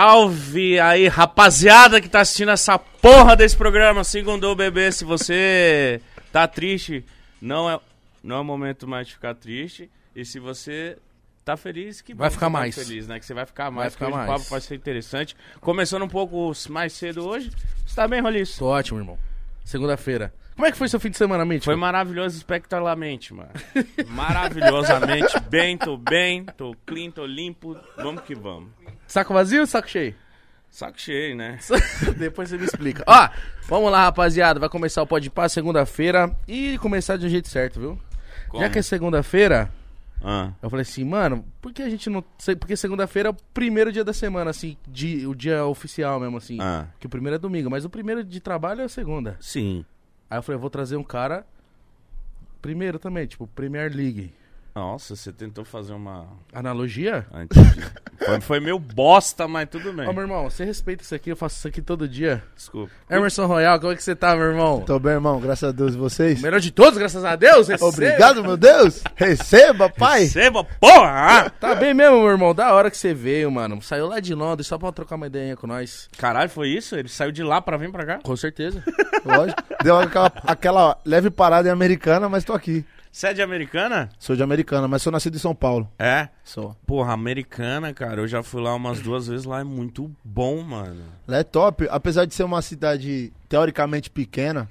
[0.00, 4.04] Salve aí, rapaziada que tá assistindo essa porra desse programa.
[4.04, 6.00] Segundo o bebê, se você
[6.30, 7.04] tá triste,
[7.42, 7.80] não é,
[8.22, 9.90] não é o momento mais de ficar triste.
[10.14, 10.96] E se você
[11.44, 12.76] tá feliz, que Vai ficar tá mais.
[12.76, 13.18] feliz, né?
[13.18, 13.94] Que você vai ficar mais.
[13.94, 14.30] ficar que hoje mais.
[14.30, 15.36] O papo vai ser interessante.
[15.60, 17.50] Começando um pouco mais cedo hoje.
[17.84, 18.60] Você tá bem, Roliço?
[18.60, 19.18] Tô ótimo, irmão.
[19.64, 20.32] Segunda-feira.
[20.54, 21.64] Como é que foi seu fim de semana, Mítico?
[21.64, 23.50] Foi maravilhoso espectacularmente, mano.
[24.06, 27.76] Maravilhosamente bem, tô bem, tô clean, tô limpo.
[27.96, 28.70] Vamos que vamos.
[29.08, 30.14] Saco vazio ou saco cheio?
[30.70, 31.58] Saco cheio, né?
[32.16, 33.02] Depois você me explica.
[33.06, 33.28] Ó,
[33.66, 34.60] vamos lá, rapaziada.
[34.60, 37.98] Vai começar o Pode Pá segunda-feira e começar de um jeito certo, viu?
[38.48, 38.62] Como?
[38.62, 39.72] Já que é segunda-feira,
[40.22, 42.22] Ah, eu falei assim, mano, por que a gente não.
[42.60, 46.58] Porque segunda-feira é o primeiro dia da semana, assim, de, o dia oficial mesmo, assim.
[46.60, 46.86] ah.
[47.00, 49.36] Que o primeiro é domingo, mas o primeiro de trabalho é a segunda.
[49.40, 49.84] Sim.
[50.30, 51.46] Aí eu falei, eu vou trazer um cara.
[52.60, 54.34] Primeiro também, tipo, Premier League.
[54.78, 56.28] Nossa, você tentou fazer uma.
[56.52, 57.26] Analogia?
[57.32, 57.58] antes.
[58.24, 60.06] foi, foi meio bosta, mas tudo bem.
[60.06, 62.44] Ó, meu irmão, você respeita isso aqui, eu faço isso aqui todo dia.
[62.54, 62.92] Desculpa.
[63.10, 64.82] Emerson Royal, como é que você tá, meu irmão?
[64.82, 65.94] Tô bem, irmão, graças a Deus.
[65.94, 66.38] E vocês?
[66.38, 67.66] O melhor de todos, graças a Deus.
[67.66, 67.88] receba.
[67.88, 69.02] Obrigado, meu Deus.
[69.16, 70.20] Receba, pai.
[70.20, 71.50] Receba, porra!
[71.58, 72.54] Tá bem mesmo, meu irmão.
[72.54, 73.82] Da hora que você veio, mano.
[73.82, 76.08] Saiu lá de Londres só pra trocar uma ideia com nós.
[76.16, 76.94] Caralho, foi isso?
[76.94, 78.20] Ele saiu de lá pra vir pra cá?
[78.22, 78.80] Com certeza.
[79.26, 79.60] Lógico.
[79.82, 82.84] Deu aquela, aquela leve parada em americana, mas tô aqui.
[83.10, 84.08] Você é de americana?
[84.18, 85.88] Sou de americana, mas sou nascido em São Paulo.
[85.98, 86.28] É.
[86.44, 86.76] Sou.
[86.86, 88.20] Porra, americana, cara.
[88.20, 91.02] Eu já fui lá umas duas vezes lá, é muito bom, mano.
[91.26, 91.86] Lá é top.
[91.90, 94.68] Apesar de ser uma cidade teoricamente pequena,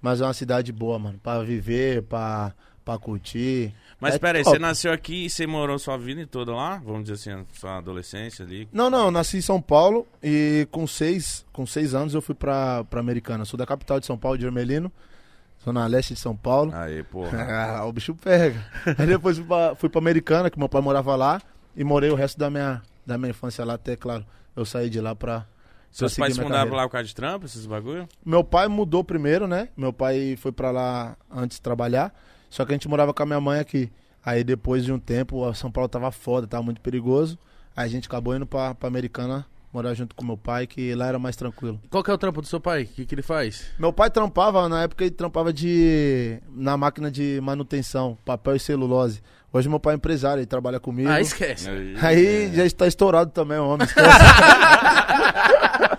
[0.00, 1.18] mas é uma cidade boa, mano.
[1.22, 2.52] Pra viver, pra,
[2.84, 3.74] pra curtir.
[4.00, 4.56] Mas É pera aí, top.
[4.56, 6.76] você nasceu aqui e você morou sua vida toda lá?
[6.84, 8.68] Vamos dizer assim, sua adolescência ali.
[8.72, 12.34] Não, não, eu nasci em São Paulo e com seis, com seis anos eu fui
[12.34, 13.44] pra, pra Americana.
[13.44, 14.92] Sou da capital de São Paulo, de Ermelino.
[15.68, 16.72] Sou na leste de São Paulo.
[16.74, 17.28] Aí, porra.
[17.78, 18.58] Ah, o bicho pega.
[18.96, 21.42] Aí depois fui pra, fui pra Americana, que meu pai morava lá,
[21.76, 24.24] e morei o resto da minha, da minha infância lá, até, claro,
[24.56, 25.46] eu saí de lá pra.
[25.90, 26.76] Seus pais fundaram carreira.
[26.76, 28.08] lá por causa de trampo, esses bagulho?
[28.24, 29.68] Meu pai mudou primeiro, né?
[29.76, 32.14] Meu pai foi pra lá antes de trabalhar,
[32.48, 33.92] só que a gente morava com a minha mãe aqui.
[34.24, 37.38] Aí depois de um tempo, o São Paulo tava foda, tava muito perigoso.
[37.76, 41.06] Aí a gente acabou indo pra, pra Americana morar junto com meu pai, que lá
[41.06, 41.80] era mais tranquilo.
[41.90, 42.84] Qual que é o trampo do seu pai?
[42.84, 43.70] O que, que ele faz?
[43.78, 49.22] Meu pai trampava, na época ele trampava de na máquina de manutenção, papel e celulose.
[49.52, 51.08] Hoje meu pai é empresário, ele trabalha comigo.
[51.08, 51.68] Ah, esquece.
[52.02, 53.88] Aí já está estourado também, o homem.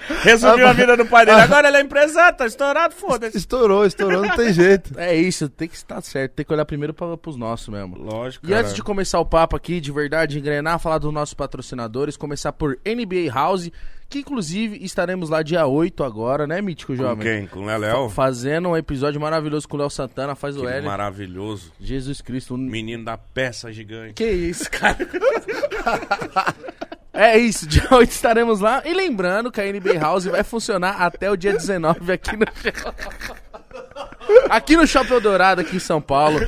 [0.24, 1.42] Resumiu a vida do pai dele.
[1.42, 3.38] Agora ele é empresário, tá estourado, foda-se.
[3.38, 4.98] estourou, estourou, não tem jeito.
[5.00, 6.34] É isso, tem que estar certo.
[6.34, 7.98] Tem que olhar primeiro pra, pros nossos mesmo.
[7.98, 12.18] Lógico, E antes de começar o papo aqui, de verdade, engrenar, falar dos nossos patrocinadores,
[12.18, 13.70] começar por NBA House,
[14.10, 17.24] que inclusive estaremos lá dia 8 agora, né, Mítico Com Jovem?
[17.24, 17.48] quem?
[17.48, 18.10] Com o Leléo?
[18.10, 20.88] Fazendo um episódio maravilhoso com o Léo Santana, faz o Aquele L.
[20.88, 21.72] maravilhoso.
[21.80, 22.56] Jesus Cristo.
[22.56, 24.14] um- Menino da peça gigante.
[24.16, 24.98] Que isso, cara?
[27.12, 28.82] É isso, dia 8 estaremos lá.
[28.86, 32.46] E lembrando que a NBA House vai funcionar até o dia 19 aqui no.
[34.50, 36.40] Aqui no Shopping Eldorado, aqui em São Paulo.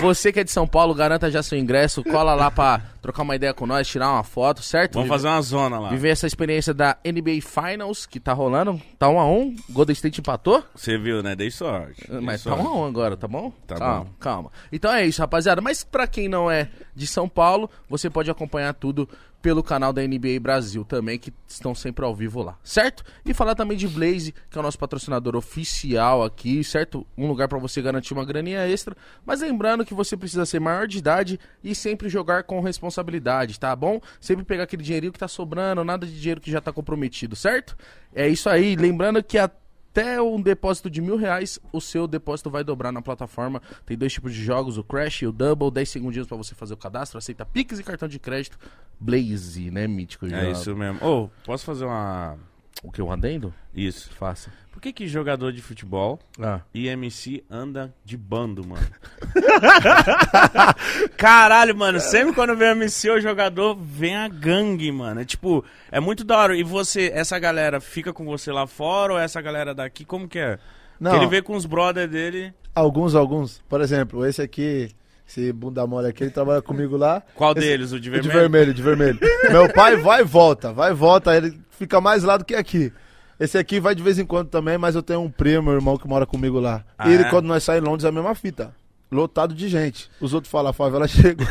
[0.00, 2.02] Você que é de São Paulo, garanta já seu ingresso.
[2.04, 4.94] Cola lá pra trocar uma ideia com nós, tirar uma foto, certo?
[4.94, 5.90] Vamos fazer uma zona lá.
[5.90, 8.80] Viver essa experiência da NBA Finals, que tá rolando.
[8.98, 10.62] Tá 1 a 1 Golden State empatou?
[10.74, 11.36] Você viu, né?
[11.36, 12.10] Dei sorte.
[12.10, 12.66] Dei Mas tá sorte.
[12.66, 13.52] 1 a 1 agora, tá bom?
[13.66, 14.10] Tá calma, bom.
[14.18, 14.52] Calma.
[14.72, 15.60] Então é isso, rapaziada.
[15.60, 19.08] Mas pra quem não é de São Paulo, você pode acompanhar tudo
[19.44, 23.04] pelo canal da NBA Brasil também, que estão sempre ao vivo lá, certo?
[23.26, 27.06] E falar também de Blaze, que é o nosso patrocinador oficial aqui, certo?
[27.14, 28.96] Um lugar pra você garantir uma graninha extra.
[29.22, 33.76] Mas lembrando que você precisa ser maior de idade e sempre jogar com responsabilidade, tá
[33.76, 34.00] bom?
[34.18, 37.76] Sempre pegar aquele dinheirinho que tá sobrando, nada de dinheiro que já tá comprometido, certo?
[38.14, 38.74] É isso aí.
[38.76, 39.50] Lembrando que a
[39.94, 43.62] até um depósito de mil reais, o seu depósito vai dobrar na plataforma.
[43.86, 45.70] Tem dois tipos de jogos, o Crash e o Double.
[45.70, 47.16] 10 segundinhos pra você fazer o cadastro.
[47.16, 48.58] Aceita Pix e cartão de crédito.
[48.98, 50.26] Blaze, né, mítico?
[50.26, 50.50] É jogo.
[50.50, 50.98] isso mesmo.
[51.06, 52.36] Ô, posso fazer uma.
[52.82, 53.52] O que, um adendo?
[53.74, 54.10] Isso.
[54.12, 54.50] Faça.
[54.70, 56.60] Por que que jogador de futebol Ah.
[56.74, 58.86] e MC anda de bando, mano?
[61.16, 65.20] Caralho, mano, sempre quando vem MC ou jogador, vem a gangue, mano.
[65.20, 66.56] É tipo, é muito da hora.
[66.56, 70.38] E você, essa galera fica com você lá fora ou essa galera daqui, como que
[70.38, 70.58] é?
[71.00, 72.52] Não, Que ele vê com os brother dele.
[72.74, 73.62] alguns, alguns.
[73.68, 74.90] Por exemplo, esse aqui,
[75.26, 77.22] esse bunda mole aqui, ele trabalha comigo lá.
[77.34, 77.92] Qual Esse- deles?
[77.92, 78.30] O de vermelho?
[78.32, 79.18] De vermelho, de vermelho.
[79.50, 82.92] Meu pai vai e volta, vai e volta, ele fica mais lá do que aqui.
[83.40, 85.96] Esse aqui vai de vez em quando também, mas eu tenho um primo, meu irmão,
[85.96, 86.84] que mora comigo lá.
[86.96, 87.30] Ah, e ele, é?
[87.30, 88.72] quando nós saímos em Londres, é a mesma fita.
[89.14, 90.10] Lotado de gente.
[90.20, 91.46] Os outros falam, a favela chegou.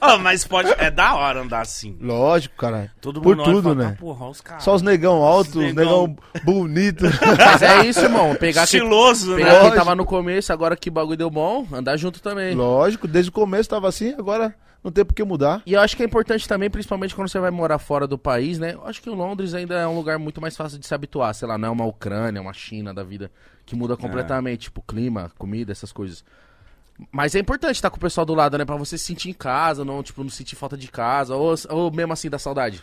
[0.00, 0.70] Ah, mas pode.
[0.78, 1.96] É da hora andar assim.
[2.00, 2.90] Lógico, caralho.
[3.00, 3.94] Todo Por mundo e tudo, fala, né?
[3.96, 4.62] "Ah, porra, os caras.
[4.64, 7.04] Só os negão altos, os negão- negão bonito.
[7.36, 8.34] Mas é isso, irmão.
[8.34, 9.44] Pegar quem, Estiloso, né?
[9.44, 12.54] pegar quem tava no começo, agora que o bagulho deu bom, andar junto também.
[12.54, 15.62] Lógico, desde o começo tava assim, agora não tem por que mudar.
[15.64, 18.58] E eu acho que é importante também, principalmente quando você vai morar fora do país,
[18.58, 18.74] né?
[18.74, 21.34] Eu acho que o Londres ainda é um lugar muito mais fácil de se habituar.
[21.34, 23.30] Sei lá, não é uma Ucrânia, uma China da vida
[23.64, 24.62] que muda completamente.
[24.64, 26.22] Tipo, clima, comida, essas coisas.
[27.10, 28.64] Mas é importante estar com o pessoal do lado, né?
[28.64, 31.90] Pra você se sentir em casa, não, tipo, não sentir falta de casa, ou, ou
[31.90, 32.82] mesmo assim da saudade.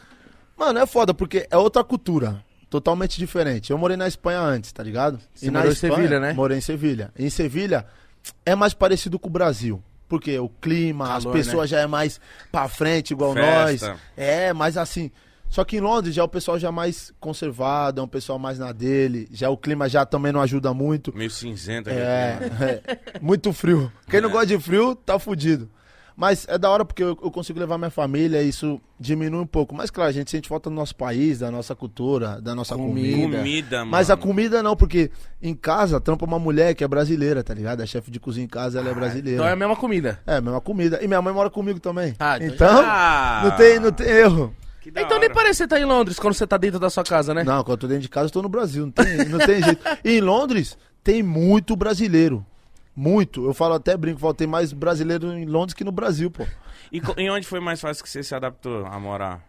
[0.57, 2.43] Mano, é foda, porque é outra cultura.
[2.69, 3.71] Totalmente diferente.
[3.71, 5.19] Eu morei na Espanha antes, tá ligado?
[5.33, 6.33] Você morou em Sevilha, né?
[6.33, 7.11] Morei em Sevilha.
[7.17, 7.85] Em Sevilha
[8.45, 9.83] é mais parecido com o Brasil.
[10.07, 12.19] Porque o clima, Calor, as pessoas já é mais
[12.51, 13.87] pra frente, igual Festa.
[13.87, 13.99] nós.
[14.15, 15.09] É, mais assim.
[15.51, 18.57] Só que em Londres já é o pessoal já mais conservado, é um pessoal mais
[18.57, 19.27] na dele.
[19.33, 21.13] Já o clima já também não ajuda muito.
[21.13, 21.89] Meio cinzento.
[21.89, 22.56] É, clima.
[22.65, 23.92] é, muito frio.
[24.09, 25.69] Quem não gosta de frio, tá fudido.
[26.15, 29.75] Mas é da hora porque eu, eu consigo levar minha família, isso diminui um pouco.
[29.75, 33.18] Mas claro, a gente sente falta do nosso país, da nossa cultura, da nossa Comida.
[33.18, 33.38] comida.
[33.39, 33.92] Comida, mano.
[33.92, 35.12] Mas a comida não, porque
[35.42, 37.81] em casa trampa uma mulher que é brasileira, tá ligado?
[37.81, 39.56] A chefe de cozinha em casa, ela é Então é a brasileira.
[39.57, 40.19] mesma comida.
[40.25, 41.00] É, a mesma comida.
[41.03, 42.13] E minha mãe mora comigo também.
[42.19, 44.56] Ah, então então, Ah, não, tem, não tem erro.
[44.89, 45.33] Então nem hora.
[45.33, 47.43] parece que você tá em Londres quando você tá dentro da sua casa, né?
[47.43, 48.85] Não, quando eu tô dentro de casa, eu tô no Brasil.
[48.85, 49.81] Não tem, não tem jeito.
[50.03, 52.45] E em Londres, tem muito brasileiro.
[52.95, 53.45] Muito.
[53.45, 56.45] Eu falo até brinco, falo, tem mais brasileiro em Londres que no Brasil, pô.
[56.91, 59.41] E em onde foi mais fácil que você se adaptou a morar?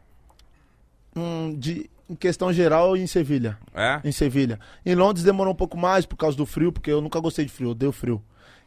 [1.17, 3.58] Hum, de, em questão geral, em Sevilha.
[3.75, 4.00] É?
[4.05, 4.61] Em Sevilha.
[4.84, 7.50] Em Londres demorou um pouco mais por causa do frio, porque eu nunca gostei de
[7.50, 8.23] frio, eu odeio frio.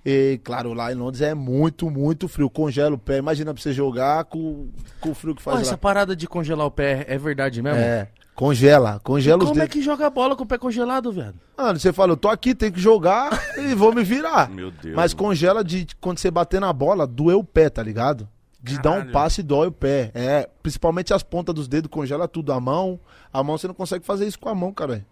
[0.06, 2.48] E, claro, lá em Londres é muito, muito frio.
[2.50, 3.18] Congela o pé.
[3.18, 4.69] Imagina pra você jogar com,
[5.02, 5.78] com o frio que faz essa lá.
[5.78, 7.80] parada de congelar o pé é verdade mesmo?
[7.80, 9.00] É, congela.
[9.04, 9.74] Congela os Como é dedos.
[9.74, 11.34] que joga bola com o pé congelado, velho?
[11.57, 14.48] Mano, você fala, eu tô aqui, tenho que jogar e vou me virar.
[14.54, 14.96] Meu Deus.
[14.96, 18.30] Mas congela de quando você bater na bola, doer o pé, tá ligado?
[18.62, 19.12] De dar um Caralho.
[19.12, 20.12] passe dói o pé.
[20.13, 22.54] É, principalmente as pontas dos dedos congela tudo.
[22.54, 23.00] A mão,
[23.34, 25.04] a mão você não consegue fazer isso com a mão, cara.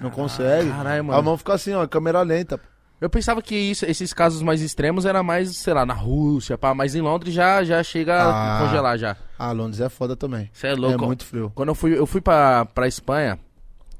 [0.00, 0.70] Não consegue.
[0.70, 1.18] caralho, mano.
[1.18, 2.58] A mão fica assim, ó, câmera lenta.
[3.04, 6.74] Eu pensava que isso- esses casos mais extremos era mais, sei lá, na Rússia, pá,
[6.74, 8.56] mas em Londres já, já chega Ah.
[8.58, 9.16] a congelar já.
[9.38, 10.48] Ah, Londres é foda também.
[10.52, 11.04] Você é louco.
[11.04, 11.52] É muito frio.
[11.54, 13.38] Quando eu fui, eu fui pra, pra Espanha,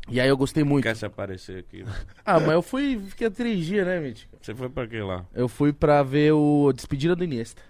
[0.09, 0.85] e aí eu gostei muito.
[0.85, 1.85] Quer se aparecer aqui?
[2.25, 4.35] Ah, mas eu fui, fiquei três dias, né, Mítico?
[4.41, 5.25] Você foi pra que lá?
[5.35, 7.61] Eu fui pra ver o Despedida do Iniesta.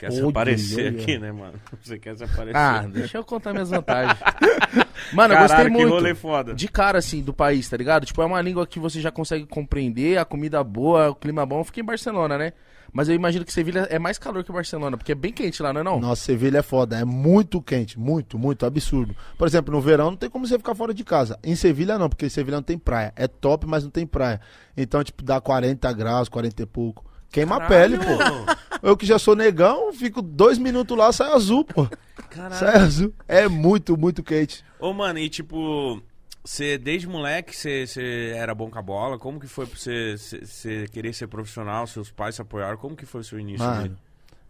[0.00, 1.60] Quer se aparecer aqui, né, mano?
[1.82, 2.56] Você quer se aparecer.
[2.56, 4.18] Ah, deixa eu contar minhas vantagens.
[5.12, 5.88] Mano, eu Caralho, gostei que muito.
[5.88, 6.54] rolê foda.
[6.54, 8.06] De cara, assim, do país, tá ligado?
[8.06, 11.60] Tipo, é uma língua que você já consegue compreender, a comida boa, o clima bom.
[11.60, 12.52] Eu fiquei em Barcelona, né?
[12.92, 15.70] Mas eu imagino que Sevilha é mais calor que Barcelona, porque é bem quente lá,
[15.72, 16.00] não é não?
[16.00, 16.98] Nossa, Sevilha é foda.
[16.98, 17.98] É muito quente.
[17.98, 19.14] Muito, muito absurdo.
[19.36, 21.38] Por exemplo, no verão não tem como você ficar fora de casa.
[21.44, 23.12] Em Sevilha não, porque Sevilha não tem praia.
[23.16, 24.40] É top, mas não tem praia.
[24.76, 27.04] Então, tipo, dá 40 graus, 40 e pouco.
[27.30, 28.04] Queima a pele, pô.
[28.82, 31.86] Eu que já sou negão, fico dois minutos lá, sai azul, pô.
[32.30, 32.54] Caralho.
[32.54, 33.14] Sai azul.
[33.28, 34.64] É muito, muito quente.
[34.78, 36.00] Ô, mano, e tipo,
[36.44, 39.18] você desde moleque você você era bom com a bola?
[39.18, 41.86] Como que foi pra você, querer ser profissional?
[41.86, 42.78] Seus pais se apoiaram?
[42.78, 43.66] Como que foi o seu início?
[43.66, 43.96] Mano, dele?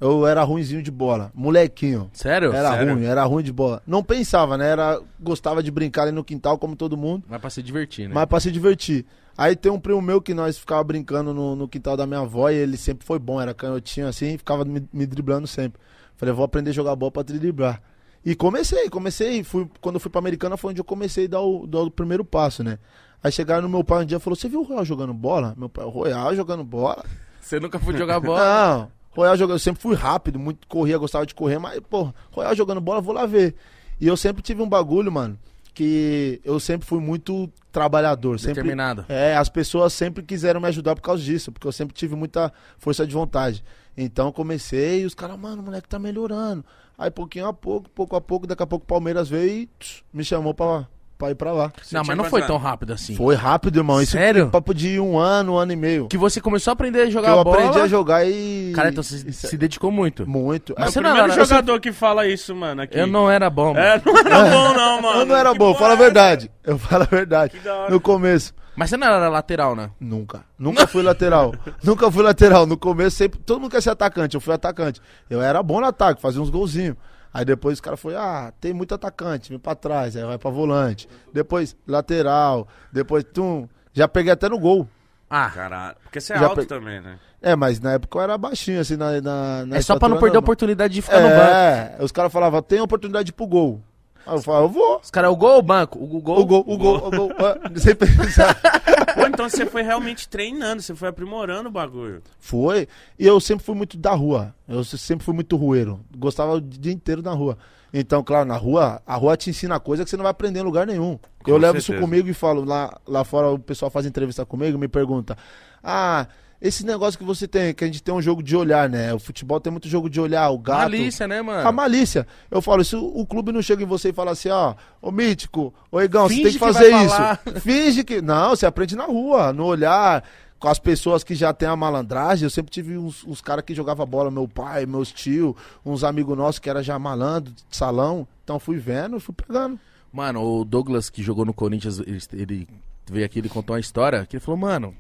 [0.00, 1.31] eu era ruimzinho de bola.
[1.35, 2.11] Molequinho.
[2.12, 2.53] Sério?
[2.53, 2.94] Era Sério?
[2.94, 3.82] ruim, era ruim de bola.
[3.87, 4.71] Não pensava, né?
[4.71, 7.25] Era, gostava de brincar ali no quintal, como todo mundo.
[7.29, 8.15] Mas pra se divertir, né?
[8.15, 9.05] Mas pra se divertir.
[9.41, 12.51] Aí tem um primo meu que nós ficava brincando no, no quintal da minha avó
[12.51, 15.81] e ele sempre foi bom, era canhotinho assim, e ficava me, me driblando sempre.
[16.15, 17.81] Falei, vou aprender a jogar bola pra driblar.
[18.23, 19.43] E comecei, comecei.
[19.43, 21.91] Fui, quando eu fui pra Americana foi onde eu comecei a dar o, dar o
[21.91, 22.79] primeiro passo, né?
[23.25, 25.55] Aí chegaram no meu pai um dia e falou: Você viu o Royal jogando bola?
[25.57, 27.03] Meu pai, o Royal jogando bola?
[27.41, 28.41] Você nunca foi jogar bola?
[28.45, 32.55] Não, Royal jogando, eu sempre fui rápido, muito corria, gostava de correr, mas, pô, Royal
[32.55, 33.55] jogando bola, vou lá ver.
[33.99, 35.39] E eu sempre tive um bagulho, mano,
[35.81, 39.06] que eu sempre fui muito trabalhador, sempre Determinado.
[39.08, 42.53] é, as pessoas sempre quiseram me ajudar por causa disso, porque eu sempre tive muita
[42.77, 43.65] força de vontade.
[43.96, 46.63] Então comecei e os caras, mano, o moleque tá melhorando.
[46.99, 50.03] Aí pouquinho a pouco, pouco a pouco, daqui a pouco o Palmeiras veio e tch,
[50.13, 50.87] me chamou pra,
[51.20, 51.70] pra ir pra lá.
[51.82, 52.46] Você não, mas não foi anos?
[52.48, 53.15] tão rápido assim.
[53.15, 54.00] Foi rápido, irmão.
[54.00, 54.43] Isso Sério?
[54.44, 56.08] foi papo de um ano, um ano e meio.
[56.08, 57.58] Que você começou a aprender a Que jogar eu bola.
[57.58, 58.72] aprendi a jogar e.
[58.74, 60.22] Cara, então você Isso se dedicou muito.
[60.22, 60.74] é Muito.
[60.77, 62.98] Mas É o você não primeiro era- jogador que fala isso, mano, aqui.
[62.98, 63.79] Eu não era bom, mano.
[63.79, 65.19] É, não era bom não, mano.
[65.20, 66.50] Eu não era Que bom, fala a é verdade.
[66.65, 67.53] Eu falo a verdade.
[67.53, 67.91] Que da hora.
[67.91, 68.55] No começo.
[68.77, 69.91] Mas você não era lateral, né?
[70.00, 70.43] Nunca.
[70.58, 71.55] Nunca fui lateral.
[71.84, 72.65] Nunca fui lateral.
[72.67, 73.39] No começo, sempre.
[73.39, 74.36] Todo mundo quer ser atacante.
[74.36, 75.00] Eu fui atacante.
[75.29, 76.96] Eu era bom no ataque, fazia uns golzinhos.
[77.32, 80.51] Aí depois os caras foi, ah, tem muito atacante, vem pra trás, aí vai pra
[80.51, 81.08] volante.
[81.32, 82.67] Depois, lateral.
[82.93, 83.69] Depois, tum.
[83.93, 84.89] Já peguei até no gol.
[85.29, 85.96] Ah, Caralho.
[86.03, 87.19] Porque você é Já alto pe- também, né?
[87.41, 89.20] É, mas na época eu era baixinho, assim, na.
[89.20, 90.43] na, na é só pra não perder a normal.
[90.43, 91.41] oportunidade de ficar no banco.
[91.41, 93.81] É, os caras falavam, tem oportunidade pro gol.
[94.27, 95.00] Aí eu falava, eu vou.
[95.03, 95.98] Os caras, o gol ou o banco?
[96.03, 96.41] O gol.
[96.41, 97.31] O gol, o gol, o gol.
[97.77, 98.55] Sem pensar.
[99.15, 102.22] Pô, então você foi realmente treinando, você foi aprimorando o bagulho.
[102.39, 102.86] Foi.
[103.19, 104.55] E eu sempre fui muito da rua.
[104.69, 106.00] Eu sempre fui muito rueiro.
[106.17, 107.58] Gostava o dia inteiro na rua.
[107.93, 110.65] Então, claro, na rua, a rua te ensina coisa que você não vai aprender em
[110.65, 111.19] lugar nenhum.
[111.43, 111.93] Com eu levo certeza.
[111.93, 115.36] isso comigo e falo, lá, lá fora o pessoal faz entrevista comigo e me pergunta:
[115.82, 116.27] Ah,
[116.60, 119.14] esse negócio que você tem, que a gente tem um jogo de olhar, né?
[119.14, 120.81] O futebol tem muito jogo de olhar, o gato.
[120.81, 121.67] Malícia, né, mano?
[121.67, 122.26] A malícia.
[122.50, 125.72] Eu falo, se o, clube não chega em você e fala assim, ó, ô Mítico,
[125.90, 127.17] ô Igão, você Finge tem que que fazer vai isso.
[127.17, 127.40] falar.
[127.60, 128.20] Finge que.
[128.20, 130.22] Não, você aprende na rua, no olhar,
[130.58, 132.44] com as pessoas que já têm a malandragem.
[132.44, 136.36] Eu sempre tive uns, uns caras que jogavam bola, meu pai, meus tios, uns amigos
[136.36, 138.29] nossos que era já malandro, de salão.
[138.44, 139.81] Então fui vendo, fui pegando.
[140.12, 142.69] Mano, o Douglas que jogou no Corinthians, ele, ele
[143.10, 144.94] veio aqui, ele contou uma história que ele falou, mano,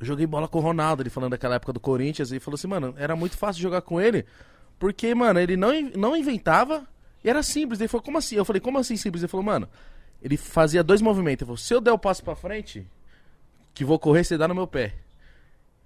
[0.00, 2.68] joguei bola com o Ronaldo, ele falando daquela época do Corinthians, e ele falou assim,
[2.68, 4.24] mano, era muito fácil jogar com ele,
[4.78, 6.86] porque, mano, ele não, não inventava
[7.22, 7.80] e era simples.
[7.80, 8.36] Ele falou, como assim?
[8.36, 9.22] Eu falei, como assim simples?
[9.22, 9.68] Ele falou, mano,
[10.22, 11.42] ele fazia dois movimentos.
[11.42, 12.86] Ele falou, se eu der o passo pra frente,
[13.74, 14.94] que vou correr, você dá no meu pé.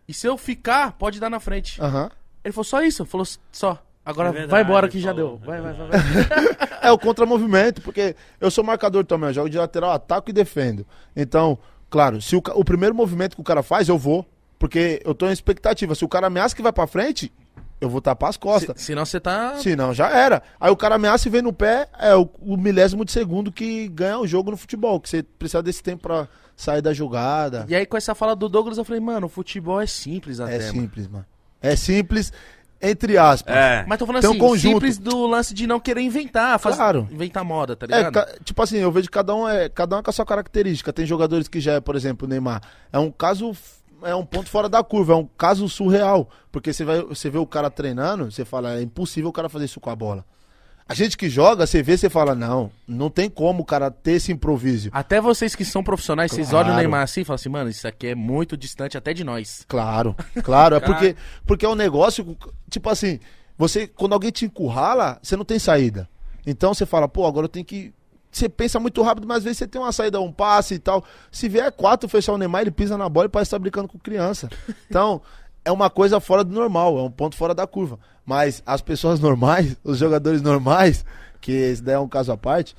[0.06, 1.80] E se eu ficar, pode dar na frente.
[1.80, 2.10] Aham.
[2.44, 3.04] Ele falou, só isso?
[3.06, 3.82] Falou, só.
[4.04, 5.46] Agora É verdade, vai embora que já falou, deu.
[5.46, 6.78] Vai, é vai, vai, vai.
[6.82, 10.84] É o contramovimento, porque eu sou marcador também, eu jogo de lateral, ataco e defendo.
[11.14, 11.56] Então,
[11.92, 14.26] claro, se o, o primeiro movimento que o cara faz, eu vou.
[14.58, 15.92] Porque eu tô em expectativa.
[15.94, 17.32] Se o cara ameaça que vai pra frente,
[17.80, 18.80] eu vou tapar as costas.
[18.80, 19.56] Se- Senão você tá.
[19.56, 20.40] Se não, já era.
[20.60, 23.88] Aí o cara ameaça e vem no pé, é o, o milésimo de segundo que
[23.88, 25.00] ganha o jogo no futebol.
[25.00, 27.66] Que você precisa desse tempo pra sair da jogada.
[27.68, 30.54] E aí, com essa fala do Douglas, eu falei, mano, o futebol é simples até.
[30.54, 30.72] É mano.
[30.72, 31.26] simples, mano.
[31.60, 32.32] É simples,
[32.82, 33.54] entre aspas.
[33.54, 33.84] É.
[33.86, 34.72] Mas tô falando Tem um assim, conjunto.
[34.74, 36.74] simples do lance de não querer inventar, faz...
[36.76, 37.06] Claro.
[37.10, 38.12] inventar moda, tá É, ligado?
[38.12, 40.26] ca- tipo assim, eu vejo que cada um é cada um é com a sua
[40.26, 40.92] característica.
[40.92, 42.60] Tem jogadores que já é, por exemplo, o Neymar.
[42.92, 43.52] É um caso
[44.02, 47.38] é um ponto fora da curva, é um caso surreal, porque você vai você vê
[47.38, 50.24] o cara treinando, você fala, é impossível o cara fazer isso com a bola.
[50.88, 54.12] A gente que joga, você vê, você fala, não, não tem como o cara ter
[54.12, 54.90] esse improviso.
[54.92, 56.66] Até vocês que são profissionais, vocês Claro.
[56.66, 59.24] olham o Neymar assim e falam assim, mano, isso aqui é muito distante até de
[59.24, 59.64] nós.
[59.68, 62.36] Claro, claro, é porque porque é um negócio,
[62.68, 63.20] tipo assim,
[63.56, 66.08] você quando alguém te encurrala, você não tem saída.
[66.46, 67.94] Então você fala, pô, agora eu tenho que
[68.30, 71.04] você pensa muito rápido, mas às vezes você tem uma saída, um passe e tal.
[71.30, 73.98] Se vier quatro fechar o Neymar, ele pisa na bola e parece estar brincando com
[73.98, 74.48] criança.
[74.88, 75.20] Então,
[75.64, 77.98] é uma coisa fora do normal, é um ponto fora da curva.
[78.24, 81.04] Mas as pessoas normais, os jogadores normais,
[81.40, 82.74] que esse daí é um caso à parte,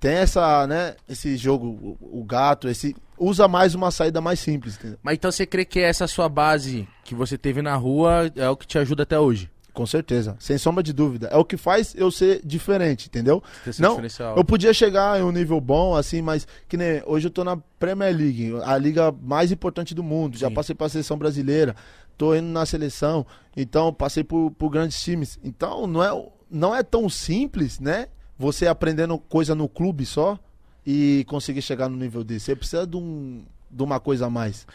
[0.00, 4.76] tem essa, né, esse jogo, o, o gato, esse usa mais uma saída mais simples,
[4.76, 4.98] entendeu?
[5.02, 8.56] Mas então você crê que essa sua base que você teve na rua é o
[8.56, 9.50] que te ajuda até hoje?
[9.72, 11.28] Com certeza, sem sombra de dúvida.
[11.28, 13.40] É o que faz eu ser diferente, entendeu?
[13.78, 14.00] Não,
[14.36, 17.56] eu podia chegar em um nível bom, assim, mas que nem hoje eu tô na
[17.78, 20.36] Premier League, a liga mais importante do mundo.
[20.36, 20.54] Já Sim.
[20.54, 21.76] passei pra seleção brasileira,
[22.18, 23.24] tô indo na seleção,
[23.56, 25.38] então passei por, por grandes times.
[25.42, 28.08] Então não é, não é tão simples, né?
[28.36, 30.38] Você aprendendo coisa no clube só
[30.84, 32.46] e conseguir chegar no nível desse.
[32.46, 34.66] Você precisa de, um, de uma coisa a mais.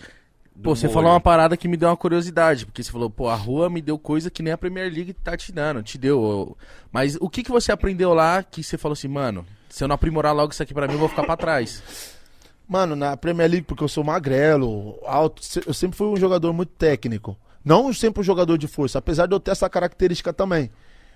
[0.61, 0.93] Pô, você molho.
[0.93, 3.81] falou uma parada que me deu uma curiosidade, porque você falou, pô, a rua me
[3.81, 6.55] deu coisa que nem a Premier League tá te dando, te deu.
[6.91, 9.95] Mas o que que você aprendeu lá que você falou assim, mano, se eu não
[9.95, 12.12] aprimorar logo isso aqui pra mim, eu vou ficar pra trás.
[12.67, 16.71] Mano, na Premier League, porque eu sou magrelo, alto, eu sempre fui um jogador muito
[16.71, 17.37] técnico.
[17.63, 20.69] Não sempre um jogador de força, apesar de eu ter essa característica também.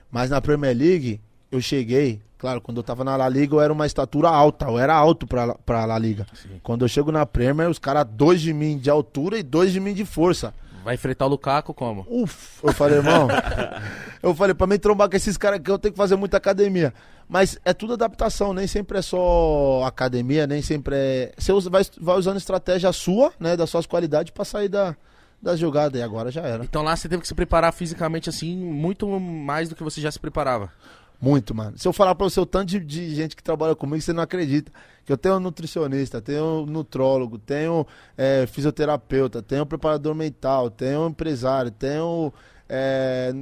[0.10, 1.20] Mas na Premier League,
[1.52, 4.80] eu cheguei, claro, quando eu tava na La Liga, eu era uma estatura alta, eu
[4.80, 6.26] era alto pra, pra La Liga.
[6.64, 9.80] Quando eu chego na Premier, os caras, dois de mim de altura e dois de
[9.80, 10.54] mim de força.
[10.84, 12.06] Vai enfrentar o Lukaku como?
[12.10, 13.28] Uf, eu falei, irmão.
[14.24, 16.94] eu falei, pra mim trombar com esses caras aqui, eu tenho que fazer muita academia.
[17.28, 21.34] Mas é tudo adaptação, nem sempre é só academia, nem sempre é.
[21.38, 24.96] Você vai, vai usando estratégia sua, né, das suas qualidades pra sair da,
[25.42, 25.98] da jogada.
[25.98, 26.64] E agora já era.
[26.64, 30.10] Então lá você teve que se preparar fisicamente assim, muito mais do que você já
[30.10, 30.72] se preparava.
[31.20, 31.78] Muito, mano.
[31.78, 34.24] Se eu falar pra você o tanto de, de gente que trabalha comigo, você não
[34.24, 34.72] acredita.
[35.04, 40.70] Que eu tenho um nutricionista, tenho um nutrólogo, tenho é, fisioterapeuta, tenho um preparador mental,
[40.70, 42.32] tenho um empresário, tenho
[42.70, 43.34] é,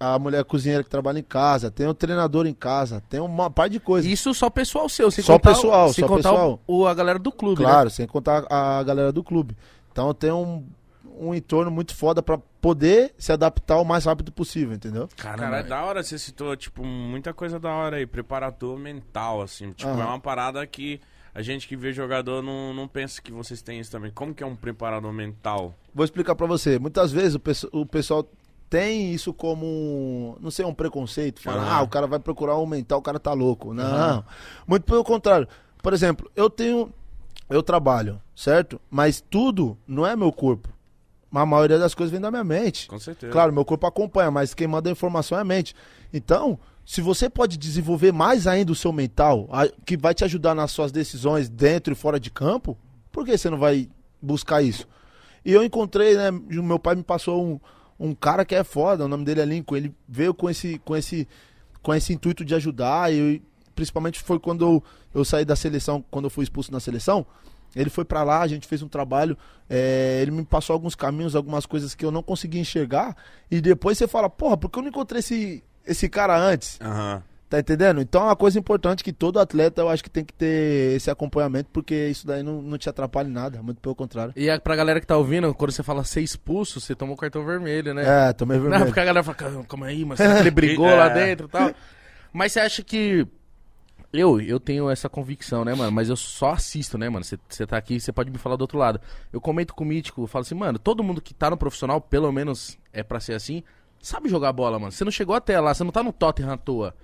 [0.00, 3.68] a mulher cozinheira que trabalha em casa, tenho um treinador em casa, tenho uma par
[3.68, 4.10] de coisas.
[4.10, 6.60] Isso só pessoal seu, sem Só contar, o- pessoal, sem só contar pessoal.
[6.66, 7.68] O, o- a galera do clube, né?
[7.68, 9.56] Claro, sem contar a galera do clube.
[9.90, 10.66] Então tenho um,
[11.20, 15.08] um entorno muito foda pra poder se adaptar o mais rápido possível, entendeu?
[15.16, 19.42] Caramba, Cara, é da hora você citou, tipo, muita coisa da hora aí, preparador mental,
[19.42, 19.72] assim.
[19.72, 20.02] Tipo, Aham.
[20.02, 21.00] é uma parada que
[21.34, 24.10] a gente que vê jogador não, não pensa que vocês têm isso também.
[24.12, 25.74] Como que é um preparador mental?
[25.94, 26.78] Vou explicar pra você.
[26.78, 28.24] Muitas vezes o, o pessoal
[28.70, 31.40] tem isso como, um- não sei, um preconceito.
[31.40, 31.70] Fala, Aham.
[31.76, 33.72] ah, o cara vai procurar aumentar, o cara tá louco.
[33.74, 34.24] Não.
[34.66, 35.48] Muito pelo contrário.
[35.82, 36.92] Por exemplo, eu tenho,
[37.48, 38.80] eu trabalho, certo?
[38.90, 40.68] Mas tudo não é meu corpo.
[41.32, 42.88] A maioria das coisas vem da minha mente.
[42.88, 43.30] Com certeza.
[43.32, 45.74] Claro, meu corpo acompanha, mas quem manda a informação é a mente.
[46.12, 49.46] Então, se você pode desenvolver mais ainda o seu mental,
[49.84, 52.78] que vai te ajudar nas suas decisões dentro e fora de campo,
[53.12, 53.90] por que você não vai
[54.22, 54.88] buscar isso?
[55.44, 56.30] E eu encontrei, né?
[56.30, 57.60] Meu pai me passou um,
[57.98, 59.76] um cara que é foda, o nome dele é Lincoln.
[59.76, 61.26] Ele veio com esse, com esse,
[61.82, 63.12] com esse intuito de ajudar.
[63.12, 63.42] E
[63.74, 67.26] principalmente foi quando eu, eu saí da seleção, quando eu fui expulso na seleção.
[67.76, 69.36] Ele foi pra lá, a gente fez um trabalho,
[69.68, 73.14] é, ele me passou alguns caminhos, algumas coisas que eu não conseguia enxergar,
[73.50, 76.78] e depois você fala, porra, por que eu não encontrei esse, esse cara antes?
[76.80, 77.22] Aham.
[77.48, 78.00] Tá entendendo?
[78.02, 81.10] Então é uma coisa importante que todo atleta eu acho que tem que ter esse
[81.10, 84.34] acompanhamento, porque isso daí não, não te atrapalha em nada, muito pelo contrário.
[84.36, 87.16] E é pra galera que tá ouvindo, quando você fala ser expulso, você toma o
[87.16, 88.28] cartão vermelho, né?
[88.28, 88.84] É, tomei Não, vermelho.
[88.86, 90.94] porque a galera fala, "Calma, aí, mas ele brigou É.
[90.94, 91.70] lá dentro e tal?
[92.34, 93.26] Mas você acha que.
[94.12, 95.92] Eu, eu tenho essa convicção, né, mano?
[95.92, 97.24] Mas eu só assisto, né, mano?
[97.24, 99.00] Você- Você tá aqui, você pode me falar do outro lado.
[99.32, 102.00] Eu comento com o Mítico, eu falo assim, mano, todo mundo que tá no profissional,
[102.00, 103.62] pelo menos é pra ser assim,
[104.00, 104.92] sabe jogar bola, mano.
[104.92, 106.94] Você não chegou até lá, você não tá no Tottenham à toa.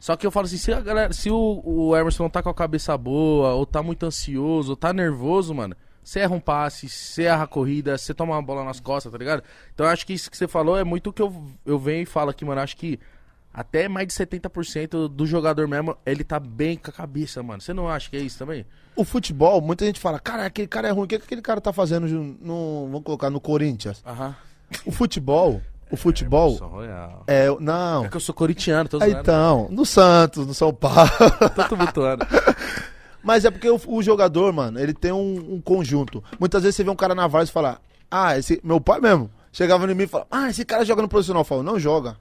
[0.00, 2.48] Só que eu falo assim, se a galera, se o, o Emerson não tá com
[2.48, 6.88] a cabeça boa, ou tá muito ansioso, ou tá nervoso, mano, você erra um passe,
[6.88, 9.42] você erra a corrida, você toma uma bola nas costas, tá ligado?
[9.74, 12.02] Então eu acho que isso que você falou é muito o que eu, eu venho
[12.02, 12.58] e falo aqui, mano.
[12.60, 12.98] Eu acho que
[13.52, 17.60] até mais de 70% do jogador mesmo, ele tá bem com a cabeça, mano.
[17.60, 18.64] Você não acha que é isso também?
[18.96, 21.60] O futebol, muita gente fala, cara, aquele cara é ruim, o que, que aquele cara
[21.60, 24.02] tá fazendo no- vamos colocar, no Corinthians?
[24.06, 24.34] Aham.
[24.86, 27.24] O futebol, o futebol, Royal.
[27.26, 29.20] é, não, É que eu sou corintiano, tô Ah, zoando.
[29.20, 31.10] então, no Santos, no São Paulo,
[31.54, 32.26] Tô tumultuando.
[33.22, 36.22] mas é porque o, o jogador, mano, ele tem um, um conjunto.
[36.38, 37.80] Muitas vezes você vê um cara na Várzea e fala,
[38.10, 41.08] ah, esse, meu pai mesmo, chegava em mim e falava, ah, esse cara joga no
[41.08, 42.16] profissional, eu falo, não joga.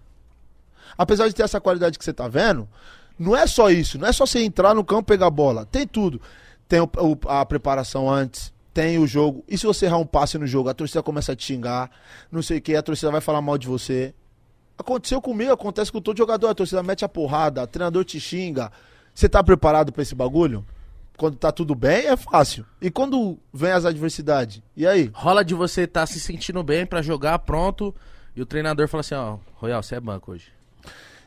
[0.97, 2.67] Apesar de ter essa qualidade que você tá vendo,
[3.17, 5.65] não é só isso, não é só você entrar no campo e pegar a bola.
[5.65, 6.19] Tem tudo.
[6.67, 9.43] Tem o- o- a preparação antes, tem o jogo.
[9.45, 11.91] E se você errar um passe no jogo, a torcida começa a te xingar,
[12.31, 14.13] não sei o que, a torcida vai falar mal de você.
[14.77, 16.47] Aconteceu comigo, acontece com todo jogador.
[16.47, 18.71] A torcida mete a porrada, o treinador te xinga.
[19.13, 20.65] Você tá preparado pra esse bagulho?
[21.17, 22.65] Quando tá tudo bem, é fácil.
[22.81, 24.61] E quando vem as adversidades?
[24.77, 25.11] E aí?
[25.13, 27.93] Rola de você tá se sentindo bem pra jogar, pronto,
[28.33, 30.45] e o treinador fala assim, ó, Royal, você é banco hoje.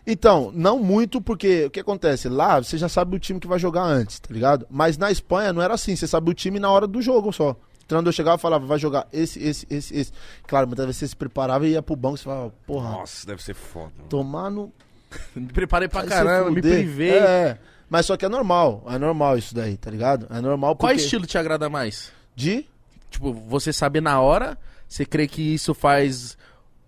[0.07, 2.29] Então, não muito, porque o que acontece?
[2.29, 4.67] Lá você já sabe o time que vai jogar antes, tá ligado?
[4.69, 7.53] Mas na Espanha não era assim, você sabe o time na hora do jogo só.
[7.53, 10.13] O treinador chegava e falava, vai jogar esse, esse, esse, esse.
[10.47, 13.27] Claro, muitas vezes você se preparava e ia pro banco e você falava, porra, Nossa,
[13.27, 13.93] deve ser foda.
[14.09, 14.73] tomar no.
[15.37, 17.11] Me preparei pra caramba, me privei.
[17.11, 20.27] É, mas só que é normal, é normal isso daí, tá ligado?
[20.31, 21.03] É normal Qual porque...
[21.03, 22.11] estilo te agrada mais?
[22.35, 22.67] De?
[23.11, 24.57] Tipo, você saber na hora,
[24.89, 26.39] você crê que isso faz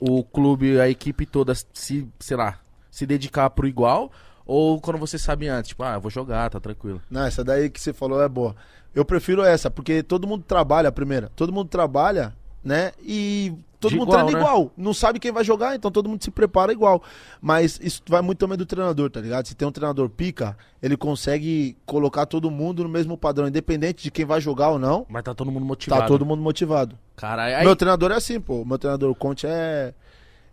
[0.00, 2.58] o clube, a equipe toda se, sei lá,
[2.94, 4.10] se dedicar pro igual?
[4.46, 7.00] Ou quando você sabe antes, tipo, ah, eu vou jogar, tá tranquilo.
[7.10, 8.54] Não, essa daí que você falou é boa.
[8.94, 11.28] Eu prefiro essa, porque todo mundo trabalha, primeira.
[11.34, 12.92] Todo mundo trabalha, né?
[13.02, 14.44] E todo De mundo igual, treina né?
[14.44, 14.70] igual.
[14.76, 17.02] Não sabe quem vai jogar, então todo mundo se prepara igual.
[17.40, 19.48] Mas isso vai muito também do treinador, tá ligado?
[19.48, 24.10] Se tem um treinador pica, ele consegue colocar todo mundo no mesmo padrão, independente de
[24.10, 25.04] quem vai jogar ou não.
[25.08, 26.02] Mas tá todo mundo motivado.
[26.02, 26.96] Tá todo mundo motivado.
[27.16, 28.64] Caralho, aí- Meu treinador é assim, pô.
[28.64, 29.92] Meu treinador, o Conte, é.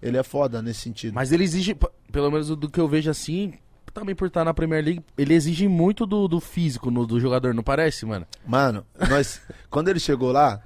[0.02, 1.14] Ele é foda nesse sentido.
[1.14, 1.78] Mas ele exige,
[2.12, 3.54] pelo menos do que eu vejo assim,
[3.94, 7.54] também por estar na Premier League, ele exige muito do, do físico no, do jogador,
[7.54, 8.26] não parece, mano?
[8.46, 10.62] Mano, nós, quando ele chegou lá,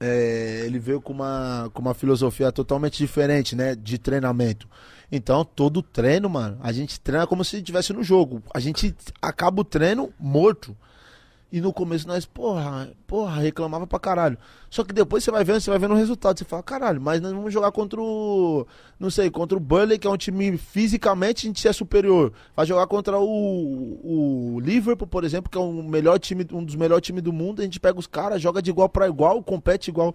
[0.00, 3.74] é, ele veio com uma, com uma filosofia totalmente diferente, né?
[3.74, 4.68] De treinamento.
[5.10, 8.42] Então, todo treino, mano, a gente treina como se estivesse no jogo.
[8.52, 10.76] A gente acaba o treino morto.
[11.54, 14.36] E no começo nós, porra, porra, reclamava pra caralho.
[14.68, 16.36] Só que depois você vai vendo, você vai vendo o resultado.
[16.36, 18.66] Você fala, caralho, mas nós vamos jogar contra o.
[18.98, 22.32] Não sei, contra o Burley, que é um time fisicamente a gente é superior.
[22.56, 26.74] Vai jogar contra o, o Liverpool, por exemplo, que é um, melhor time, um dos
[26.74, 27.60] melhores times do mundo.
[27.60, 30.12] A gente pega os caras, joga de igual pra igual, compete igual.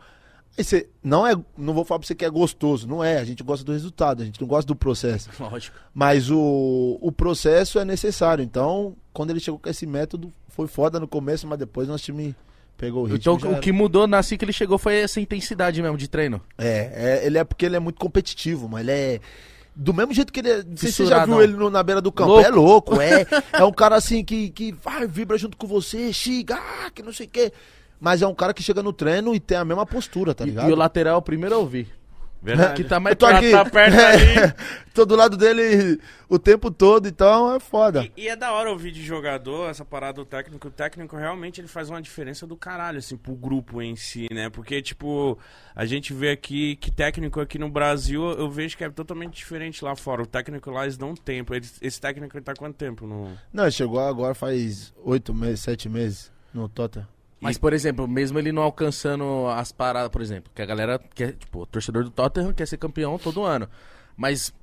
[0.57, 3.17] Você, não é, não vou falar pra você que é gostoso, não é.
[3.17, 5.29] A gente gosta do resultado, a gente não gosta do processo.
[5.39, 5.77] Lógico.
[5.93, 8.43] Mas o, o processo é necessário.
[8.43, 12.35] Então, quando ele chegou com esse método, foi foda no começo, mas depois nosso time
[12.77, 13.35] pegou o ritmo.
[13.38, 16.41] Então o que mudou na assim que ele chegou foi essa intensidade mesmo de treino.
[16.57, 19.19] É, é, ele é porque ele é muito competitivo, mas ele é.
[19.75, 20.57] Do mesmo jeito que ele é.
[20.63, 22.31] Não sei se você já viu ele no- na beira do campo.
[22.31, 22.45] Louco.
[22.45, 23.25] É louco, é.
[23.53, 27.13] É um cara assim que, que vai, vibra junto com você, xinga, ah, que não
[27.13, 27.53] sei o quê.
[27.99, 30.47] Mas é um cara que chega no treino e tem a mesma postura, tá E,
[30.51, 30.69] ligado?
[30.69, 31.88] e o lateral é o primeiro a ouvir.
[32.41, 32.81] Verdade.
[32.81, 33.38] Que tá mais Eu tô perto.
[33.39, 33.51] aqui.
[33.51, 34.53] tá perto ali.
[34.93, 38.05] Tô do lado dele o tempo todo, então é foda.
[38.15, 40.69] E, e é da hora ouvir de jogador essa parada do técnico.
[40.69, 44.49] O técnico realmente ele faz uma diferença do caralho, assim, pro grupo em si, né?
[44.49, 45.38] Porque, tipo,
[45.75, 49.83] a gente vê aqui que técnico aqui no Brasil, eu vejo que é totalmente diferente
[49.83, 50.21] lá fora.
[50.23, 51.53] O técnico lá, eles dão tempo.
[51.53, 53.38] Eles- esse técnico ele tá quanto tempo no.
[53.51, 57.05] Não, ele chegou agora faz oito meses, sete meses no Tottenham.
[57.41, 61.34] Mas, por exemplo, mesmo ele não alcançando as paradas, por exemplo, que a galera quer,
[61.34, 63.67] tipo, o torcedor do Tottenham quer ser campeão todo ano.
[64.17, 64.54] Mas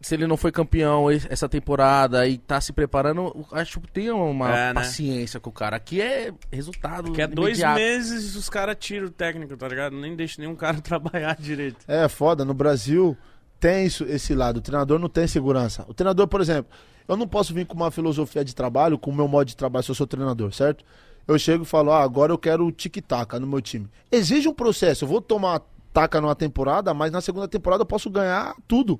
[0.00, 4.10] se ele não foi campeão es- essa temporada e tá se preparando, acho que tem
[4.10, 4.74] uma É, né?
[4.74, 5.76] paciência com o cara.
[5.76, 7.12] Aqui é resultado.
[7.12, 9.96] Que é dois meses os caras tiram o técnico, tá ligado?
[9.96, 11.78] Nem deixa nenhum cara trabalhar direito.
[11.88, 13.16] É foda, no Brasil
[13.58, 14.58] tem isso, esse lado.
[14.58, 15.84] O treinador não tem segurança.
[15.88, 16.70] O treinador, por exemplo,
[17.08, 19.82] eu não posso vir com uma filosofia de trabalho, com o meu modo de trabalho
[19.82, 20.84] se eu sou treinador, certo?
[21.28, 23.86] Eu chego e falo, ah, agora eu quero o tic-tac no meu time.
[24.10, 25.04] Exige um processo.
[25.04, 25.60] Eu vou tomar
[25.92, 28.98] taca numa temporada, mas na segunda temporada eu posso ganhar tudo.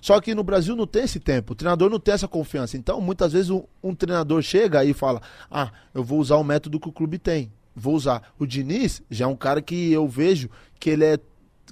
[0.00, 2.76] Só que no Brasil não tem esse tempo, o treinador não tem essa confiança.
[2.76, 6.78] Então, muitas vezes um, um treinador chega e fala: Ah, eu vou usar o método
[6.78, 7.50] que o clube tem.
[7.74, 8.22] Vou usar.
[8.38, 11.18] O Diniz já é um cara que eu vejo que ele é.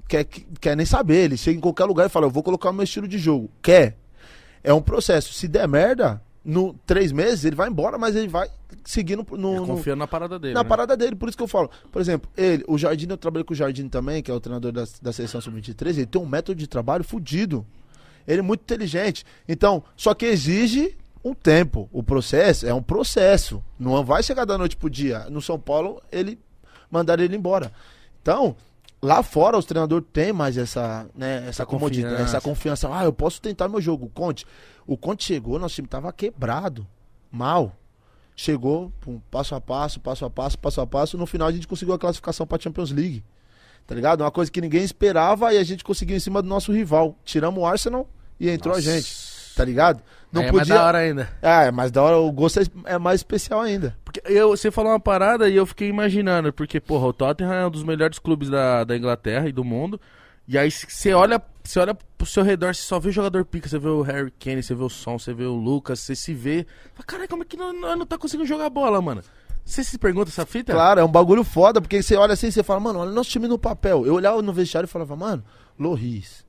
[0.09, 1.25] Quer, quer nem saber.
[1.25, 3.51] Ele chega em qualquer lugar e fala: Eu vou colocar o meu estilo de jogo.
[3.63, 3.99] Quer.
[4.65, 5.33] É um processo.
[5.35, 8.49] Se der merda, no três meses, ele vai embora, mas ele vai
[8.85, 9.57] seguindo no.
[9.57, 10.55] Ele confia na parada dele.
[10.55, 10.69] Na né?
[10.69, 11.71] parada dele, por isso que eu falo.
[11.91, 14.73] Por exemplo, ele, o Jardim, eu trabalhei com o Jardim também, que é o treinador
[14.73, 17.65] da, da seleção sub-23, ele tem um método de trabalho fudido.
[18.27, 19.25] Ele é muito inteligente.
[19.49, 21.89] Então, só que exige um tempo.
[21.93, 23.63] O processo é um processo.
[23.79, 25.27] Não vai chegar da noite pro dia.
[25.31, 26.39] No São Paulo, ele
[26.91, 27.73] mandaram ele embora.
[28.21, 28.55] Então,
[29.01, 32.37] lá fora os treinadores têm mais essa, né, essa comodidade, confiança.
[32.37, 32.89] essa confiança.
[32.93, 34.11] Ah, eu posso tentar meu jogo.
[34.15, 34.47] Conte,
[34.87, 36.87] o Conte chegou, nosso time tava quebrado,
[37.31, 37.77] mal.
[38.35, 41.19] Chegou, pum, passo a passo, passo a passo, passo a passo.
[41.19, 43.23] No final a gente conseguiu a classificação para Champions League.
[43.87, 44.23] Tá ligado?
[44.23, 47.17] Uma coisa que ninguém esperava e a gente conseguiu em cima do nosso rival.
[47.25, 48.09] Tiramos o Arsenal
[48.41, 48.89] e entrou Nossa.
[48.89, 49.33] a gente.
[49.55, 50.03] Tá ligado?
[50.33, 50.75] Não Aí é mais podia.
[50.81, 51.29] da hora ainda.
[51.43, 53.95] Ah, é, mas da hora o gosto é, é mais especial ainda.
[54.03, 57.67] Porque eu, você falou uma parada e eu fiquei imaginando, porque, porra, o Tottenham é
[57.67, 60.01] um dos melhores clubes da, da Inglaterra e do mundo.
[60.49, 63.79] E aí você olha, você olha pro seu redor, você só vê jogador pica, você
[63.79, 66.67] vê o Harry Kane, você vê o Son, você vê o Lucas, você se vê.
[66.95, 69.23] Fala, Caralho, como é que não, não, não tá conseguindo jogar bola, mano?
[69.65, 70.73] Você se pergunta essa fita?
[70.73, 73.15] Claro, é um bagulho foda, porque você olha assim e você fala, mano, olha o
[73.15, 74.05] nosso time no papel.
[74.07, 75.45] Eu olhava no vestiário e falava, mano,
[75.79, 76.45] Loris.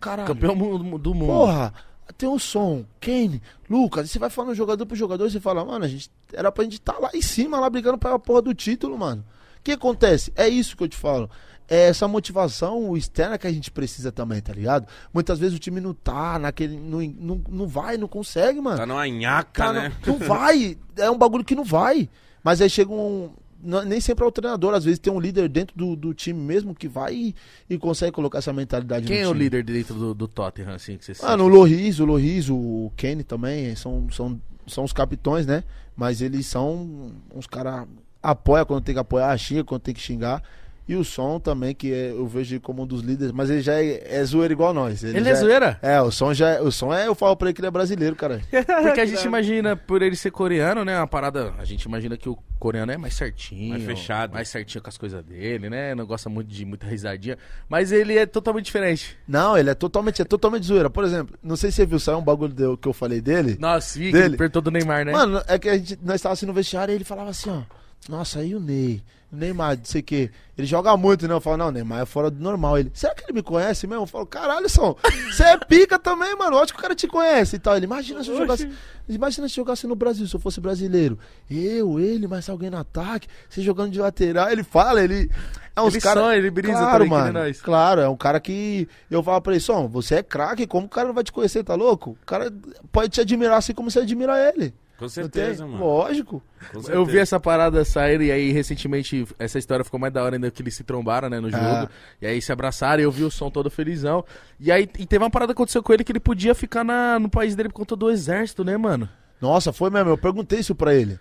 [0.00, 0.26] Caralho.
[0.26, 0.54] Campeão
[0.98, 1.26] do mundo.
[1.26, 1.72] Porra,
[2.18, 5.64] tem o som, Kane, Lucas, e você vai falando jogador por jogador e você fala,
[5.64, 8.54] mano, a gente, era pra gente estar lá em cima, lá brigando pela porra do
[8.54, 9.24] título, mano.
[9.58, 10.32] O que acontece?
[10.36, 11.30] É isso que eu te falo.
[11.68, 14.86] É essa motivação externa que a gente precisa também, tá ligado?
[15.12, 16.76] Muitas vezes o time não tá naquele.
[16.78, 18.76] Não, não, não vai, não consegue, mano.
[18.76, 19.92] Tá numa nhaca, Tá, né?
[20.06, 20.78] não, não vai.
[20.96, 22.08] É um bagulho que não vai.
[22.44, 23.30] Mas aí chega um.
[23.60, 26.38] não- Nem sempre é o treinador, às vezes tem um líder dentro do, do time
[26.40, 27.34] mesmo que vai e,
[27.68, 29.40] e consegue colocar essa mentalidade Quem no é o time.
[29.44, 33.24] líder dentro do, do Tottenham, assim, que você Ah, no Loris, o Loris, o Kenny
[33.24, 35.64] também, são, são, são os capitões, né?
[35.96, 37.88] Mas eles são uns caras.
[38.22, 40.40] Apoia quando tem que apoiar, xinga quando tem que xingar.
[40.88, 43.60] E o som também, que é- eu vejo ele como um dos líderes, mas ele
[43.60, 45.02] já é, é zoeiro igual nós.
[45.02, 45.78] Ele já é zoeira?
[45.82, 47.08] É, o som já é- O som é.
[47.08, 48.40] Eu falo pra ele que ele é brasileiro, cara.
[48.82, 50.96] Porque a gente imagina, por ele ser coreano, né?
[50.98, 51.52] Uma parada.
[51.58, 53.70] A gente imagina que o coreano é mais certinho.
[53.70, 54.32] Mais fechado.
[54.32, 55.92] Mais certinho com as coisas dele, né?
[55.94, 57.36] Não gosta muito de muita risadinha.
[57.68, 59.16] Mas ele é totalmente diferente.
[59.26, 60.88] Não, ele é totalmente, é totalmente zoeira.
[60.88, 63.56] Por exemplo, não sei se você viu, saiu um bagulho do- que eu falei dele.
[63.58, 64.24] Nossa, vi que Dele.
[64.26, 65.10] ele perguntou do Neymar, né?
[65.12, 67.62] Mano, é que a gente, nós estávamos assim no vestiário e ele falava assim, ó.
[68.08, 70.30] Nossa, aí o Ney, o Neymar, não sei o quê.
[70.56, 71.34] Ele joga muito, né?
[71.34, 72.78] Eu falo, não, Neymar é fora do normal.
[72.78, 74.04] Ele, será que ele me conhece mesmo?
[74.04, 74.96] Eu falo, caralho, São,
[75.30, 76.56] você é pica também, mano.
[76.58, 77.76] Acho que o cara te conhece e tal.
[77.76, 78.70] Ele, imagina se eu jogasse.
[79.08, 81.18] Imagina se jogasse no Brasil, se eu fosse brasileiro.
[81.50, 84.48] Eu, ele, mais alguém no ataque, você jogando de lateral.
[84.50, 85.30] Ele fala, ele.
[85.74, 87.32] É uns Ele cara, sonha, ele brisa claro, também, mano.
[87.40, 87.60] nós.
[87.60, 88.88] Claro, é um cara que.
[89.10, 91.62] Eu falo pra ele, Som, você é craque, como o cara não vai te conhecer,
[91.64, 92.12] tá louco?
[92.22, 92.50] O cara
[92.90, 94.72] pode te admirar assim como você admira ele.
[94.98, 95.72] Com certeza, tem?
[95.72, 95.84] mano.
[95.84, 96.42] Lógico.
[96.72, 97.04] Com Eu certeza.
[97.04, 100.62] vi essa parada sair e aí recentemente essa história ficou mais da hora ainda que
[100.62, 101.62] eles se trombaram, né, no jogo.
[101.62, 101.88] Ah.
[102.20, 104.24] E aí se abraçaram e eu vi o som todo felizão.
[104.58, 107.18] E aí e teve uma parada que aconteceu com ele que ele podia ficar na,
[107.18, 109.08] no país dele por conta do exército, né, mano?
[109.40, 110.10] Nossa, foi mesmo.
[110.10, 111.18] Eu perguntei isso pra ele.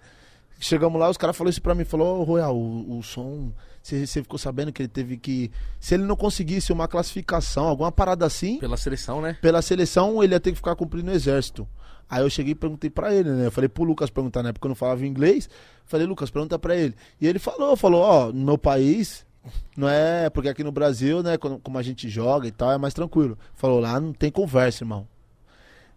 [0.57, 1.83] Chegamos lá, os caras falaram isso pra mim.
[1.83, 3.51] Falou, ô Royal, o, o som.
[3.83, 5.51] Você você ficou sabendo que ele teve que.
[5.81, 9.37] Se ele não conseguisse uma classificação, alguma parada assim, Pela seleção, né?
[9.41, 11.67] pela seleção, ele ia ter que ficar cumprindo o exército.
[12.09, 13.47] Aí eu cheguei e perguntei pra ele, né?
[13.47, 14.51] Eu falei pro Lucas perguntar, né?
[14.53, 15.49] Porque eu não falava inglês.
[15.85, 16.93] Falei, Lucas, pergunta pra ele.
[17.19, 19.25] E ele falou, falou, ó, no meu país,
[19.75, 20.29] não é.
[20.29, 23.37] Porque aqui no Brasil, né, quando- como a gente joga e tal, é mais tranquilo.
[23.55, 25.07] Falou, lá não tem conversa, irmão.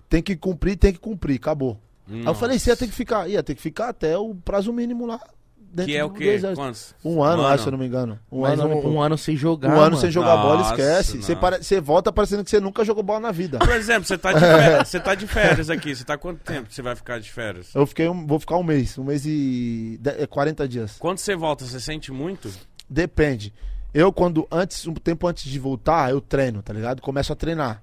[0.08, 1.78] Tem que cumprir, tem que cumprir, acabou.
[2.10, 4.72] Aí eu falei, você ia ter que ficar, ia ter que ficar até o prazo
[4.72, 5.20] mínimo lá.
[5.70, 6.40] Dentro Que é o quê?
[6.54, 6.94] Quantos?
[7.04, 7.62] Um ano, Um acho, ano.
[7.62, 8.18] se eu não me engano.
[8.32, 8.88] Um Mas ano, um, e pouco.
[8.88, 9.68] um ano sem jogar.
[9.68, 9.96] Um ano mano.
[9.98, 11.22] sem jogar bola, Nossa, esquece.
[11.22, 13.58] Você pare- Você volta parecendo que você nunca jogou bola na vida.
[13.58, 15.94] Por exemplo, você tá de férias, você tá de férias aqui.
[15.94, 17.68] Você tá quanto tempo que você vai ficar de férias?
[17.74, 20.96] Eu fiquei um, vou ficar um mês, um mês e de- é, 40 dias.
[20.98, 22.50] Quando você volta, você sente muito?
[22.88, 23.52] Depende.
[23.92, 27.00] Eu quando antes, um tempo antes de voltar, eu treino, tá ligado?
[27.02, 27.82] Começo a treinar.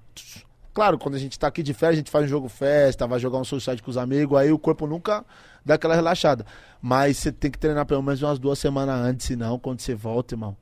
[0.72, 3.18] Claro, quando a gente tá aqui de férias, a gente faz um jogo festa, vai
[3.18, 5.24] jogar um society com os amigos, aí o corpo nunca
[5.66, 6.46] dá aquela relaxada.
[6.80, 10.34] Mas você tem que treinar pelo menos umas duas semanas antes, senão quando você volta,
[10.34, 10.56] irmão.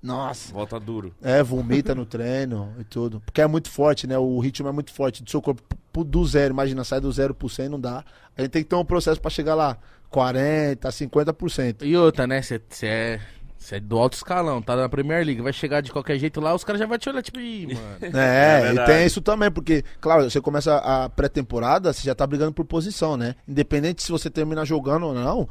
[0.00, 0.52] Nossa.
[0.52, 1.14] Volta duro.
[1.22, 3.20] É, vomita no treino e tudo.
[3.20, 4.18] Porque é muito forte, né?
[4.18, 6.52] O ritmo é muito forte do seu corpo do zero.
[6.52, 8.04] Imagina, sai do zero por cento, não dá.
[8.36, 9.78] A gente tem que ter um processo pra chegar lá.
[10.10, 11.82] 40, 50%.
[11.82, 12.42] E outra, né?
[12.42, 13.20] Você é,
[13.58, 15.40] cê é do alto escalão, tá na Premier League.
[15.40, 18.14] Vai chegar de qualquer jeito lá, os caras já vão te olhar, tipo, ih, mano.
[18.18, 22.26] É, É e tem isso também, porque, claro, você começa a pré-temporada, você já tá
[22.26, 23.34] brigando por posição, né?
[23.48, 25.48] Independente se você termina jogando ou não,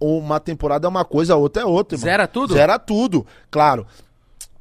[0.00, 1.96] uma temporada é uma coisa, a outra é outra.
[1.96, 2.04] irmão.
[2.04, 2.54] Zera tudo?
[2.54, 3.26] Zera tudo.
[3.50, 3.86] Claro,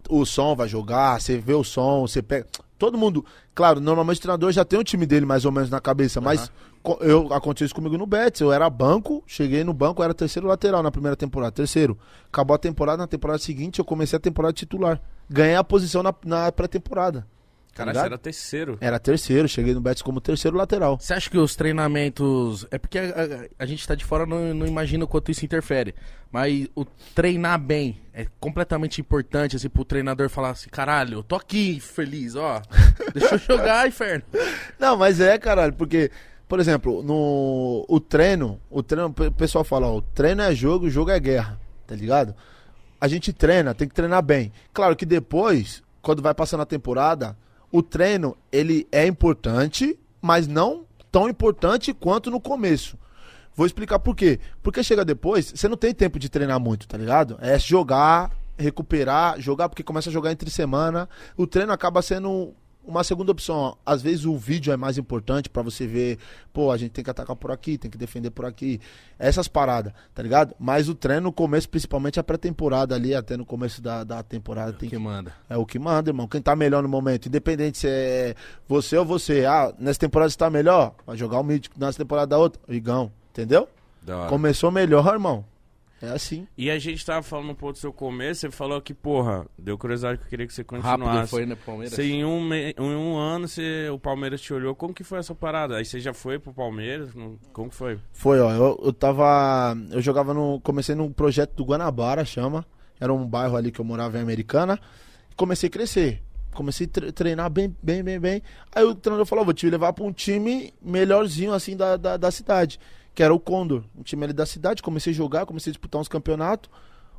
[0.09, 2.45] o som vai jogar, você vê o som, você pega.
[2.77, 3.25] Todo mundo.
[3.53, 6.47] Claro, normalmente o treinador já tem o time dele mais ou menos na cabeça, mas
[6.47, 6.55] co-
[7.01, 8.41] eu, aconteceu isso comigo no Betis.
[8.41, 11.51] Eu era banco, cheguei no banco, era terceiro lateral na primeira temporada.
[11.51, 11.97] Terceiro.
[12.27, 14.99] Acabou a temporada, na temporada seguinte eu comecei a temporada titular.
[15.29, 17.25] Ganhei a posição na, na pré-temporada.
[17.73, 18.77] Tá Cara, você era terceiro.
[18.81, 20.97] Era terceiro, cheguei no Betis como terceiro lateral.
[20.99, 22.67] Você acha que os treinamentos.
[22.69, 25.45] É porque a, a- a gente tá de fora não, não imagina o quanto isso
[25.45, 25.95] interfere.
[26.29, 26.83] Mas o
[27.15, 32.35] treinar bem é completamente importante, assim, pro treinador falar assim, caralho, eu tô aqui feliz,
[32.35, 32.61] ó.
[33.13, 34.23] Deixa eu jogar, inferno.
[34.77, 36.11] Não, mas é, caralho, porque,
[36.51, 40.87] por exemplo, no o treino, o treino, o pessoal fala, ó, o treino é jogo,
[40.87, 42.35] o jogo é guerra, tá ligado?
[42.99, 44.51] A gente treina, tem que treinar bem.
[44.73, 47.37] Claro que depois, quando vai passando a temporada,
[47.71, 52.97] o treino, ele é importante, mas não tão importante quanto no começo.
[53.55, 54.37] Vou explicar por quê.
[54.61, 57.37] Porque chega depois, você não tem tempo de treinar muito, tá ligado?
[57.39, 61.07] É jogar, recuperar, jogar, porque começa a jogar entre semana.
[61.37, 62.53] O treino acaba sendo
[62.85, 63.77] uma segunda opção.
[63.85, 66.17] Às vezes o vídeo é mais importante pra você ver,
[66.51, 68.79] pô, a gente tem que atacar por aqui, tem que defender por aqui.
[69.19, 70.55] Essas paradas, tá ligado?
[70.59, 74.73] Mas o treino no começo, principalmente a pré-temporada ali, até no começo da, da temporada,
[74.73, 75.33] tem Que manda.
[75.49, 76.27] é o que manda, irmão.
[76.27, 78.35] Quem tá melhor no momento, independente se é
[78.67, 79.45] você ou você.
[79.45, 81.79] Ah, nessa temporada você tá melhor, vai jogar o mítico.
[81.79, 83.11] Nessa temporada da outra, o Igão.
[83.31, 83.67] Entendeu?
[84.27, 85.45] Começou melhor, irmão.
[86.01, 86.47] É assim.
[86.57, 89.77] E a gente tava falando um pouco do seu começo, você falou que, porra, deu
[89.77, 91.03] curiosidade que eu queria que você continuasse.
[91.03, 91.93] Rápido foi, né, Palmeiras?
[91.93, 95.19] Você, em, um, me- em um ano você, o Palmeiras te olhou, como que foi
[95.19, 95.77] essa parada?
[95.77, 97.09] Aí você já foi pro Palmeiras?
[97.53, 97.99] Como que foi?
[98.11, 98.51] Foi, ó.
[98.51, 99.77] Eu, eu tava.
[99.91, 100.59] Eu jogava no.
[100.61, 102.65] Comecei num projeto do Guanabara, chama.
[102.99, 104.79] Era um bairro ali que eu morava em Americana.
[105.35, 106.21] Comecei a crescer.
[106.53, 108.41] Comecei a tre- treinar bem, bem, bem, bem.
[108.75, 112.29] Aí o treinador falou: vou te levar pra um time melhorzinho, assim, da, da, da
[112.31, 112.79] cidade.
[113.13, 113.83] Que era o Condor.
[113.97, 114.81] Um time ali da cidade.
[114.81, 116.69] Comecei a jogar, comecei a disputar uns campeonatos.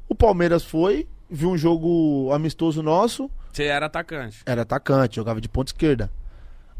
[0.08, 3.30] O Palmeiras foi, viu um jogo amistoso nosso.
[3.52, 4.42] Você era atacante.
[4.44, 6.10] Era atacante, jogava de ponta esquerda.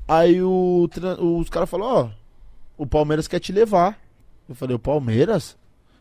[0.06, 0.88] Aí o,
[1.38, 2.22] os caras falaram, ó,
[2.76, 3.98] o Palmeiras quer te levar.
[4.48, 5.56] Eu falei, o Palmeiras?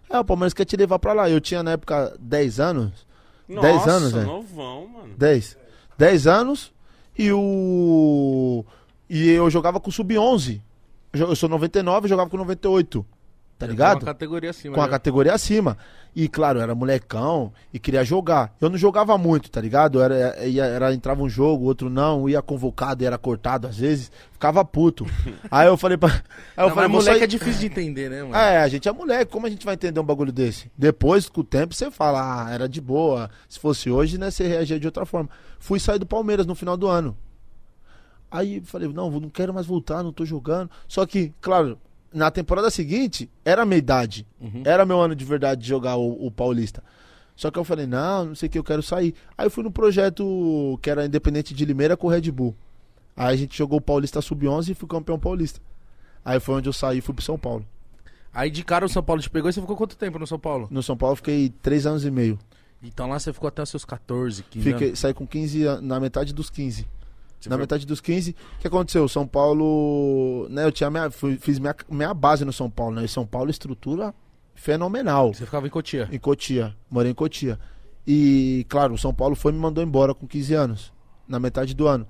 [0.09, 1.29] É, o Palmeiras quer te levar pra lá.
[1.29, 3.07] Eu tinha na época 10 anos.
[3.47, 4.23] Nossa, 10 anos, né?
[4.23, 5.13] novão, mano.
[5.17, 5.57] 10.
[5.97, 6.73] 10 anos.
[7.17, 8.65] E o.
[9.09, 10.61] E eu jogava com o Sub-11.
[11.13, 13.05] Eu sou 99 e jogava com 98.
[13.61, 13.99] Tá ligado?
[14.01, 14.73] Uma categoria acima.
[14.75, 15.77] com a categoria acima.
[16.15, 18.55] E claro, era molecão e queria jogar.
[18.59, 20.01] Eu não jogava muito, tá ligado?
[20.01, 24.11] Era, ia, era, entrava um jogo, outro não, ia convocado e era cortado às vezes.
[24.31, 25.05] Ficava puto.
[25.51, 26.09] Aí eu falei pra.
[26.09, 28.35] Aí eu Não, falei, mas moleque sair- é difícil de entender, né, mano?
[28.35, 30.71] é, a gente é moleque, como a gente vai entender um bagulho desse?
[30.75, 33.29] Depois, com o tempo, você fala, ah, era de boa.
[33.47, 35.29] Se fosse hoje, né, você reagia de outra forma.
[35.59, 37.15] Fui sair do Palmeiras no final do ano.
[38.31, 40.71] Aí falei, não, não quero mais voltar, não tô jogando.
[40.87, 41.77] Só que, claro,
[42.13, 44.25] na temporada seguinte, era a minha idade.
[44.39, 44.63] Uhum.
[44.65, 46.81] Era meu ano de verdade de jogar o, o Paulista.
[47.35, 49.13] Só que eu falei, não, não sei o que, eu quero sair.
[49.37, 52.55] Aí eu fui no projeto que era Independente de Limeira com o Red Bull.
[53.15, 55.59] Aí a gente jogou o Paulista Sub-11 e fui campeão paulista.
[56.23, 57.65] Aí foi onde eu saí e fui pro São Paulo.
[58.33, 60.39] Aí de cara o São Paulo te pegou e você ficou quanto tempo no São
[60.39, 60.67] Paulo?
[60.71, 62.39] No São Paulo eu fiquei três anos e meio.
[62.81, 64.99] Então lá você ficou até os seus 14, 15 Fiquei, anos.
[64.99, 66.87] saí com 15 an- na metade dos 15.
[67.41, 69.07] Você na metade dos 15, o que aconteceu?
[69.07, 73.03] São Paulo, né, eu tinha minha, fui- fiz minha, minha base no São Paulo, né?
[73.05, 74.13] E São Paulo estrutura
[74.55, 75.33] fenomenal.
[75.33, 76.07] Você ficava em Cotia.
[76.11, 77.59] Em Cotia, morei em Cotia.
[78.05, 80.93] E, claro, o São Paulo foi e me mandou embora com 15 anos,
[81.27, 82.07] na metade do ano.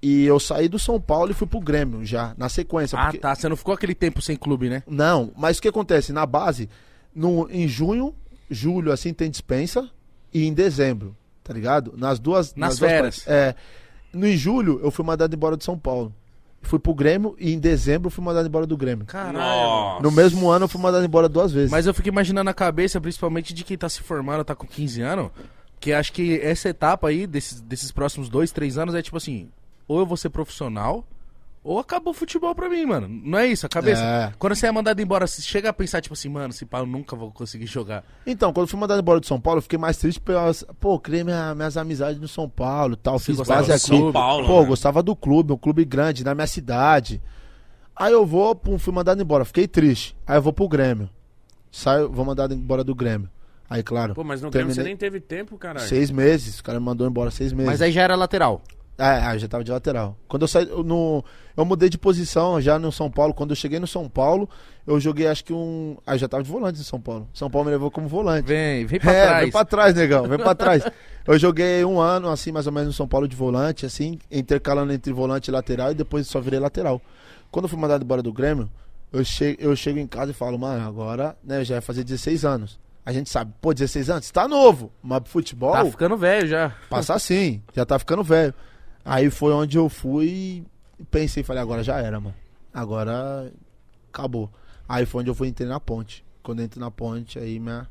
[0.00, 2.98] E eu saí do São Paulo e fui pro Grêmio já, na sequência.
[2.98, 3.34] Ah, porque- tá.
[3.34, 4.82] Você não ficou aquele tempo sem clube, né?
[4.86, 6.12] Não, mas o que acontece?
[6.12, 6.68] Na base,
[7.14, 8.14] no, em junho,
[8.50, 9.88] julho, assim, tem dispensa.
[10.34, 11.92] E em dezembro, tá ligado?
[11.96, 12.54] Nas duas.
[12.54, 13.16] Nas duas férias.
[13.24, 13.28] partes.
[13.28, 13.54] É.
[14.12, 16.12] No em julho, eu fui mandado embora de São Paulo.
[16.62, 19.04] Fui pro Grêmio e em dezembro eu fui mandado embora do Grêmio.
[19.04, 20.00] Caralho.
[20.00, 21.70] No mesmo ano eu fui mandado embora duas vezes.
[21.70, 25.02] Mas eu fico imaginando a cabeça, principalmente de quem tá se formando, tá com 15
[25.02, 25.30] anos,
[25.80, 29.48] que acho que essa etapa aí, desses, desses próximos dois, três anos, é tipo assim,
[29.88, 31.04] ou eu vou ser profissional,
[31.64, 33.06] ou acabou o futebol pra mim, mano.
[33.08, 34.02] Não é isso, a cabeça?
[34.02, 34.32] É.
[34.38, 36.86] Quando você é mandado embora, você chega a pensar, tipo assim, mano, se pá, eu
[36.86, 38.04] nunca vou conseguir jogar.
[38.26, 40.64] Então, quando eu fui mandado embora de São Paulo, eu fiquei mais triste pelas.
[40.80, 43.18] Pô, criei minha- minhas amizades no São Paulo tal.
[43.18, 43.80] Você Fiz base aqui.
[43.80, 44.66] São Paulo, Pô, né?
[44.68, 47.22] gostava do clube, um clube grande, na minha cidade.
[47.94, 50.16] Aí eu vou, pum, fui mandado embora, fiquei triste.
[50.26, 51.08] Aí eu vou pro Grêmio.
[51.70, 53.28] Saio, vou mandado embora do Grêmio.
[53.70, 54.14] Aí, claro.
[54.14, 55.86] Pô, mas no Grêmio você terminei- nem teve tempo, caralho.
[55.88, 57.70] Seis meses, o cara me mandou embora seis meses.
[57.70, 58.60] Mas aí já era lateral.
[58.98, 60.16] Aí eu já tava de lateral.
[60.28, 61.24] Quando eu saí, eu, no,
[61.56, 63.32] eu mudei de posição já no São Paulo.
[63.34, 64.48] Quando eu cheguei no São Paulo,
[64.86, 65.96] eu joguei acho que um.
[66.06, 67.28] Aí já tava de volante em São Paulo.
[67.32, 68.46] São Paulo me levou como volante.
[68.46, 69.42] Vem, vem pra é, trás.
[69.42, 70.84] vem pra trás, negão, vem pra trás.
[71.26, 74.92] Eu joguei um ano, assim, mais ou menos no São Paulo de volante, assim, intercalando
[74.92, 77.00] entre volante e lateral, e depois só virei lateral.
[77.50, 78.68] Quando eu fui mandado embora do Grêmio,
[79.12, 82.44] eu, che eu chego em casa e falo, mano, agora, né, já vai fazer 16
[82.44, 82.80] anos.
[83.04, 86.72] A gente sabe, pô, 16 anos, tá novo, mas futebol, Tá ficando velho já.
[86.88, 88.54] passa assim, já tá ficando velho.
[89.04, 90.64] Aí foi onde eu fui
[90.98, 92.34] e pensei, falei, agora já era, mano.
[92.72, 93.52] Agora
[94.08, 94.50] acabou.
[94.88, 96.24] Aí foi onde eu fui entrei na ponte.
[96.42, 97.88] Quando eu entro na ponte, aí minha,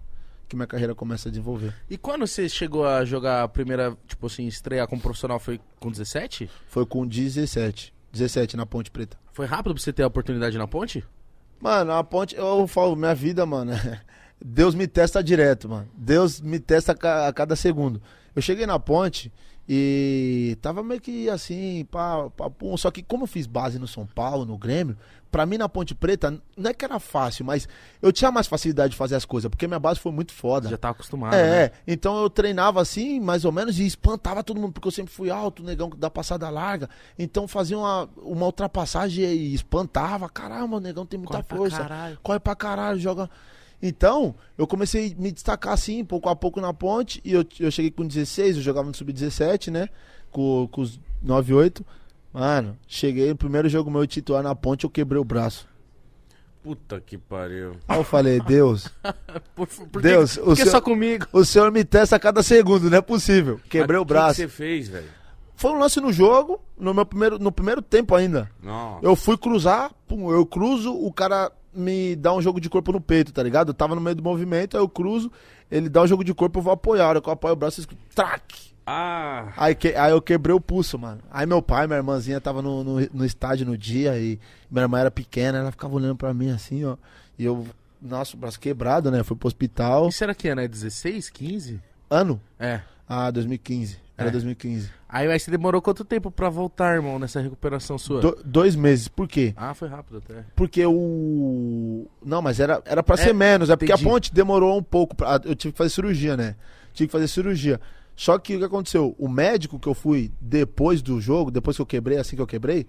[0.48, 1.74] que minha carreira começa a desenvolver.
[1.90, 5.90] E quando você chegou a jogar a primeira, tipo assim, estrear como profissional foi com
[5.90, 6.50] 17?
[6.68, 7.94] Foi com 17.
[8.12, 9.18] 17 na Ponte Preta.
[9.32, 11.04] Foi rápido pra você ter a oportunidade na ponte?
[11.60, 13.72] Mano, a ponte, eu falo, minha vida, mano,
[14.44, 15.88] Deus me testa direto, mano.
[15.96, 18.02] Deus me testa a cada segundo.
[18.36, 19.32] Eu cheguei na ponte
[19.74, 22.76] e tava meio que assim, pá, pá, pum.
[22.76, 24.98] Só que como eu fiz base no São Paulo, no Grêmio,
[25.32, 27.70] pra mim na Ponte Preta, não é que era fácil, mas
[28.02, 30.68] eu tinha mais facilidade de fazer as coisas, porque minha base foi muito foda.
[30.68, 31.72] Já tava acostumado, É, né?
[31.88, 35.30] então eu treinava assim, mais ou menos, e espantava todo mundo, porque eu sempre fui
[35.30, 36.90] alto, negão da passada larga.
[37.18, 40.28] Então fazia uma, uma ultrapassagem e espantava.
[40.28, 41.78] Caramba, o negão tem muita Corre pra força.
[41.78, 42.20] caralho.
[42.22, 43.30] Corre pra caralho, joga.
[43.82, 47.72] Então, eu comecei a me destacar assim, pouco a pouco na ponte, e eu, eu
[47.72, 49.90] cheguei com 16, eu jogava no Sub-17, né?
[50.30, 51.82] Com, com os 9-8.
[52.34, 55.68] Mano, cheguei no primeiro jogo meu titular na ponte, eu quebrei o braço.
[56.64, 57.76] Puta que pariu.
[57.88, 58.88] Aí eu falei, Deus,
[59.56, 61.26] Por, por Deus, que, o senhor- só comigo?
[61.34, 63.60] o senhor me testa a cada segundo, não é possível.
[63.68, 64.36] Quebrei Mas o braço.
[64.36, 65.08] que que você fez, velho?
[65.56, 68.50] Foi um lance no jogo, no meu primeiro, no primeiro tempo ainda.
[68.62, 69.04] Nossa.
[69.06, 73.00] Eu fui cruzar, pum, eu cruzo, o cara me dá um jogo de corpo no
[73.02, 73.70] peito, tá ligado?
[73.70, 75.32] Eu tava no meio do movimento, aí eu cruzo,
[75.70, 77.06] ele dá um jogo de corpo, eu vou apoiar.
[77.06, 78.72] A hora que eu apoio o braço, eu escuto, traque!
[78.86, 81.22] Ah, Aí, que- aí eu quebrei o pulso, mano.
[81.30, 85.00] Aí meu pai, minha irmãzinha tava no, no, no estádio no dia e minha irmã
[85.00, 86.98] era pequena, ela ficava olhando pra mim assim, ó.
[87.38, 87.66] E eu,
[88.02, 89.24] nossa, o braço quebrado, né?
[89.24, 90.10] Fui pro hospital.
[90.10, 90.62] Isso era que ano?
[90.62, 91.80] É 16, 15?
[92.10, 92.42] Ano?
[92.60, 92.82] É.
[93.08, 93.98] Ah, 2015.
[94.22, 94.32] Era É.
[94.32, 94.90] 2015.
[95.10, 98.22] Aí, aí você demorou quanto tempo pra voltar, irmão, nessa recuperação sua?
[98.22, 99.08] Do- dois meses.
[99.08, 99.54] Por quê?
[99.58, 100.46] Ah, foi rápido até.
[100.56, 102.08] Porque o.
[102.24, 103.70] Não, mas era, era pra É, ser menos.
[103.70, 104.08] É porque entendi.
[104.08, 105.16] a ponte demorou um pouco.
[105.16, 105.40] Pra...
[105.44, 106.56] Eu tive que fazer cirurgia, né?
[106.94, 107.80] Tive que fazer cirurgia.
[108.16, 109.16] Só que o que aconteceu?
[109.18, 112.48] O médico que eu fui depois do jogo, depois que eu quebrei, assim que eu
[112.48, 112.86] quebrei,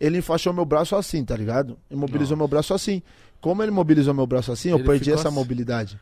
[0.00, 1.76] ele enfaixou meu braço assim, tá ligado?
[1.90, 3.02] Imobilizou meu braço assim.
[3.40, 5.36] Como ele mobilizou meu braço assim, eu Ele perdi ficou essa assim.
[5.36, 5.98] mobilidade.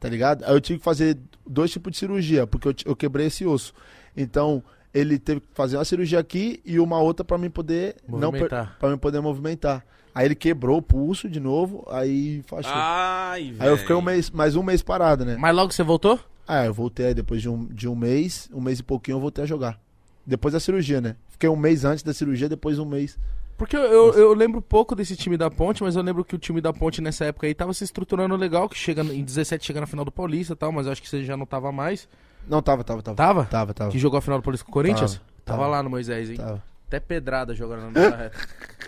[0.00, 0.44] Tá ligado?
[0.44, 3.72] Aí eu tive que fazer dois tipos de cirurgia, porque eu, eu quebrei esse osso.
[4.16, 4.62] Então,
[4.94, 8.76] ele teve que fazer uma cirurgia aqui e uma outra pra mim poder não Movimentar.
[8.78, 9.84] Pra mim poder movimentar.
[10.14, 12.72] Aí ele quebrou o pulso de novo, aí enfaixou.
[12.74, 15.36] ai, aí eu fiquei um mês, mais um mês parado, né?
[15.38, 16.18] Mas logo você voltou?
[16.46, 19.20] Ah, eu voltei aí depois de um, de um mês, um mês e pouquinho eu
[19.20, 19.78] voltei a jogar.
[20.26, 21.16] Depois da cirurgia, né?
[21.28, 23.18] Fiquei um mês antes da cirurgia, depois um mês.
[23.58, 26.38] Porque eu, eu, eu lembro pouco desse time da Ponte, mas eu lembro que o
[26.38, 29.80] time da Ponte nessa época aí tava se estruturando legal, que chega em 17 chega
[29.80, 32.08] na final do Paulista e tal, mas eu acho que você já não tava mais.
[32.48, 33.16] Não, tava, tava, tava.
[33.16, 33.44] Tava?
[33.46, 33.90] Tava, tava.
[33.90, 35.14] Que jogou a final do Paulista com o Corinthians?
[35.14, 35.70] Tava, Tava, tava.
[35.72, 36.36] lá no Moisés, hein?
[36.36, 36.62] tava.
[36.86, 38.38] Até pedrada jogando na reta.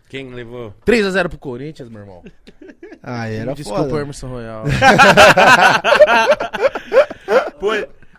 [0.09, 0.73] Quem levou?
[0.87, 2.23] 3x0 pro Corinthians, meu irmão.
[3.03, 4.01] Ah, era Desculpa, foda.
[4.03, 4.65] Emerson Royal.
[7.59, 7.71] Pô,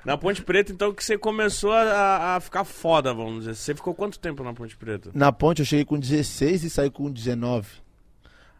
[0.06, 3.56] na Ponte Preta, então, que você começou a, a ficar foda, vamos dizer.
[3.56, 5.10] Você ficou quanto tempo na Ponte Preta?
[5.14, 7.68] Na ponte eu cheguei com 16 e saí com 19.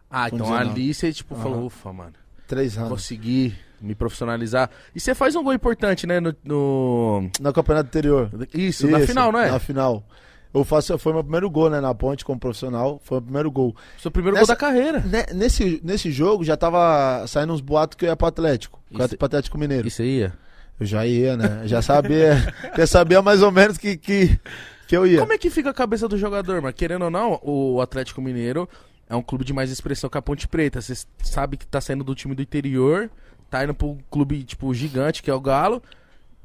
[0.10, 0.70] Ah, Com então 19.
[0.70, 1.44] ali você, tipo, Aham.
[1.44, 2.14] falou, ufa, mano.
[2.48, 2.90] Três anos.
[2.90, 4.70] Consegui me profissionalizar.
[4.94, 6.20] E você faz um gol importante, né?
[6.20, 6.36] No.
[6.44, 8.30] no- No campeonato anterior.
[8.54, 9.50] Isso, na final, não é?
[9.50, 10.04] Na final.
[10.54, 13.00] Eu faço, foi meu primeiro gol, né, na ponte como profissional.
[13.06, 13.74] Foi o primeiro gol.
[13.98, 15.00] Seu primeiro Nessa- gol da carreira.
[15.00, 18.82] Ne- Nesse, nesse jogo já tava saindo uns boatos que eu ia pro Atlético.
[18.90, 19.88] que eu ia Isso- pro Atlético Mineiro.
[19.88, 20.34] Isso aí ia.
[20.82, 21.62] Eu já ia, né?
[21.68, 22.36] Já sabia.
[22.76, 24.40] já sabia mais ou menos que, que,
[24.88, 25.20] que eu ia.
[25.20, 28.68] Como é que fica a cabeça do jogador, mas querendo ou não, o Atlético Mineiro
[29.08, 30.82] é um clube de mais expressão que a Ponte Preta.
[30.82, 33.12] Você sabe que tá saindo do time do interior,
[33.48, 35.84] tá indo pro clube, tipo, gigante, que é o Galo,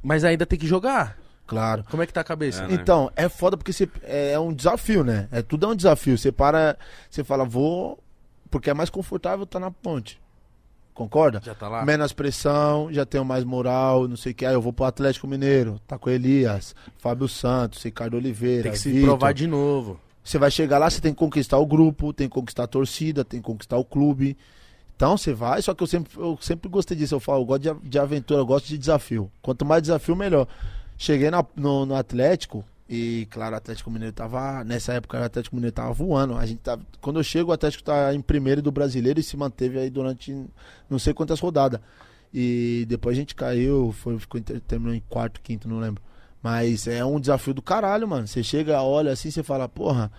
[0.02, 1.16] mas ainda tem que jogar.
[1.46, 1.82] Claro.
[1.90, 2.62] Como é que tá a cabeça?
[2.64, 2.74] É, né?
[2.74, 5.28] Então, é foda porque você, é, é um desafio, né?
[5.32, 6.18] É tudo é um desafio.
[6.18, 6.76] Você para,
[7.08, 7.98] você fala, vou.
[8.50, 10.20] Porque é mais confortável estar na ponte.
[10.96, 11.40] Concorda?
[11.44, 11.84] Já tá lá?
[11.84, 14.46] Menos pressão, já tenho mais moral, não sei o que.
[14.46, 18.64] Aí eu vou pro Atlético Mineiro, tá com Elias, Fábio Santos, Ricardo Oliveira.
[18.64, 19.10] Tem que se Vitor.
[19.10, 20.00] provar de novo.
[20.24, 23.24] Você vai chegar lá, você tem que conquistar o grupo, tem que conquistar a torcida,
[23.24, 24.36] tem que conquistar o clube.
[24.96, 27.14] Então você vai, só que eu sempre, eu sempre gostei disso.
[27.14, 29.30] Eu falo, eu gosto de, de aventura, eu gosto de desafio.
[29.42, 30.48] Quanto mais desafio, melhor.
[30.96, 34.62] Cheguei na- no, no Atlético e, claro, o Atlético Mineiro tava.
[34.62, 36.36] Nessa época o Atlético Mineiro tava voando.
[36.36, 39.36] A gente tava, quando eu chego, o Atlético tá em primeiro do brasileiro e se
[39.36, 40.32] manteve aí durante
[40.88, 41.80] não sei quantas rodadas.
[42.32, 46.02] E depois a gente caiu, foi, ficou, terminou em quarto, quinto, não lembro.
[46.42, 48.26] Mas é um desafio do caralho, mano.
[48.26, 50.12] Você chega, olha assim, você fala, porra,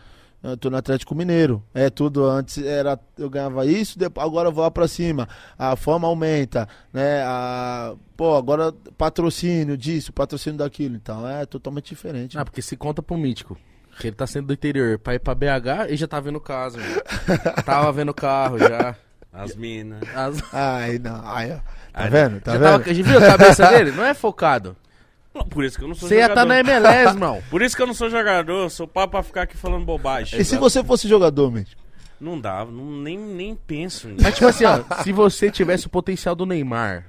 [0.51, 1.63] eu tô no Atlético Mineiro.
[1.73, 5.27] É tudo, antes era eu ganhava isso, depois, agora eu vou lá pra cima.
[5.57, 7.23] A fama aumenta, né?
[7.25, 10.95] A, pô, agora patrocínio disso, patrocínio daquilo.
[10.95, 12.37] Então é totalmente diferente.
[12.37, 13.57] Ah, porque se conta pro mítico.
[14.03, 14.99] Ele tá sendo do interior.
[14.99, 16.77] Pra ir pra BH, ele já tá vendo casa.
[17.65, 18.95] Tava vendo carro já.
[19.33, 20.01] As minas.
[20.15, 21.19] As- Ai, não.
[21.25, 21.55] Ai, ó.
[21.55, 22.39] Tá Ai, vendo?
[22.41, 22.83] Tá já vendo?
[22.83, 23.91] tava, já viu a cabeça dele?
[23.91, 24.75] Não é focado.
[25.49, 26.41] Por isso que eu não sou Você ia jogador.
[26.41, 27.43] tá na MLS, irmão.
[27.49, 30.39] Por isso que eu não sou jogador, sou papo pra ficar aqui falando bobagem.
[30.39, 31.81] E se você fosse jogador, Mítico?
[32.19, 34.23] Não dá, não, nem, nem penso nisso.
[34.23, 37.05] Mas tipo assim, ó, se você tivesse o potencial do Neymar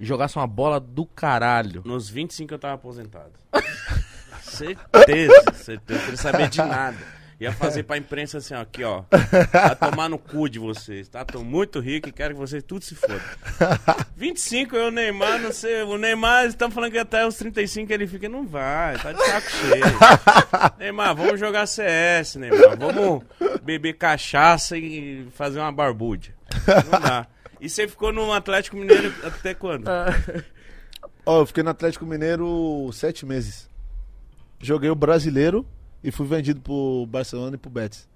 [0.00, 1.82] e jogasse uma bola do caralho.
[1.84, 3.30] Nos 25 eu tava aposentado.
[4.42, 6.00] certeza, certeza.
[6.00, 6.96] Eu queria saber de nada.
[7.44, 9.04] Ia fazer pra imprensa assim, ó, aqui, ó.
[9.52, 11.22] Vai tomar no cu de vocês, tá?
[11.26, 13.20] Tô muito rico e quero que vocês tudo se fodam.
[14.16, 15.82] 25 eu, o Neymar, não sei.
[15.82, 18.30] O Neymar, estão falando que até os 35 ele fica.
[18.30, 19.84] Não vai, tá de saco cheio.
[20.78, 22.78] Neymar, vamos jogar CS, Neymar.
[22.78, 23.22] Vamos
[23.62, 26.34] beber cachaça e fazer uma barbúdia.
[26.90, 27.26] Não dá.
[27.60, 29.86] E você ficou no Atlético Mineiro até quando?
[31.26, 33.68] Ó, eu fiquei no Atlético Mineiro sete meses.
[34.60, 35.66] Joguei o brasileiro
[36.04, 38.06] e fui vendido pro Barcelona e pro Betis.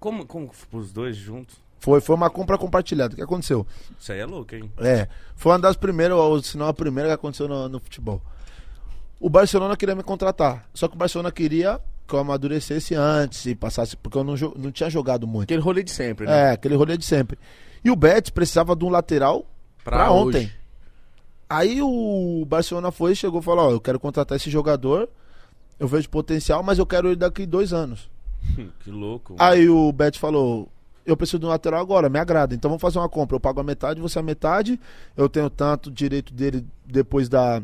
[0.00, 1.56] Como, como os dois juntos?
[1.78, 3.14] Foi, foi uma compra compartilhada.
[3.14, 3.66] O que aconteceu?
[3.98, 4.70] Isso aí é louco, hein?
[4.78, 8.20] É, foi uma das primeiras, ou se não a primeira que aconteceu no, no futebol.
[9.20, 13.54] O Barcelona queria me contratar, só que o Barcelona queria que eu amadurecesse antes e
[13.54, 15.44] passasse, porque eu não, não tinha jogado muito.
[15.44, 16.48] Aquele rolê de sempre, né?
[16.48, 17.38] É, aquele rolê de sempre.
[17.84, 19.46] E o Betis precisava de um lateral
[19.84, 20.38] pra, hoje.
[20.38, 20.52] ontem.
[21.48, 25.08] Aí o Barcelona foi, chegou e falou: Ó, eu quero contratar esse jogador,
[25.80, 28.10] eu vejo potencial, mas eu quero ele daqui dois anos.
[28.84, 29.34] que louco.
[29.38, 30.68] Aí o Betis falou:
[31.06, 32.54] Eu preciso de um lateral agora, me agrada.
[32.54, 33.34] Então vamos fazer uma compra.
[33.34, 34.78] Eu pago a metade, você a metade.
[35.16, 37.62] Eu tenho tanto direito dele depois da,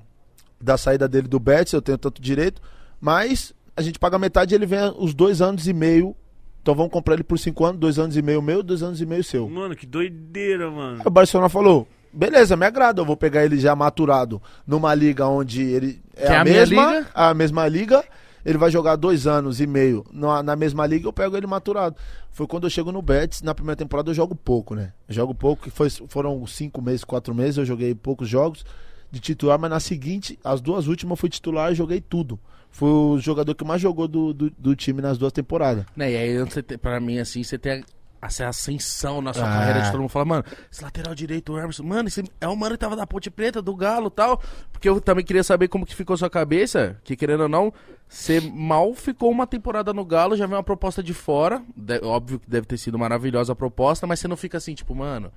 [0.59, 2.63] da saída dele do Betis, eu tenho tanto direito.
[2.99, 6.17] Mas a gente paga a metade e ele vem os dois anos e meio.
[6.63, 9.07] Então vamos comprar ele por cinco anos, dois anos e meio meu, dois anos e
[9.07, 9.49] meio seu.
[9.49, 11.01] Mano, que doideira, mano.
[11.01, 11.87] Aí o Barcelona falou:
[12.17, 16.37] beleza, me agrada, eu vou pegar ele já maturado numa liga onde ele é é
[16.37, 17.07] a, a mesma, liga?
[17.15, 18.05] a mesma liga.
[18.45, 21.97] Ele vai jogar dois anos e meio na, na mesma liga, eu pego ele maturado.
[22.31, 24.93] Foi quando eu chego no Betis, na primeira temporada eu jogo pouco, né?
[25.09, 28.65] Eu jogo pouco, que foi, foram cinco meses, quatro meses, eu joguei poucos jogos
[29.11, 32.39] de titular, mas na seguinte, as duas últimas eu fui titular e joguei tudo.
[32.71, 35.85] Fui o jogador que mais jogou do, do, do time nas duas temporadas.
[35.97, 37.83] Né, e aí, você tem, pra mim, assim, você tem
[38.27, 39.53] essa ascensão na sua Ah.
[39.59, 42.57] carreira de todo mundo fala, mano, esse lateral direito, o Emerson, mano, esse é o
[42.57, 44.41] mano que tava da Ponte Preta, do Galo e tal.
[44.73, 47.73] Porque eu também queria saber como que ficou sua cabeça, que querendo ou não,
[48.09, 51.63] você mal ficou uma temporada no Galo, já veio uma proposta de fora.
[51.77, 54.95] de- óbvio que deve ter sido maravilhosa a proposta, mas você não fica assim, tipo,
[54.95, 55.33] mano.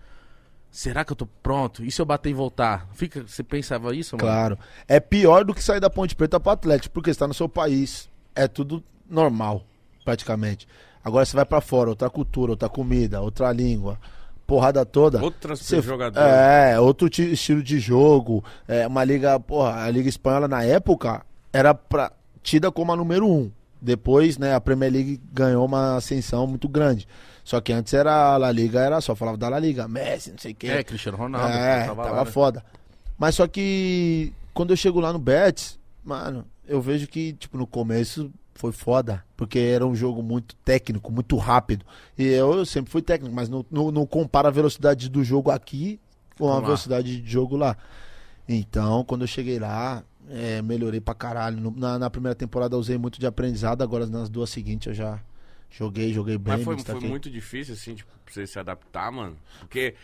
[0.72, 1.84] Será que eu tô pronto?
[1.84, 2.88] E se eu bater e voltar?
[2.94, 4.28] Fica, você pensava isso, mano?
[4.28, 4.60] Claro.
[4.88, 8.08] É pior do que sair da Ponte Preta pro Atlético, porque está no seu país.
[8.36, 9.64] É tudo normal,
[10.06, 10.68] praticamente.
[11.04, 13.98] Agora você vai pra fora, outra cultura, outra comida, outra língua,
[14.46, 15.22] porrada toda.
[15.24, 16.28] Outras Você- jogadores.
[16.30, 18.44] É, outro ti- estilo de jogo.
[18.68, 21.22] É, uma liga, porra, a Liga Espanhola na época
[21.54, 22.12] era pra,
[22.44, 23.50] tida como a número um.
[23.82, 27.08] Depois, né, a Premier League ganhou uma ascensão muito grande.
[27.46, 30.38] Só que antes era a La Liga, era só falava da La Liga, Messi, não
[30.38, 30.68] sei o quê.
[30.68, 31.48] É, Cristiano Ronaldo.
[31.56, 32.32] É, tava tava, lá, né?
[32.32, 32.64] foda.
[33.18, 37.66] Mas só que quando eu chego lá no Betis, mano, eu vejo que, tipo, no
[37.66, 38.30] começo
[38.60, 39.24] foi foda.
[39.38, 41.86] Porque era um jogo muito técnico, muito rápido.
[42.18, 45.50] E eu, eu sempre fui técnico, mas não, não, não compara a velocidade do jogo
[45.50, 45.98] aqui
[46.38, 46.60] com a Lá.
[46.60, 47.78] velocidade de jogo lá.
[48.48, 51.72] Então, quando eu cheguei lá, é, melhorei pra caralho.
[51.78, 55.20] Na, na primeira temporada eu usei muito de aprendizado, agora nas duas seguintes eu já
[55.70, 56.56] joguei, joguei bem.
[56.58, 59.38] Mas foi, foi muito difícil, assim, tipo, pra você se adaptar, mano.
[59.62, 59.96] Porque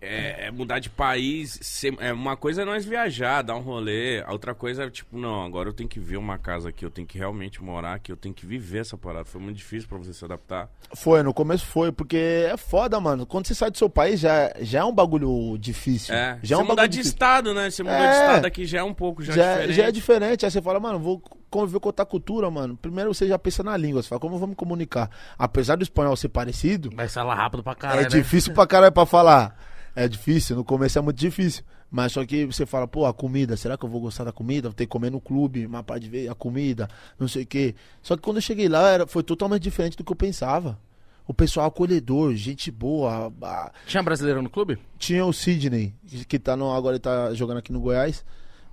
[0.00, 1.58] é, é mudar de país.
[1.62, 4.22] ser- é, uma coisa é nós viajar, dar um rolê.
[4.22, 6.90] A outra coisa é, tipo, não, agora eu tenho que ver uma casa aqui, eu
[6.90, 9.24] tenho que realmente morar aqui, eu tenho que viver essa parada.
[9.24, 10.68] Foi muito difícil pra você se adaptar.
[10.94, 12.16] Foi, no começo foi, porque
[12.50, 13.26] é foda, mano.
[13.26, 16.14] Quando você sai do seu país, já, já é um bagulho difícil.
[16.14, 17.12] É, já é você um mudar de difícil.
[17.12, 17.70] estado, né?
[17.70, 18.08] Você mudar É.
[18.10, 19.76] de estado aqui já é um pouco já, Já, é- diferente.
[19.76, 20.44] já é diferente.
[20.44, 22.76] Aí você fala, mano, vou conviver com outra cultura, mano.
[22.76, 25.10] Primeiro você já pensa na língua, você fala, como eu vou me comunicar?
[25.38, 28.08] Apesar do espanhol ser parecido, Vai falar rápido pra caralho, é né?
[28.08, 29.56] difícil pra caralho pra falar.
[29.98, 31.64] É difícil, no começo é muito difícil.
[31.90, 34.68] Mas só que você fala, pô, a comida, será que eu vou gostar da comida?
[34.68, 36.88] Vou ter que comer no clube, uma parte de ver a comida,
[37.18, 37.74] não sei o quê.
[38.02, 40.78] Só que quando eu cheguei lá, era, foi totalmente diferente do que eu pensava.
[41.26, 43.32] O pessoal acolhedor, gente boa.
[43.42, 44.78] a- Tinha brasileiro no clube?
[44.98, 45.94] tinha o Sidney,
[46.28, 48.24] que tá no, agora ele tá jogando aqui no Goiás,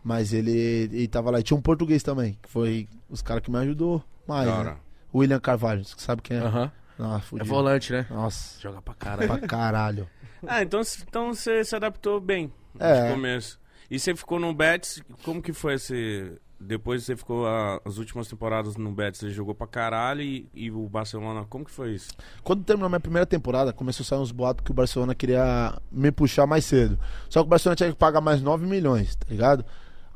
[0.04, 1.40] mas ele, ele tava lá.
[1.40, 4.48] E tinha um português também, que foi os caras que me ajudou mais.
[4.48, 4.76] Né?
[5.14, 6.42] William Carvalho, você sabe quem é?
[6.42, 6.72] Aham.
[7.00, 7.50] Nossa, É fudido.
[7.50, 8.06] volante, né?
[8.10, 9.28] Nossa, Joga pra caralho.
[9.28, 10.08] pra caralho.
[10.48, 13.08] Ah, então, então você se adaptou bem É.
[13.08, 13.60] de começo.
[13.90, 16.34] E você ficou no Betis, como que foi esse...
[16.60, 20.72] Depois você ficou a- as últimas temporadas no Betis, você jogou pra caralho e, e
[20.72, 22.10] o Barcelona, como que foi isso?
[22.44, 26.12] Quando terminou minha primeira temporada, começou a sair uns boatos que o Barcelona queria me
[26.12, 26.98] puxar mais cedo.
[27.30, 29.66] Só que o Barcelona tinha que pagar mais 9 milhões, tá ligado?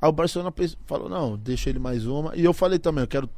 [0.02, 0.52] Aí o Barcelona
[0.86, 2.34] falou, não, deixa ele mais uma.
[2.36, 3.30] E eu falei também, eu quero.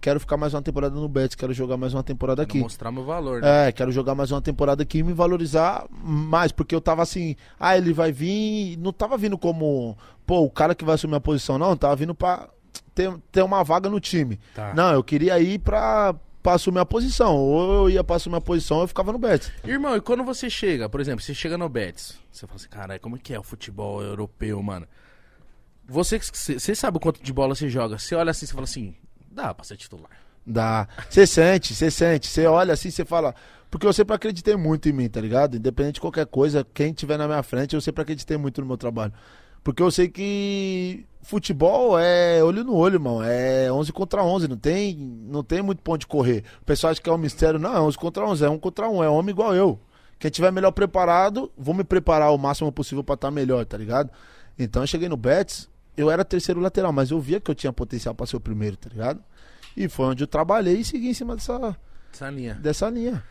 [0.00, 2.58] Quero ficar mais uma temporada no Betis, quero jogar mais uma temporada Quero aqui.
[2.60, 3.68] mostrar meu valor, né?
[3.68, 7.36] É, quero jogar mais uma temporada aqui e me valorizar mais, porque eu tava assim,
[7.58, 11.20] ah, ele vai vir, não tava vindo como, pô, o cara que vai assumir a
[11.20, 12.48] posição, não, tava vindo pra
[12.94, 14.38] ter, ter uma vaga no time.
[14.54, 14.74] Tá.
[14.74, 18.40] Não, eu queria ir pra, pra assumir a posição, ou eu ia pra assumir a
[18.40, 19.50] posição ou eu ficava no Betis.
[19.64, 23.00] Irmão, e quando você chega, por exemplo, você chega no Betis, você fala assim, caralho,
[23.00, 24.86] como é que é o futebol europeu, mano?
[25.88, 28.94] Você, você sabe o quanto de bola você joga, você olha assim, você fala assim,
[29.40, 30.10] dá pra ser titular.
[30.46, 30.88] Dá.
[31.08, 33.34] Você sente, você sente, você olha assim, você fala.
[33.70, 35.56] Porque eu sempre acreditei muito em mim, tá ligado?
[35.56, 38.76] Independente de qualquer coisa, quem tiver na minha frente, eu sempre acreditei muito no meu
[38.76, 39.12] trabalho.
[39.62, 43.22] Porque eu sei que futebol é olho no olho, irmão.
[43.22, 46.42] É 11 contra 11, não tem, não tem muito ponto de correr.
[46.62, 47.60] O pessoal acha que é um mistério.
[47.60, 49.78] Não, é 11 contra 11, é um contra um, é homem igual eu.
[50.18, 54.10] Quem tiver melhor preparado, vou me preparar o máximo possível pra estar melhor, tá ligado?
[54.58, 57.72] Então eu cheguei no Betis, eu era terceiro lateral, mas eu via que eu tinha
[57.72, 59.22] potencial pra ser o primeiro, tá ligado?
[59.76, 61.76] E foi onde eu trabalhei e segui em cima dessa,
[62.12, 62.54] Essa linha.
[62.54, 63.22] dessa linha.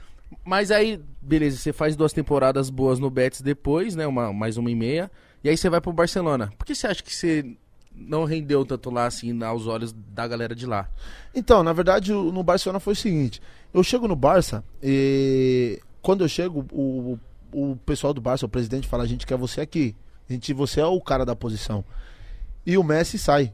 [0.45, 4.05] Mas aí, beleza, você faz duas temporadas boas no Betis depois, né?
[4.05, 5.11] Uma, mais uma e meia.
[5.43, 6.51] E aí você vai pro Barcelona.
[6.57, 7.55] Por que você acha que você
[7.95, 10.87] não rendeu tanto lá, assim, aos olhos da galera de lá?
[11.33, 13.41] Então, na verdade, no Barcelona foi o seguinte:
[13.73, 17.17] eu chego no Barça e quando eu chego, o,
[17.51, 19.95] o pessoal do Barça, o presidente, fala: a gente quer você aqui.
[20.29, 21.83] A gente, você é o cara da posição.
[22.69, 23.51] E o Messi sai.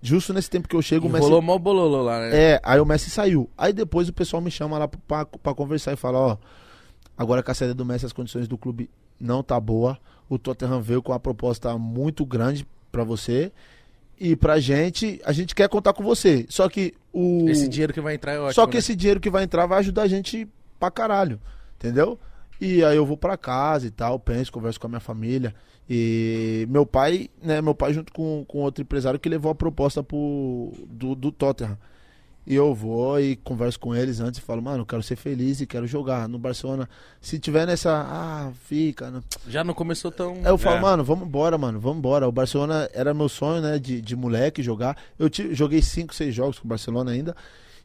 [0.00, 1.24] Justo nesse tempo que eu chego, o Messi.
[1.24, 2.30] Rolou mó bololô lá, né?
[2.32, 3.50] É, aí o Messi saiu.
[3.56, 6.36] Aí depois o pessoal me chama lá pra, pra conversar e fala, ó,
[7.18, 8.88] agora com a saída do Messi as condições do clube
[9.20, 9.98] não tá boa.
[10.26, 13.52] O Tottenham veio com uma proposta muito grande pra você.
[14.18, 16.46] E pra gente, a gente quer contar com você.
[16.48, 17.46] Só que o.
[17.46, 18.54] Esse dinheiro que vai entrar é ótimo.
[18.54, 18.78] Só que né?
[18.78, 21.38] esse dinheiro que vai entrar vai ajudar a gente pra caralho.
[21.76, 22.18] Entendeu?
[22.58, 25.54] E aí eu vou pra casa e tal, penso, converso com a minha família.
[25.92, 30.04] E meu pai, né, meu pai junto com, com outro empresário que levou a proposta
[30.04, 31.76] pro, do, do Tottenham.
[32.46, 35.60] E eu vou e converso com eles antes e falo, mano, eu quero ser feliz
[35.60, 36.88] e quero jogar no Barcelona.
[37.20, 39.10] Se tiver nessa, ah, fica.
[39.10, 39.20] Né?
[39.48, 40.34] Já não começou tão.
[40.36, 40.80] Aí eu falo, É.
[40.80, 42.26] mano, vamos embora, mano, vamos embora.
[42.28, 44.96] O Barcelona era meu sonho, né, de, de moleque jogar.
[45.18, 47.34] Eu joguei 5, 6 jogos com o Barcelona ainda.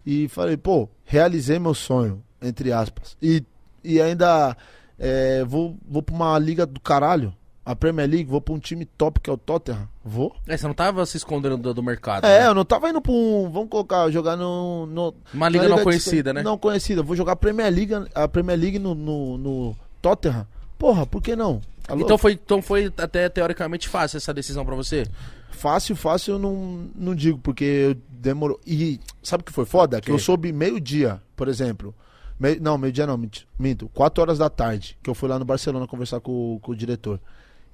[0.05, 3.17] E falei, pô, realizei meu sonho, entre aspas.
[3.21, 3.43] E,
[3.83, 4.55] e ainda
[4.97, 7.33] é, vou, vou pra uma liga do caralho,
[7.65, 9.89] a Premier League, vou pra um time top que é o Tottenham.
[10.03, 10.35] Vou.
[10.47, 12.25] É, você não tava se escondendo do, do mercado.
[12.25, 12.47] É, né?
[12.47, 13.49] eu não tava indo pra um.
[13.51, 14.85] Vamos colocar, jogar no.
[14.85, 16.43] no Uma liga na não de- conhecida, né?
[16.43, 17.01] Não conhecida.
[17.01, 20.45] Vou jogar a Premier League, a Premier League no, no, no Tottenham.
[20.77, 21.59] Porra, por que não?
[21.83, 22.05] Tá louco?
[22.05, 25.07] Então foi, então foi até teoricamente fácil essa decisão pra você?
[25.49, 28.59] Fácil, fácil eu não, não digo, porque eu demorou.
[28.67, 29.99] E sabe o que foi foda?
[30.01, 30.11] Que Que?
[30.11, 31.95] eu soube meio-dia, por exemplo.
[32.39, 33.19] Meio, não, meio-dia não,
[33.57, 33.87] minto.
[33.93, 37.19] Quatro horas da tarde, que eu fui lá no Barcelona conversar com, com o diretor.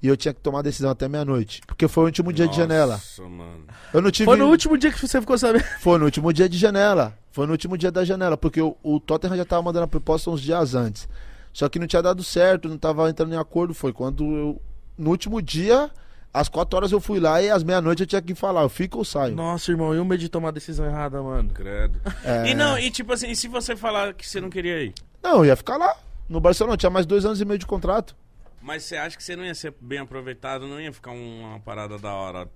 [0.02, 1.60] E eu tinha que tomar a decisão até meia-noite.
[1.64, 2.94] Porque foi o último dia de janela.
[2.94, 3.64] Nossa, mano.
[3.94, 4.24] Eu não tive.
[4.24, 5.64] Foi no último dia que você ficou sabendo.
[5.78, 7.16] Foi no último dia de janela.
[7.30, 8.36] Foi no último dia da janela.
[8.36, 11.08] Porque o, o Tottenham já tava mandando a proposta uns dias antes.
[11.52, 13.72] Só que não tinha dado certo, não tava entrando em acordo.
[13.74, 14.62] Foi quando eu.
[14.98, 15.88] No último dia,
[16.34, 18.98] às quatro horas eu fui lá e às meia-noite eu tinha que falar, eu fico
[18.98, 19.34] ou saio.
[19.36, 21.50] Nossa, irmão, eu medo de tomar a decisão errada, mano.
[21.50, 22.00] Credo.
[22.24, 22.50] É.
[22.50, 24.94] E não, e tipo assim, e se você falar que você não queria ir?
[25.22, 25.94] Não, eu ia ficar lá.
[26.28, 28.16] No Barcelona, tinha mais dois anos e meio de contrato.
[28.62, 31.98] Mas você acha que você não ia ser bem aproveitado, não ia ficar uma parada
[31.98, 32.48] da hora?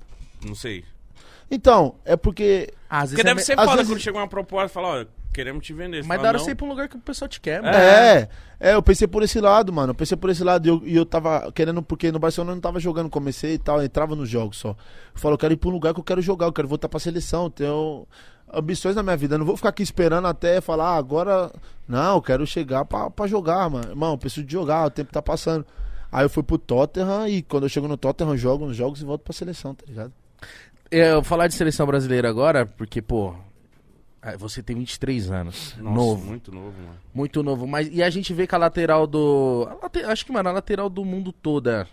[0.45, 0.85] Não sei.
[1.51, 2.73] Então, é porque.
[2.89, 5.07] Às Porque deve é ser às foda vezes- quando chega uma proposta e fala, ó,
[5.33, 6.05] queremos te vender.
[6.05, 7.77] Mas dá hora você ir pra um lugar que o pessoal te quer, mano.
[7.77, 8.29] É,
[8.59, 9.91] é, eu pensei por esse lado, mano.
[9.91, 12.57] Eu pensei por esse lado e eu, e eu tava querendo, porque no Barcelona eu
[12.57, 14.71] não tava jogando, comecei e tal, eu entrava nos jogos só.
[14.71, 14.77] Eu
[15.21, 16.99] falo, eu quero ir pra um lugar que eu quero jogar, eu quero voltar pra
[17.01, 18.07] seleção, tenho
[18.53, 19.35] ambições na minha vida.
[19.35, 21.53] Eu não vou ficar aqui esperando até falar, ah, agora.
[21.89, 23.91] Não, eu quero chegar pra, pra jogar, mano.
[23.91, 25.65] Irmão, eu preciso de jogar, o tempo tá passando.
[26.11, 29.01] Aí eu fui pro Tottenham e quando eu chego no Tottenham, eu jogo nos jogos
[29.01, 30.13] e volto pra seleção, tá ligado?
[30.91, 33.35] É, Eu vou falar de seleção brasileira agora, porque, pô,
[34.23, 35.75] ah, você tem 23 anos.
[35.77, 36.27] Nossa, novo.
[36.27, 36.97] muito novo, mano.
[37.13, 37.67] Muito novo.
[37.67, 39.67] Mas, e a gente vê que a lateral do.
[39.71, 41.87] a late- acho que, mano, a lateral do mundo toda.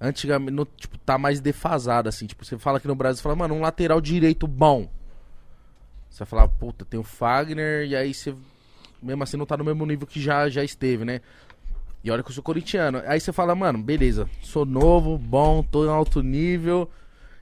[0.00, 2.26] Antigamente, no- tipo, tá mais defasada, assim.
[2.26, 4.88] Tipo, você fala aqui no Brasil, você fala, mano, um lateral direito bom.
[6.10, 8.34] Você vai falar, puta, tem o Fagner, e aí você.
[9.02, 11.20] Mesmo assim, não tá no mesmo nível que já, já esteve, né?
[12.06, 13.02] E olha que eu sou corintiano.
[13.04, 16.88] Aí você fala, mano, beleza, sou novo, bom, tô em alto nível.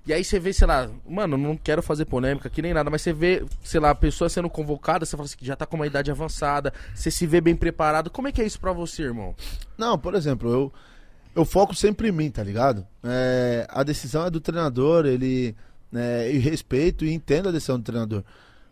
[0.07, 3.03] E aí você vê, sei lá, mano, não quero fazer polêmica aqui nem nada, mas
[3.03, 5.87] você vê, sei lá, a pessoa sendo convocada, você fala assim já tá com uma
[5.87, 8.09] idade avançada, você se vê bem preparado.
[8.11, 9.35] Como é que é isso pra você, irmão?
[9.77, 10.73] Não, por exemplo, eu,
[11.37, 12.87] eu foco sempre em mim, tá ligado?
[13.03, 15.55] É, a decisão é do treinador, ele.
[15.95, 18.25] É, e respeito e entendo a decisão do treinador.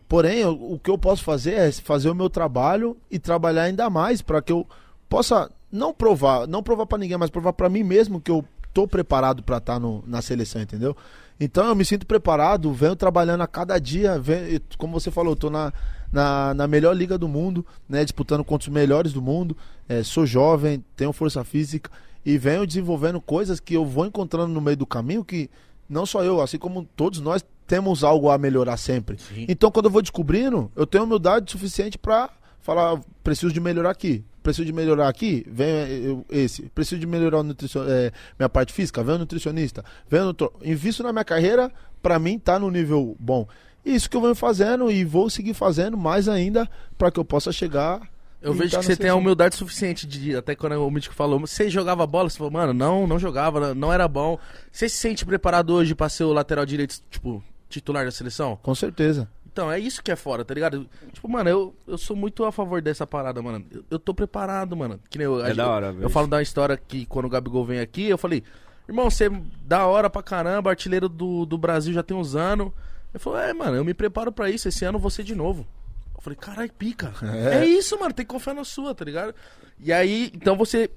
[0.09, 3.89] Porém, eu- o que eu posso fazer é fazer o meu trabalho e trabalhar ainda
[3.89, 4.67] mais para que eu
[5.07, 8.87] possa não provar, não provar para ninguém, mas provar para mim mesmo que eu tô
[8.87, 10.95] preparado para estar na seleção, entendeu?
[11.39, 15.35] Então eu me sinto preparado, venho trabalhando a cada dia, venho, como você falou, eu
[15.35, 15.73] tô na,
[16.11, 18.03] na, na melhor liga do mundo, né?
[18.03, 19.57] Disputando contra os melhores do mundo.
[19.89, 21.89] É, sou jovem, tenho força física
[22.23, 25.49] e venho desenvolvendo coisas que eu vou encontrando no meio do caminho que
[25.89, 29.17] não só eu, assim como todos nós temos algo a melhorar sempre.
[29.17, 29.45] Sim.
[29.49, 32.29] Então quando eu vou descobrindo, eu tenho humildade suficiente pra
[32.61, 34.23] falar, preciso de melhorar aqui.
[34.43, 35.67] Preciso de melhorar aqui, vem
[36.03, 36.63] eu- esse.
[36.69, 37.39] Preciso de melhorar
[37.87, 39.83] é, minha parte física, vem o nutricionista.
[40.07, 40.53] Vem o nutro...
[40.61, 41.71] Invisto na minha carreira,
[42.01, 43.47] pra mim tá no nível bom.
[43.85, 47.51] Isso que eu venho fazendo e vou seguir fazendo mais ainda pra que eu possa
[47.51, 48.01] chegar.
[48.41, 50.35] Eu vejo tá que você tem a humildade suficiente de.
[50.35, 52.29] Até quando o Mítico falou, você jogava bola?
[52.29, 54.37] Você falou, mano, não, não jogava, não era bom.
[54.69, 58.59] Você se sente preparado hoje pra ser o lateral direito, tipo, titular da seleção?
[58.61, 59.29] Com certeza.
[59.53, 60.89] Então, é isso que é fora, tá ligado?
[61.13, 63.63] Tipo, mano, eu, eu sou muito a favor dessa parada, mano.
[63.71, 64.99] Eu, eu tô preparado, mano.
[65.11, 66.09] Que nem eu, É da hora, Eu, velho.
[66.09, 68.43] falo da história que quando o Gabigol vem aqui, eu falei,
[68.89, 72.71] irmão, você é da hora pra caramba, artilheiro do, do Brasil já tem uns anos.
[73.13, 75.35] Ele falou, é, mano, eu me preparo pra isso, esse ano eu vou ser de
[75.35, 75.67] novo.
[76.15, 77.13] Eu falei, caralho, pica.
[77.21, 77.59] É.
[77.59, 77.65] É.
[77.67, 79.35] isso, mano, tem que confiar na sua, tá ligado?
[79.79, 80.89] E aí, então você.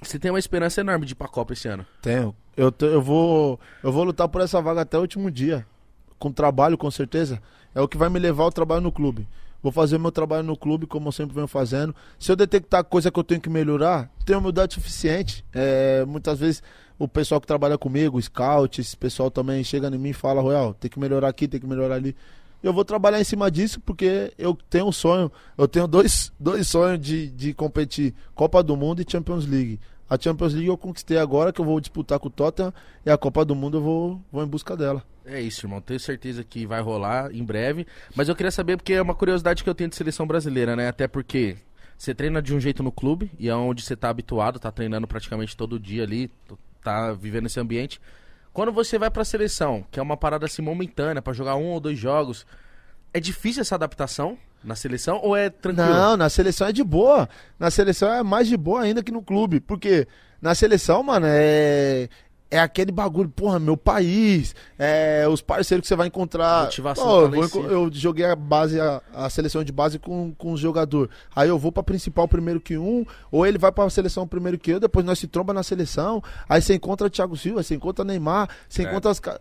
[0.00, 1.84] Você tem uma esperança enorme de ir pra Copa esse ano.
[2.00, 2.34] Tenho.
[2.56, 5.66] Eu, eu, vou, eu vou lutar por essa vaga até o último dia.
[6.18, 7.42] Com trabalho, com certeza.
[7.74, 9.26] É o que vai me levar ao trabalho no clube.
[9.62, 11.94] Vou fazer meu trabalho no clube, como eu sempre venho fazendo.
[12.18, 15.44] Se eu detectar coisa que eu tenho que melhorar, tenho humildade suficiente.
[15.52, 16.62] É, muitas vezes
[16.98, 20.40] o pessoal que trabalha comigo, o scout, esse pessoal também chega em mim e fala,
[20.40, 22.16] Royal, tem que melhorar aqui, tem que melhorar ali.
[22.62, 25.30] Eu vou trabalhar em cima disso porque eu tenho um sonho.
[25.56, 29.80] Eu tenho dois, dois sonhos de, de competir Copa do Mundo e Champions League.
[30.10, 32.74] A Champions League eu conquistei agora, que eu vou disputar com o Tottenham,
[33.06, 35.04] e a Copa do Mundo eu vou, vou em busca dela.
[35.24, 35.80] É isso, irmão.
[35.80, 37.86] Tenho certeza que vai rolar em breve.
[38.16, 40.88] Mas eu queria saber, porque é uma curiosidade que eu tenho de seleção brasileira, né?
[40.88, 41.56] Até porque
[41.96, 45.06] você treina de um jeito no clube, e é onde você tá habituado, tá treinando
[45.06, 46.28] praticamente todo dia ali,
[46.82, 48.00] tá vivendo esse ambiente.
[48.52, 51.78] Quando você vai pra seleção, que é uma parada assim momentânea, pra jogar um ou
[51.78, 52.44] dois jogos,
[53.14, 55.88] é difícil essa adaptação na seleção ou é tranquilo?
[55.90, 57.28] Não, na seleção é de boa.
[57.58, 59.60] Na seleção é mais de boa ainda que no clube.
[59.60, 60.06] Porque
[60.40, 62.08] na seleção, mano, é.
[62.52, 66.64] É aquele bagulho, porra, meu país, é os parceiros que você vai encontrar.
[66.64, 67.68] Motivação Pô, tá eu, cima.
[67.68, 71.14] eu joguei a base, a, a seleção de base com, com os jogadores.
[71.36, 74.72] Aí eu vou pra principal primeiro que um, ou ele vai pra seleção primeiro que
[74.72, 76.20] eu, depois nós se tromba na seleção.
[76.48, 78.86] Aí você encontra o Thiago Silva, você encontra o Neymar, você É.
[78.86, 79.20] encontra as.
[79.20, 79.40] ca-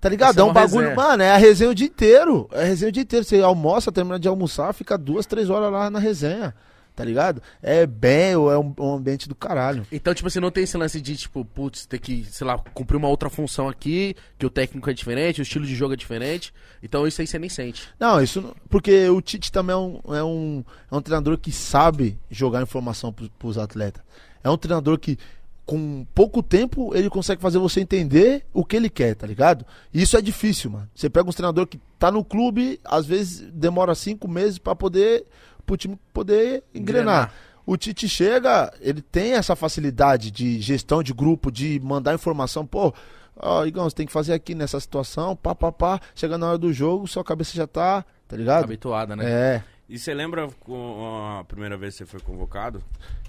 [0.00, 0.30] Tá ligado?
[0.30, 0.94] Essa é É um bagulho, resenha.
[0.96, 2.48] mano, é a resenha o dia inteiro.
[2.52, 3.24] É a resenha o dia inteiro.
[3.24, 6.54] Você almoça, termina de almoçar, fica duas, três horas lá na resenha.
[6.94, 7.42] Tá ligado?
[7.62, 9.86] É bem, é um, um ambiente do caralho.
[9.92, 12.96] Então, tipo assim, não tem esse lance de, tipo, putz, ter que, sei lá, cumprir
[12.96, 16.54] uma outra função aqui, que o técnico é diferente, o estilo de jogo é diferente.
[16.82, 17.86] Então isso aí você nem sente.
[18.00, 21.52] Não, isso não, porque o Tite também é um, é um, é um treinador que
[21.52, 24.02] sabe jogar informação pros, pros atletas.
[24.42, 25.18] É um treinador que,
[25.66, 29.66] com pouco tempo, ele consegue fazer você entender o que ele quer, tá ligado?
[29.92, 30.88] E isso é difícil, mano.
[30.94, 35.26] Você pega um treinador que tá no clube, às vezes demora cinco meses pra poder,
[35.66, 37.24] pro time poder engrenar.
[37.24, 37.34] Engrenar.
[37.66, 42.94] O Tite chega, ele tem essa facilidade de gestão de grupo, de mandar informação, pô,
[43.34, 46.58] ó, Igão, você tem que fazer aqui nessa situação, pá, pá, pá, chega na hora
[46.58, 48.62] do jogo, sua cabeça já tá, tá ligado?
[48.62, 49.28] Habituada, né?
[49.28, 52.80] É, E você lembra a primeira vez que você foi convocado?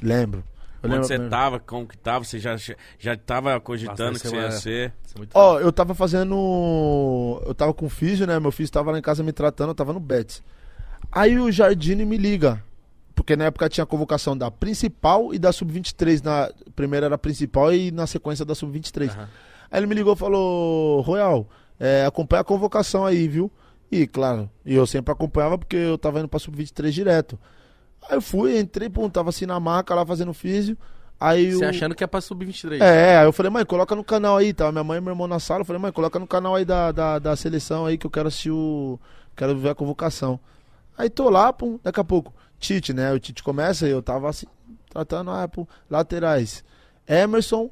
[0.03, 0.43] lembro.
[0.83, 1.29] Lembro você primeiro.
[1.29, 2.23] tava, como que tava?
[2.23, 2.55] Você já,
[2.99, 5.23] já tava cogitando que você ia ser ser?
[5.23, 7.41] É Ó, eu tava fazendo.
[7.45, 8.39] Eu tava com o físio, né?
[8.39, 10.43] Meu filho tava lá em casa me tratando, eu tava no Betis.
[11.11, 12.63] Aí o Jardine me liga.
[13.15, 16.23] Porque na época tinha a convocação da principal e da sub-23.
[16.23, 19.09] Na primeira era a principal e na sequência da sub-23.
[19.09, 19.27] Aham.
[19.71, 21.49] Aí ele me ligou e falou: Royal,
[21.79, 23.51] é, acompanha a convocação aí, viu?
[23.91, 27.39] E claro, e eu sempre acompanhava porque eu tava indo pra sub-23 direto.
[28.09, 30.77] Aí eu fui, entrei, pum, tava assim na maca lá fazendo físio.
[31.19, 32.79] Aí Você o- achando que é pra sub-23.
[32.81, 34.71] é, aí eu falei, mãe, coloca no canal aí, tá?
[34.71, 36.91] Minha mãe e meu irmão na sala, eu falei, mãe, coloca no canal aí da,
[36.91, 38.99] da, da seleção aí que eu quero assistir o.
[39.35, 40.39] Quero ver a convocação.
[40.97, 42.33] Aí tô lá, pum, daqui a pouco.
[42.59, 43.11] Tite, né?
[43.13, 44.45] O Tite começa e eu tava assim,
[44.89, 46.63] tratando, ah, pô, laterais.
[47.07, 47.69] Emerson,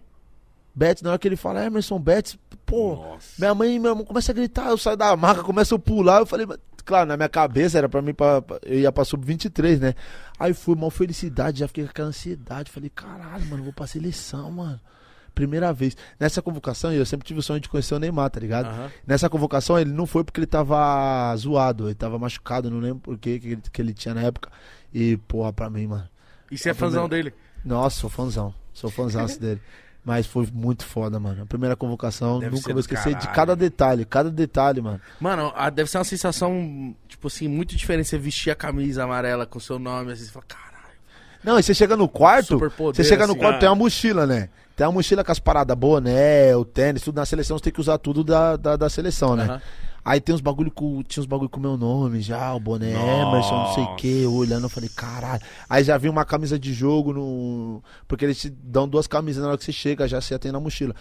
[0.74, 3.34] Betts, na hora que ele fala, Emerson, Betts, pô, Nossa.
[3.38, 6.20] minha mãe e meu irmão começam a gritar, eu saio da maca, começo a pular,
[6.20, 6.46] eu falei,
[6.86, 9.96] claro, na minha cabeça era pra mim, pra, eu ia pra sub-23, né?
[10.40, 14.52] Aí fui, mal felicidade, já fiquei com aquela ansiedade, falei, caralho, mano, vou pra seleção,
[14.52, 14.80] mano.
[15.34, 15.98] Primeira vez.
[16.18, 18.68] Nessa convocação, eu sempre tive o sonho de conhecer o Neymar, tá ligado?
[18.68, 18.90] Aham.
[19.06, 23.18] Nessa convocação, ele não foi porque ele tava zoado, ele tava machucado, não lembro por
[23.18, 24.50] que que ele, que ele tinha na época.
[24.94, 26.08] E, porra, pra mim, mano.
[26.50, 27.34] E você é fãzão dele?
[27.66, 28.54] Nossa, sou fãzão.
[28.74, 29.62] Sou fãzaço dele.
[30.06, 31.42] Mas foi muito foda, mano.
[31.42, 33.36] A primeira convocação, Deve nunca vou esquecer de caralho.
[33.36, 35.02] cada detalhe, cada detalhe, mano.
[35.20, 39.48] Mano, a- deve ser uma sensação, tipo assim, muito diferente você vestir a camisa amarela
[39.48, 40.76] com seu nome, assim, você fala, caralho.
[41.44, 43.40] Não, e você chega no quarto, você chega no assim.
[43.42, 43.60] quarto, Ah.
[43.60, 44.50] tem uma mochila, né?
[44.76, 47.80] Tem uma mochila com as paradas, boné, o tênis, tudo na seleção, você tem que
[47.82, 49.60] usar tudo da, da, da seleção, né?
[50.06, 51.02] Aí tem uns bagulho com.
[51.02, 52.92] Tinha uns bagulho com meu nome já, o boné.
[52.92, 55.42] Emerson, não sei o que, olhando, eu falei, caralho.
[55.68, 57.82] Aí já vi uma camisa de jogo no.
[58.08, 60.60] Porque eles te dão duas camisas na hora que você chega, já você tem na
[60.60, 60.94] mochila.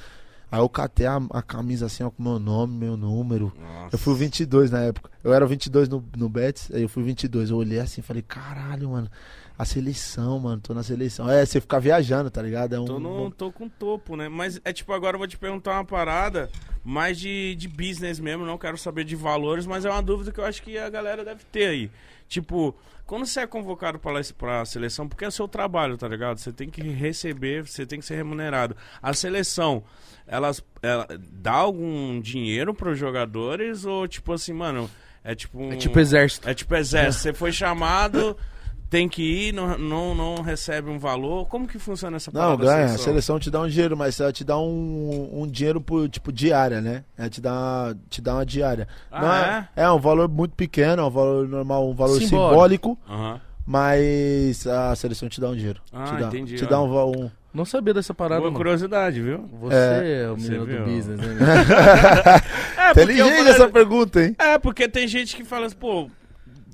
[0.51, 3.53] Aí eu catei a, a camisa assim, ó, com meu nome, meu número.
[3.61, 3.95] Nossa.
[3.95, 5.11] Eu fui o 22 na época.
[5.23, 7.51] Eu era o 22 no, no Betis, aí eu fui o 22.
[7.51, 9.11] Eu olhei assim falei, caralho, mano.
[9.57, 11.31] A seleção, mano, tô na seleção.
[11.31, 12.75] É, você ficar viajando, tá ligado?
[12.75, 12.85] É um.
[12.85, 14.29] Tô, no, tô com topo, né?
[14.29, 16.51] Mas é tipo, agora eu vou te perguntar uma parada
[16.85, 20.39] mais de, de business mesmo, não quero saber de valores, mas é uma dúvida que
[20.39, 21.91] eu acho que a galera deve ter aí.
[22.29, 22.75] Tipo,
[23.07, 26.39] quando você é convocado pra, pra seleção, porque é o seu trabalho, tá ligado?
[26.39, 28.77] Você tem que receber, você tem que ser remunerado.
[29.01, 29.85] A seleção,
[30.27, 34.91] elas, ela dá algum dinheiro pros jogadores ou tipo assim, mano,
[35.23, 35.73] é tipo um...
[35.73, 36.49] É tipo exército.
[36.49, 37.23] É tipo exército.
[37.23, 38.37] Você foi chamado,
[38.95, 41.47] tem que ir, não, não, não recebe um valor.
[41.49, 42.85] Como que funciona essa Não, parada da ganha.
[42.85, 43.05] A seleção?
[43.05, 46.81] seleção te dá um dinheiro, mas ela te dá um, um dinheiro por, tipo, diária,
[46.81, 47.03] né?
[47.19, 48.87] Ela te dá, te dá uma diária.
[49.11, 49.69] Ah, Não é?
[49.85, 52.91] é um valor muito pequeno, é um valor normal, um valor Simbólico.
[52.97, 53.41] simbólico, Aham.
[53.67, 55.81] mas a seleção te dá um dinheiro.
[55.93, 56.69] Ah, te dá, entendi, Te ó.
[56.69, 58.57] dá um, um, Não sabia dessa parada, Boa mano.
[58.59, 59.49] curiosidade, viu?
[59.61, 61.35] Você é, o Você menino do business, né?
[62.79, 64.37] É, Inteligente falei- essa pergunta, hein?
[64.39, 66.09] É, porque tem gente que fala assim, pô,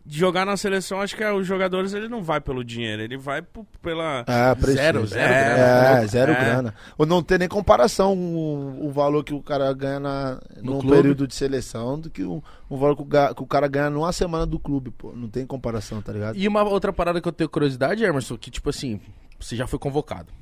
[0.06, 3.42] jogar na seleção, acho que é, os jogadores ele não vai pelo dinheiro, ele vai
[3.42, 4.24] p- pela.
[4.26, 5.06] É, prestígio.
[5.06, 6.00] Zero, zero É, grana.
[6.02, 6.34] É, zero É.
[6.44, 6.74] grana.
[6.98, 10.80] Ou não tem nem comparação o, o valor que o cara ganha na, No num
[10.80, 10.96] clube.
[10.96, 13.90] período de seleção do que o, o valor que o, ga- que o cara ganha
[13.90, 15.12] numa semana do clube, pô.
[15.12, 16.36] Não tem comparação, tá ligado?
[16.36, 19.00] E uma outra parada que eu tenho curiosidade, Emerson, que tipo assim,
[19.38, 20.32] você já foi convocado.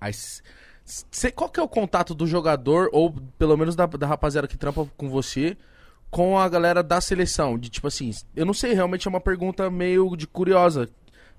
[0.00, 0.12] Aí,
[0.84, 4.56] cê- qual que é o contato do jogador, ou pelo menos da, da rapaziada que
[4.56, 5.56] trampa com você,
[6.10, 7.58] com a galera da seleção?
[7.58, 10.88] De tipo assim, eu não sei, realmente é uma pergunta meio de curiosa.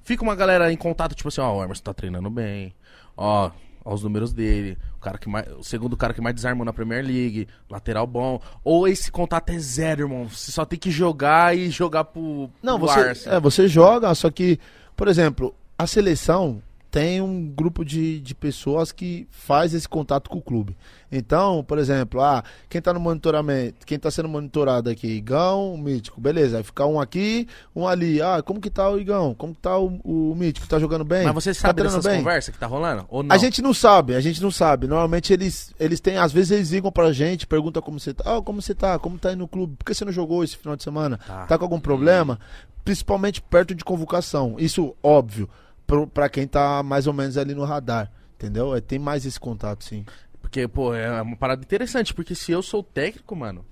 [0.01, 2.73] Fica uma galera em contato, tipo assim, ó, o Emerson tá treinando bem,
[3.17, 3.51] ó,
[3.83, 6.73] ó os números dele, o, cara que mais, o segundo cara que mais desarmou na
[6.73, 8.41] Premier League, lateral bom.
[8.63, 10.29] Ou esse contato é zero, irmão.
[10.29, 13.37] Você só tem que jogar e jogar pro, Não, pro você, Arsenal.
[13.37, 14.59] é, você joga, só que,
[14.95, 16.61] por exemplo, a seleção
[16.91, 20.75] tem um grupo de, de pessoas que faz esse contato com o clube.
[21.11, 25.77] Então, por exemplo, ah, quem tá no monitoramento, quem tá sendo monitorado aqui, Igão, o
[25.77, 28.21] Mítico, beleza, vai ficar um aqui, um ali.
[28.21, 29.35] Ah, como que tá o Igão?
[29.35, 30.67] Como que tá o, o Mítico?
[30.67, 31.25] Tá jogando bem?
[31.25, 32.23] Mas você tá sabe treinando dessas bem?
[32.23, 33.05] conversas que tá rolando?
[33.09, 33.35] Ou não?
[33.35, 34.87] A gente não sabe, a gente não sabe.
[34.87, 38.37] Normalmente eles, eles têm, às vezes eles ligam pra gente, perguntam como você tá.
[38.37, 38.97] Ah, como você tá?
[38.97, 39.75] Como tá aí no clube?
[39.77, 41.19] Por que você não jogou esse final de semana?
[41.25, 41.45] Tá.
[41.45, 42.39] Tá, com algum problema?
[42.83, 44.55] Principalmente perto de convocação.
[44.57, 45.49] Isso, óbvio,
[45.89, 48.11] pro, pra quem tá mais ou menos ali no radar.
[48.35, 48.75] Entendeu?
[48.75, 50.05] É, tem mais esse contato, sim.
[50.39, 53.65] Porque, pô, é uma parada interessante, porque se eu sou técnico, mano,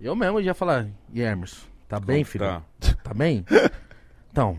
[0.00, 2.46] eu mesmo ia falar, e Emerson, tá bem, filho?
[2.46, 2.62] Tá.
[3.04, 3.44] Tá bem?
[4.30, 4.58] Então,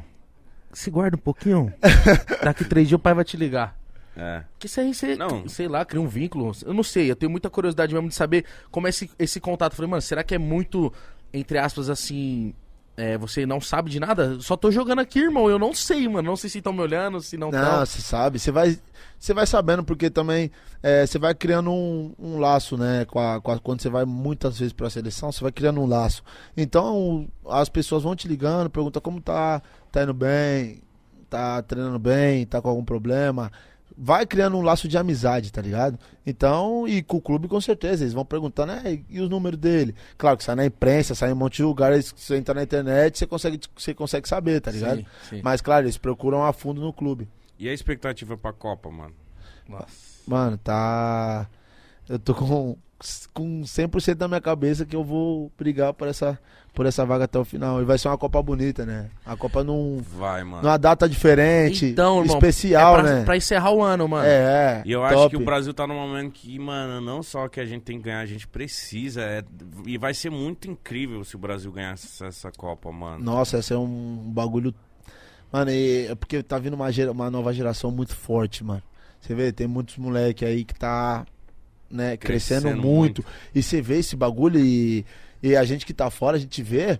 [0.74, 1.74] se guarda um pouquinho.
[2.44, 3.78] Daqui três dias o pai vai te ligar.
[4.16, 4.44] É.
[4.60, 5.48] Que isso aí, você, Não.
[5.48, 6.52] sei lá, cria um vínculo.
[6.66, 9.72] Eu não sei, eu tenho muita curiosidade mesmo de saber como é esse, esse contato.
[9.74, 10.92] Eu Falei, mano, será que é muito,
[11.34, 12.54] entre aspas, assim,
[12.98, 14.40] é, você não sabe de nada?
[14.42, 16.30] Só tô jogando aqui, irmão, eu não sei, mano.
[16.30, 17.86] Não sei se estão me olhando, se não Não, estão.
[17.86, 18.38] você sabe.
[18.40, 18.78] Você vai,
[19.18, 20.52] você vai sabendo, porque também
[20.84, 23.06] é, você vai criando um, um laço, né?
[23.06, 25.86] Com a, com a- quando você vai muitas vezes pra seleção, você vai criando um
[25.88, 26.24] laço.
[26.56, 29.62] Então, as pessoas vão te ligando, perguntam como tá,
[29.92, 30.82] tá indo bem,
[31.30, 33.52] tá treinando bem, tá com algum problema.
[33.98, 36.00] Vai criando um laço de amizade, tá ligado?
[36.26, 39.96] Então, e com o clube com certeza, eles vão perguntando, né, e os números dele?
[40.18, 43.18] Claro que sai na imprensa, sai em um monte de lugares, você entra na internet,
[43.18, 45.00] você consegue, você consegue saber, tá ligado?
[45.00, 45.42] Sim, sim.
[45.44, 47.28] Mas claro, eles procuram a fundo no clube.
[47.60, 49.14] E a expectativa pra Copa, mano?
[49.68, 49.86] Nossa.
[50.26, 51.48] Mano, tá.
[52.08, 52.78] Eu tô com,
[53.34, 56.40] com 100% na minha cabeça que eu vou brigar por essa,
[56.74, 57.82] por essa vaga até o final.
[57.82, 59.10] E vai ser uma Copa bonita, né?
[59.26, 60.64] A Copa num, Vai, mano.
[60.64, 63.24] numa data diferente, Então, irmão, especial, é pra, né?
[63.26, 64.26] pra encerrar o ano, mano.
[64.28, 64.84] É, é.
[64.86, 65.14] E eu top.
[65.16, 67.98] acho que o Brasil tá num momento que, mano, não só que a gente tem
[67.98, 69.22] que ganhar, a gente precisa.
[69.22, 69.44] é-
[69.86, 73.24] e vai ser muito incrível se o Brasil ganhar essa, essa Copa, mano.
[73.24, 74.74] Nossa, esse é um bagulho.
[75.52, 78.82] Mano, e- é porque tá vindo uma, gera- uma nova geração muito forte, mano.
[79.20, 81.26] Você vê, tem muitos moleque aí que tá,
[81.92, 83.24] né, crescendo, Crescendo muito.
[83.54, 85.06] E você vê esse bagulho e,
[85.42, 87.00] e a gente que tá fora, a gente vê,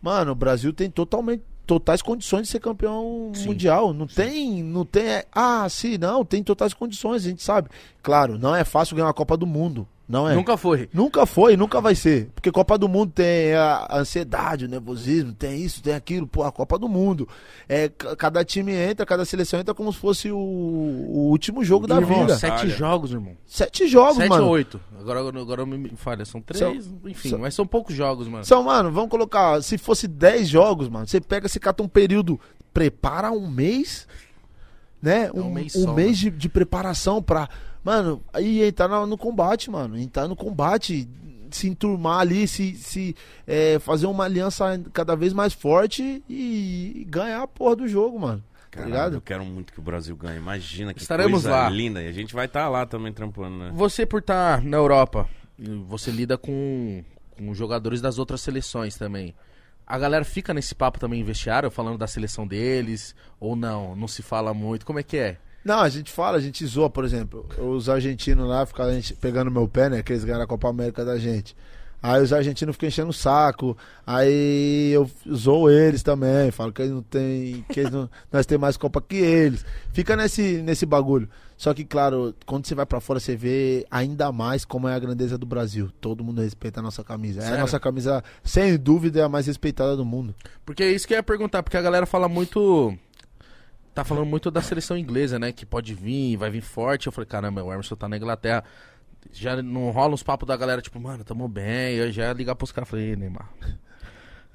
[0.00, 3.48] mano, o Brasil tem totalmente totais condições de ser campeão Sim.
[3.48, 3.92] mundial.
[3.92, 7.68] Não tem, não tem, é, ah, sim, não, tem totais condições, a gente sabe.
[8.02, 10.34] Claro, não é fácil ganhar uma Copa do Mundo, não é?
[10.34, 10.88] Nunca foi.
[10.92, 12.30] Nunca foi, nunca vai ser.
[12.34, 16.26] Porque Copa do Mundo tem a ansiedade, o nervosismo, tem isso, tem aquilo.
[16.26, 17.28] Pô, a Copa do Mundo.
[17.68, 21.86] É, ca- cada time entra, cada seleção entra como se fosse o, o último jogo
[21.86, 22.38] da irmão, vida.
[22.38, 22.68] sete Olha.
[22.70, 23.36] jogos, irmão.
[23.46, 24.44] Sete jogos, Sete mano.
[24.46, 24.80] ou oito.
[24.98, 26.24] Agora, agora, me falha.
[26.24, 27.28] São três, enfim.
[27.28, 28.44] são- mas são poucos jogos, mano.
[28.46, 29.62] São, mano, vamos colocar.
[29.62, 32.40] Se fosse 10 jogos, mano, você pega, você cata um período,
[32.72, 34.06] prepara um mês
[35.00, 35.30] né?
[35.32, 37.48] um Um, mês um só, mês de, de preparação pra.
[37.88, 39.98] Mano, aí entrar no, no combate, mano.
[39.98, 41.08] Entrar no combate,
[41.50, 43.16] se enturmar ali, se, se
[43.46, 48.44] é, fazer uma aliança cada vez mais forte e, ganhar a porra do jogo, mano.
[48.70, 50.36] Tá Caralho, eu quero muito que o Brasil ganhe.
[50.36, 51.70] Imagina que Estaremos coisa lá.
[51.70, 52.02] linda.
[52.02, 53.70] E a gente vai estar lá também trampando, né?
[53.72, 55.26] Você por estar na Europa,
[55.86, 57.02] você lida com,
[57.38, 59.34] com jogadores das outras seleções também.
[59.86, 63.96] A galera fica nesse papo também em vestiário, falando da seleção deles, ou não?
[63.96, 64.84] Não se fala muito.
[64.84, 65.38] Como é que é?
[65.64, 67.46] Não, a gente fala, a gente zoa, por exemplo.
[67.58, 70.02] Os argentinos lá gente pegando meu pé, né?
[70.02, 71.54] Que eles ganharam a Copa América da gente.
[72.00, 73.76] Aí os argentinos ficam enchendo o saco.
[74.06, 76.50] Aí eu zoo eles também.
[76.50, 77.64] Falo que eles não tem.
[77.68, 79.64] Que eles não, nós temos mais Copa que eles.
[79.92, 81.28] Fica nesse, nesse bagulho.
[81.56, 84.98] Só que, claro, quando você vai pra fora, você vê ainda mais como é a
[84.98, 85.90] grandeza do Brasil.
[86.00, 87.40] Todo mundo respeita a nossa camisa.
[87.40, 87.60] É a Sério?
[87.62, 90.32] nossa camisa, sem dúvida, é a mais respeitada do mundo.
[90.64, 92.96] Porque é isso que eu ia perguntar, porque a galera fala muito.
[93.98, 95.50] Tá falando muito da seleção inglesa, né?
[95.50, 97.08] Que pode vir, vai vir forte.
[97.08, 98.62] Eu falei, caramba, o Emerson tá na Inglaterra.
[99.32, 101.96] Já não rola uns papos da galera, tipo, mano, tamo bem.
[101.96, 103.50] Eu já ia ligar pros caras, falei, "Ei, Neymar.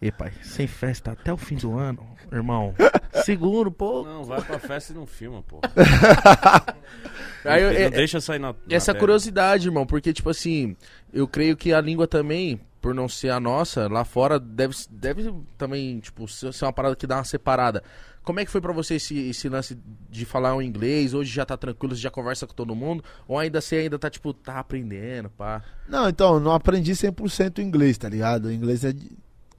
[0.02, 2.74] E pai, sem festa até o fim do ano, irmão.
[3.26, 4.04] Seguro, pô.
[4.04, 5.60] Não, vai pra festa e não filma, pô.
[7.44, 8.54] Aí eu- não é- deixa sair na.
[8.54, 9.00] na Essa tela.
[9.00, 10.76] curiosidade, irmão, porque, tipo assim,
[11.12, 15.34] eu creio que a língua também, por não ser a nossa, lá fora deve, deve
[15.58, 17.82] também, tipo, ser uma parada que dá uma separada.
[18.24, 19.80] Como é que foi pra você esse, esse lance
[20.10, 21.14] de falar o inglês?
[21.14, 23.02] Hoje já tá tranquilo, você já conversa com todo mundo?
[23.26, 25.64] Ou ainda você ainda tá, tipo, tá aprendendo, pá?
[25.88, 28.46] Não, então, não aprendi 100% inglês, tá ligado?
[28.48, 28.94] O inglês é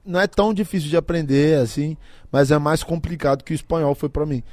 [0.05, 1.97] não é tão difícil de aprender assim,
[2.31, 4.43] mas é mais complicado que o espanhol foi pra mim.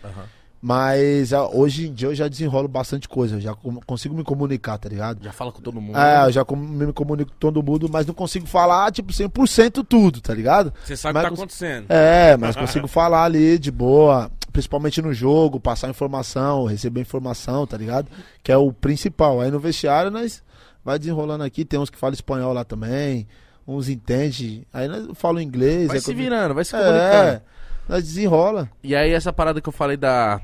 [0.65, 3.53] Mas ah, hoje em dia eu já desenrolo bastante coisa, eu já
[3.85, 5.19] consigo me comunicar, tá ligado?
[5.25, 5.99] Já fala com todo mundo.
[5.99, 10.21] É, eu já me comunico com todo mundo, mas não consigo falar, tipo, 100% tudo,
[10.21, 10.73] tá ligado?
[10.85, 11.87] Você sabe o que Mas tá cons- acontecendo.
[11.89, 17.77] É, mas consigo falar ali de boa, principalmente no jogo, passar informação, receber informação, tá
[17.77, 18.07] ligado?
[18.41, 19.41] Que é o principal.
[19.41, 20.45] Aí no vestiário nós
[20.85, 23.27] vai desenrolando aqui, tem uns que falam espanhol lá também,
[23.67, 25.89] uns entende, aí nós falam inglês.
[25.89, 27.01] Vai é se virando, vai se comunicando.
[27.03, 27.43] É,
[27.89, 28.71] nós desenrola.
[28.83, 30.41] E aí essa parada que eu falei da,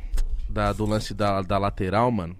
[0.49, 2.36] da- do lance da, da lateral, mano.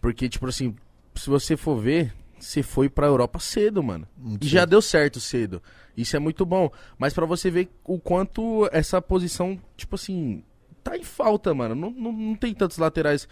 [0.00, 0.74] Porque, tipo assim,
[1.14, 4.06] se você for ver, você foi pra Europa cedo, mano.
[4.16, 5.62] Muito e já deu certo cedo.
[5.96, 6.70] Isso é muito bom.
[6.96, 10.42] Mas pra você ver o quanto essa posição, tipo assim,
[10.84, 11.74] tá em falta, mano.
[11.74, 13.28] Não, não, não tem tantos laterais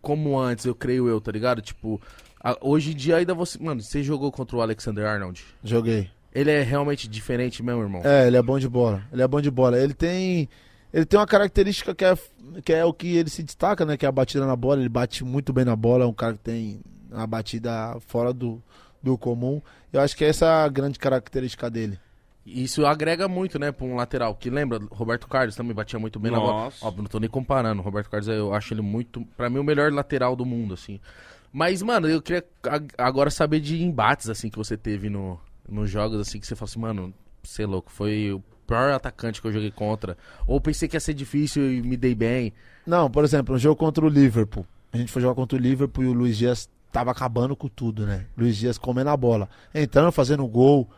[0.00, 1.60] como antes, eu creio eu, tá ligado?
[1.60, 2.00] Tipo,
[2.42, 3.58] a- hoje em dia ainda você.
[3.62, 5.44] Mano, você jogou contra o Alexander Arnold.
[5.62, 6.10] Joguei.
[6.38, 8.02] Ele é realmente diferente mesmo, irmão.
[8.04, 9.02] É, ele é bom de bola.
[9.12, 9.78] Ele é bom de bola.
[9.78, 10.48] Ele tem.
[10.92, 12.14] Ele tem uma característica que é,
[12.64, 13.96] que é o que ele se destaca, né?
[13.96, 14.80] Que é a batida na bola.
[14.80, 16.04] Ele bate muito bem na bola.
[16.04, 16.80] É um cara que tem
[17.10, 18.62] uma batida fora do,
[19.02, 19.60] do comum.
[19.92, 21.98] Eu acho que essa é a grande característica dele.
[22.44, 24.34] Isso agrega muito, né, pra um lateral.
[24.36, 26.52] Que lembra, Roberto Carlos também batia muito bem na bola.
[26.64, 26.86] Nossa.
[26.86, 27.80] Óbvio, não tô nem comparando.
[27.80, 31.00] O Roberto Carlos, eu acho ele muito, pra mim, o melhor lateral do mundo, assim.
[31.52, 35.90] Mas, mano, eu queria ag- agora saber de embates, assim, que você teve no, nos
[35.90, 39.46] jogos, assim, que você fala assim, mano, você é louco, foi o pior atacante que
[39.46, 40.16] eu joguei contra.
[40.46, 42.52] Ou pensei que ia ser difícil e me dei bem.
[42.86, 44.66] Não, por exemplo, um jogo contra o Liverpool.
[44.92, 48.06] A gente foi jogar contra o Liverpool e o Luiz Dias tava acabando com tudo,
[48.06, 48.26] né?
[48.36, 49.48] Luiz Dias comendo a bola.
[49.74, 50.88] Entrando, fazendo gol.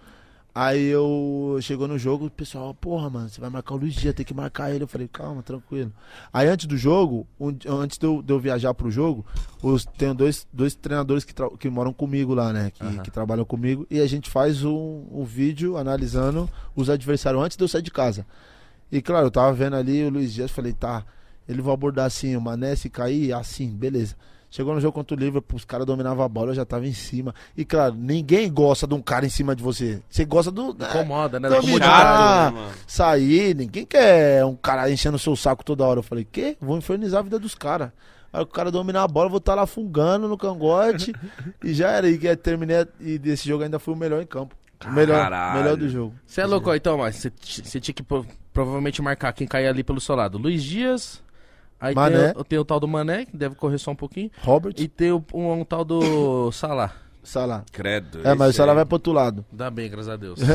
[0.60, 4.12] Aí eu chegou no jogo, o pessoal, porra, mano, você vai marcar o Luiz Dias,
[4.12, 4.82] tem que marcar ele.
[4.82, 5.92] Eu falei, calma, tranquilo.
[6.32, 9.24] Aí antes do jogo, um- antes de eu, de eu viajar pro jogo,
[9.62, 12.72] os, tem dois, dois treinadores que, que moram comigo lá, né?
[12.74, 12.98] Que, Aham.
[13.04, 13.86] que trabalham comigo.
[13.88, 17.92] E a gente faz um, um vídeo analisando os adversários antes de eu sair de
[17.92, 18.26] casa.
[18.90, 21.04] E claro, eu tava vendo ali o Luiz Dias, falei, tá,
[21.48, 24.16] ele vai abordar assim, o Mané se cair, assim, beleza.
[24.50, 26.92] Chegou no jogo contra o Liverpool, os caras dominavam a bola, eu já tava em
[26.94, 27.34] cima.
[27.56, 30.00] E claro, ninguém gosta de um cara em cima de você.
[30.08, 30.72] Você gosta do.
[30.72, 31.48] né, Incomoda, né?
[32.50, 35.98] Chato, né, sair, ninguém quer um cara enchendo o seu saco toda hora.
[35.98, 36.56] Eu falei, quê?
[36.60, 37.90] Vou infernizar a vida dos caras.
[38.32, 41.12] Aí o cara dominar a bola, eu vou estar lá fungando no cangote.
[41.62, 42.08] e já era.
[42.08, 42.86] E que terminei.
[43.00, 44.54] E desse jogo ainda fui o melhor em campo.
[44.86, 45.18] O melhor,
[45.54, 46.14] melhor do jogo.
[46.24, 50.00] Você é louco, então, mas você tinha que pro- provavelmente marcar quem cair ali pelo
[50.00, 50.38] seu lado.
[50.38, 51.20] Luiz Dias,
[51.80, 52.32] aí Mané.
[52.32, 54.88] tem, o- tem o tal do Mané, que deve correr só um pouquinho, Robert, e
[54.88, 56.92] tem o- um, um tal do Salah.
[57.22, 57.62] Salah.
[57.72, 58.20] Credo.
[58.26, 58.76] É, mas o Salah aí.
[58.76, 59.44] vai pro outro lado.
[59.52, 60.40] Dá bem, graças a Deus.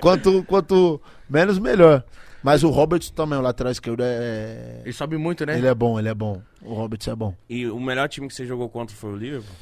[0.00, 2.02] quanto, quanto menos, melhor.
[2.42, 4.80] Mas o Robert também, o lateral esquerdo, é.
[4.84, 5.56] Ele sobe muito, né?
[5.56, 6.42] Ele é bom, ele é bom.
[6.62, 7.34] O Robert é bom.
[7.48, 9.54] E o melhor time que você jogou contra foi o Liverpool?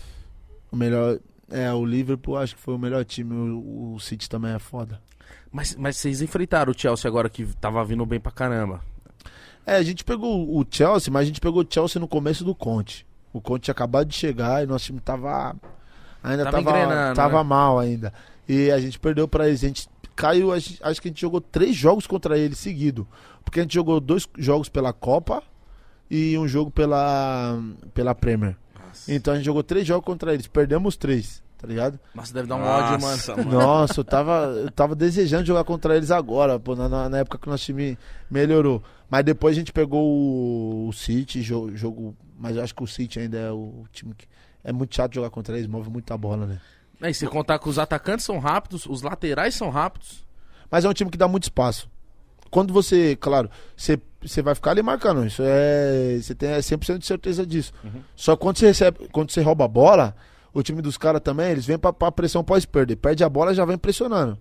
[0.70, 1.18] O melhor.
[1.50, 3.32] É, o Liverpool acho que foi o melhor time.
[3.34, 5.00] O, o City também é foda.
[5.50, 8.80] Mas, mas vocês enfrentaram o Chelsea agora que tava vindo bem pra caramba.
[9.64, 12.54] É, a gente pegou o Chelsea, mas a gente pegou o Chelsea no começo do
[12.54, 13.06] Conte.
[13.32, 15.54] O Conte tinha acabado de chegar e nosso time tava.
[16.22, 17.44] Ainda Tava tava, tava né?
[17.44, 18.12] mal ainda.
[18.48, 19.64] E a gente perdeu pra eles.
[19.64, 23.06] A gente, caiu, acho que a gente jogou três jogos contra eles seguido.
[23.44, 25.42] Porque a gente jogou dois jogos pela Copa
[26.10, 27.58] e um jogo pela,
[27.94, 28.56] pela Premier.
[29.08, 31.98] Então a gente jogou três jogos contra eles, perdemos três, tá ligado?
[32.12, 33.16] Nossa, deve dar um ódio, mano.
[33.16, 33.36] Nossa.
[33.46, 37.46] Nossa, eu tava, eu tava desejando jogar contra eles agora, pô, na- na, época que
[37.46, 37.96] o nosso time
[38.28, 38.82] melhorou.
[39.08, 42.16] Mas depois a gente pegou o, o City, jogo, jogo.
[42.36, 44.26] Mas eu acho que o City ainda é o time que.
[44.64, 46.60] É muito chato jogar contra eles, move muita bola, né?
[47.00, 50.24] Aí, se contar que os atacantes são rápidos, os laterais são rápidos.
[50.70, 51.88] Mas é um time que dá muito espaço.
[52.50, 56.18] Quando você, claro, você, você vai ficar ali marcando, isso é.
[56.20, 57.72] Você tem 100% de certeza disso.
[58.14, 60.14] Só que quando você recebe, quando você rouba a bola,
[60.52, 62.96] o time dos caras também, eles vêm pra, pra pressão pós-perder.
[62.96, 64.38] Perde a bola e já vem pressionando.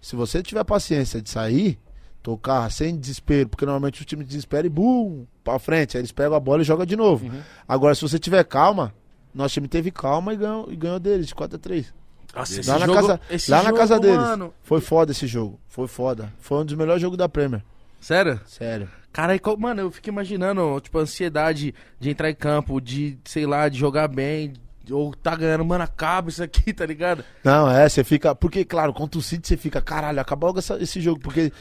[0.00, 1.78] Se você tiver paciência de sair,
[2.22, 5.96] tocar sem desespero, porque normalmente o time desespera e bum, pra frente.
[5.96, 7.30] Aí eles pegam a bola e jogam de novo.
[7.66, 8.92] Agora, se você tiver calma,
[9.34, 11.94] nosso time teve calma e ganhou, e ganhou deles de 4 a 3
[12.34, 14.16] Nossa, esse Lá na jogo, casa- lá na jogo, casa deles.
[14.16, 14.54] Mano.
[14.62, 15.58] Foi foda esse jogo.
[15.68, 16.32] Foi foda.
[16.40, 17.62] Foi um dos melhores jogos da Premier.
[18.00, 18.40] Sério?
[18.46, 18.88] Sério.
[19.12, 23.68] Cara, mano, eu fico imaginando, tipo, a ansiedade de entrar em campo, de, sei lá,
[23.68, 24.54] de jogar bem,
[24.90, 27.24] ou tá ganhando, mano, acaba isso aqui, tá ligado?
[27.44, 28.34] Não, é, você fica.
[28.34, 31.20] Porque, claro, contra o City você fica, caralho, acaba logo essa- esse jogo.
[31.20, 31.52] Porque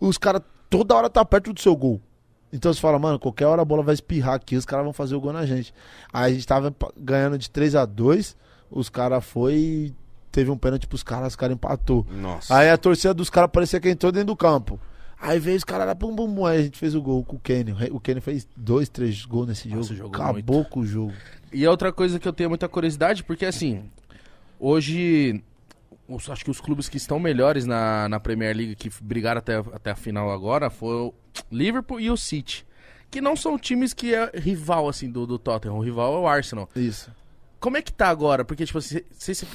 [0.00, 2.00] os caras toda hora tá perto do seu gol.
[2.52, 5.14] Então você fala, mano, qualquer hora a bola vai espirrar aqui, os caras vão fazer
[5.16, 5.74] o gol na gente.
[6.12, 8.36] Aí a gente tava ganhando de 3 a 2
[8.70, 9.94] os caras foi e
[10.32, 12.06] teve um pênalti pros caras, os caras empatou.
[12.10, 12.56] Nossa.
[12.56, 14.78] Aí a torcida dos caras parecia que entrou dentro do campo.
[15.26, 16.44] Aí veio os caras lá, pum, pum, pum.
[16.46, 17.72] Aí a gente fez o gol com o Kenny.
[17.90, 20.14] O Kenny fez dois, três gols nesse Nossa, jogo.
[20.14, 21.12] Acabou com o jogo.
[21.52, 23.84] E outra coisa que eu tenho muita curiosidade, porque assim,
[24.60, 25.42] hoje,
[26.08, 29.56] os- acho que os clubes que estão melhores na, na Premier League, que brigaram até,
[29.56, 31.14] até a final agora, foi o
[31.50, 32.66] Liverpool e o City.
[33.10, 35.76] Que não são times que é rival, assim, do, do Tottenham.
[35.78, 36.68] O rival é o Arsenal.
[36.74, 37.10] Isso.
[37.60, 38.44] Como é que tá agora?
[38.44, 39.46] Porque, tipo, se, se- se-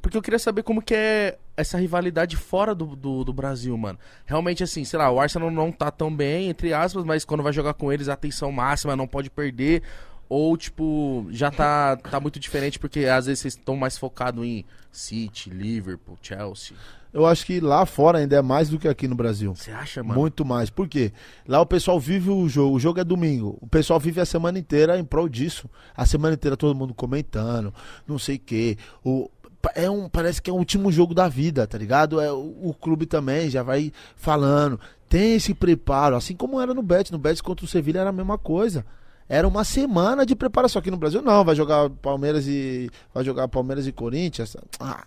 [0.00, 3.98] porque eu queria saber como que é essa rivalidade fora do, do, do Brasil, mano.
[4.26, 7.52] Realmente, assim, sei lá, o Arsenal não tá tão bem, entre aspas, mas quando vai
[7.52, 9.82] jogar com eles, a atenção máxima, não pode perder.
[10.28, 14.64] Ou, tipo, já tá, tá muito diferente, porque às vezes vocês estão mais focados em
[14.92, 16.76] City, Liverpool, Chelsea.
[17.12, 19.52] Eu acho que lá fora ainda é mais do que aqui no Brasil.
[19.54, 20.20] Você acha, mano?
[20.20, 20.70] Muito mais.
[20.70, 21.12] Por quê?
[21.46, 22.76] Lá o pessoal vive o jogo.
[22.76, 23.58] O jogo é domingo.
[23.60, 25.68] O pessoal vive a semana inteira em prol disso.
[25.96, 27.74] A semana inteira todo mundo comentando,
[28.06, 28.78] não sei o quê.
[29.04, 29.28] O,
[29.74, 32.20] é um, parece que é o último jogo da vida, tá ligado?
[32.20, 34.78] É, o, o clube também já vai falando.
[35.08, 37.10] Tem esse preparo, assim como era no Bet.
[37.12, 38.84] No Bet contra o Sevilha era a mesma coisa.
[39.28, 40.80] Era uma semana de preparação.
[40.80, 42.90] Aqui no Brasil não, vai jogar Palmeiras e.
[43.14, 44.56] Vai jogar Palmeiras e Corinthians.
[44.80, 45.04] Ah,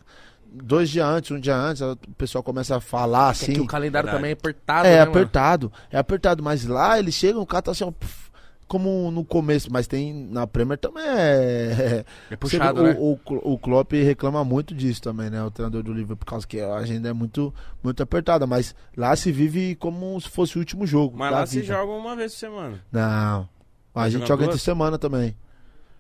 [0.54, 3.54] dois dias antes, um dia antes, o pessoal começa a falar É assim.
[3.54, 4.18] que o calendário Verdade.
[4.18, 5.12] também é apertado, É, né, mano?
[5.12, 5.72] apertado.
[5.92, 6.44] É apertado.
[6.44, 8.23] Mas lá eles chegam, o cara tá assim, ó, puf,
[8.74, 9.72] como no começo.
[9.72, 12.04] Mas tem na Premier também é.
[12.32, 12.98] É puxado, Você né?
[13.00, 15.44] o, o, o Klopp reclama muito disso também, né?
[15.44, 17.54] O treinador do Liverpool, por causa que a agenda é muito,
[17.84, 18.48] muito apertada.
[18.48, 21.16] Mas lá se vive como se fosse o último jogo.
[21.18, 21.74] Mas lá se vida.
[21.74, 22.84] joga uma vez por semana.
[22.92, 23.48] Não.
[23.94, 24.56] A gente joga duas?
[24.56, 25.36] entre semana também.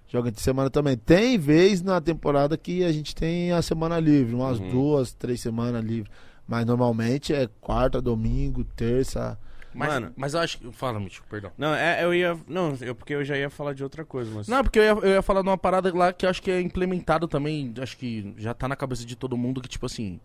[0.07, 0.97] Joga entre semana também.
[0.97, 4.69] Tem vez na temporada que a gente tem a semana livre, umas Uhum.
[4.69, 6.09] duas, três semanas livre.
[6.47, 9.38] Mas normalmente é quarta, domingo, terça.
[9.74, 10.13] Mas, Mano.
[10.15, 10.71] mas eu acho que...
[10.71, 11.51] Fala, Mitchell, perdão.
[11.57, 12.38] Não, é, eu ia.
[12.47, 14.47] Não, eu, porque eu já ia falar de outra coisa, mas.
[14.47, 16.51] Não, porque eu ia, eu ia falar de uma parada lá que eu acho que
[16.51, 20.19] é implementado também, acho que já tá na cabeça de todo mundo, que tipo assim,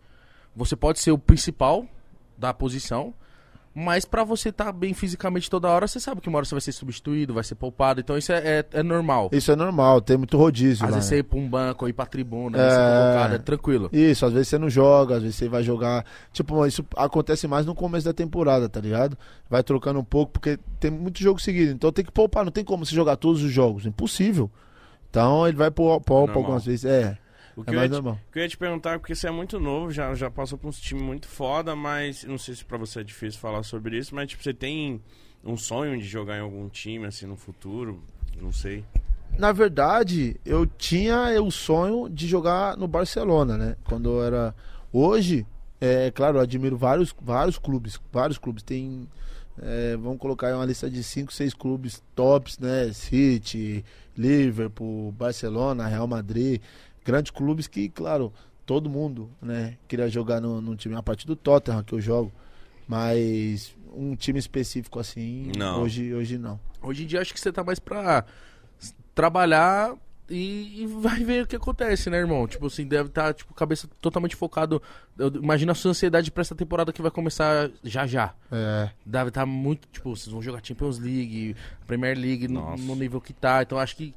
[0.54, 1.86] você pode ser o principal
[2.36, 3.14] da posição,
[3.80, 6.60] mas pra você estar bem fisicamente toda hora, você sabe que uma hora você vai
[6.60, 9.28] ser substituído, vai ser poupado, então isso é, é, é normal.
[9.32, 10.96] Isso é normal, tem muito rodízio Às lá.
[10.96, 11.20] vezes você né?
[11.20, 12.70] ir pra um banco ou ir pra tribuna, É.
[12.70, 13.88] ser convocado, é tranquilo.
[13.92, 16.04] Isso, às vezes você não joga, às vezes você vai jogar.
[16.32, 19.16] Tipo, isso acontece mais no começo da temporada, tá ligado?
[19.48, 21.70] Vai trocando um pouco, porque tem muito jogo seguido.
[21.72, 23.86] Então tem que poupar, não tem como você jogar todos os jogos.
[23.86, 24.50] Impossível.
[25.08, 26.36] Então ele vai pôr poupa Normal.
[26.42, 26.84] algumas vezes.
[26.84, 27.16] É,
[27.58, 29.26] O é que, eu ia te, o que eu ia te perguntar, é porque você
[29.26, 32.64] é muito novo, já, já passou por um time muito foda, mas não sei se
[32.64, 35.02] pra você é difícil falar sobre isso, mas tipo, você tem
[35.44, 38.00] um sonho de jogar em algum time, assim, no futuro?
[38.40, 38.84] Não sei.
[39.36, 43.76] Na verdade, eu tinha o sonho de jogar no Barcelona, né?
[43.84, 44.54] Quando eu era.
[44.92, 45.44] Hoje,
[45.80, 48.00] é claro, eu admiro vários, vários clubes.
[48.12, 48.62] Vários clubes.
[48.62, 49.08] Tem.
[49.60, 52.92] é, vamos colocar aí uma lista de 5, 6 clubes tops, né?
[52.92, 53.84] City,
[54.16, 56.60] Liverpool, Barcelona, Real Madrid.
[57.04, 58.32] Grandes clubes que, claro,
[58.66, 59.76] todo mundo, né?
[59.88, 60.94] Queria jogar no, no time.
[60.94, 62.32] A partir do Tottenham que eu jogo.
[62.86, 65.82] Mas um time específico assim, Não.
[65.82, 66.58] hoje, hoje não.
[66.80, 68.24] Hoje em dia acho que você tá mais pra
[69.14, 69.94] trabalhar
[70.30, 72.46] e, e vai ver o que acontece, né, irmão?
[72.46, 74.80] Tipo assim, deve estar, tipo, cabeça totalmente focado.
[75.18, 78.34] Eu imagino a sua ansiedade pra essa temporada que vai começar já já.
[78.52, 78.90] É.
[79.04, 83.32] Deve estar muito, tipo, vocês vão jogar Champions League, Premier League no, no nível que
[83.32, 83.62] tá.
[83.62, 84.14] Então acho que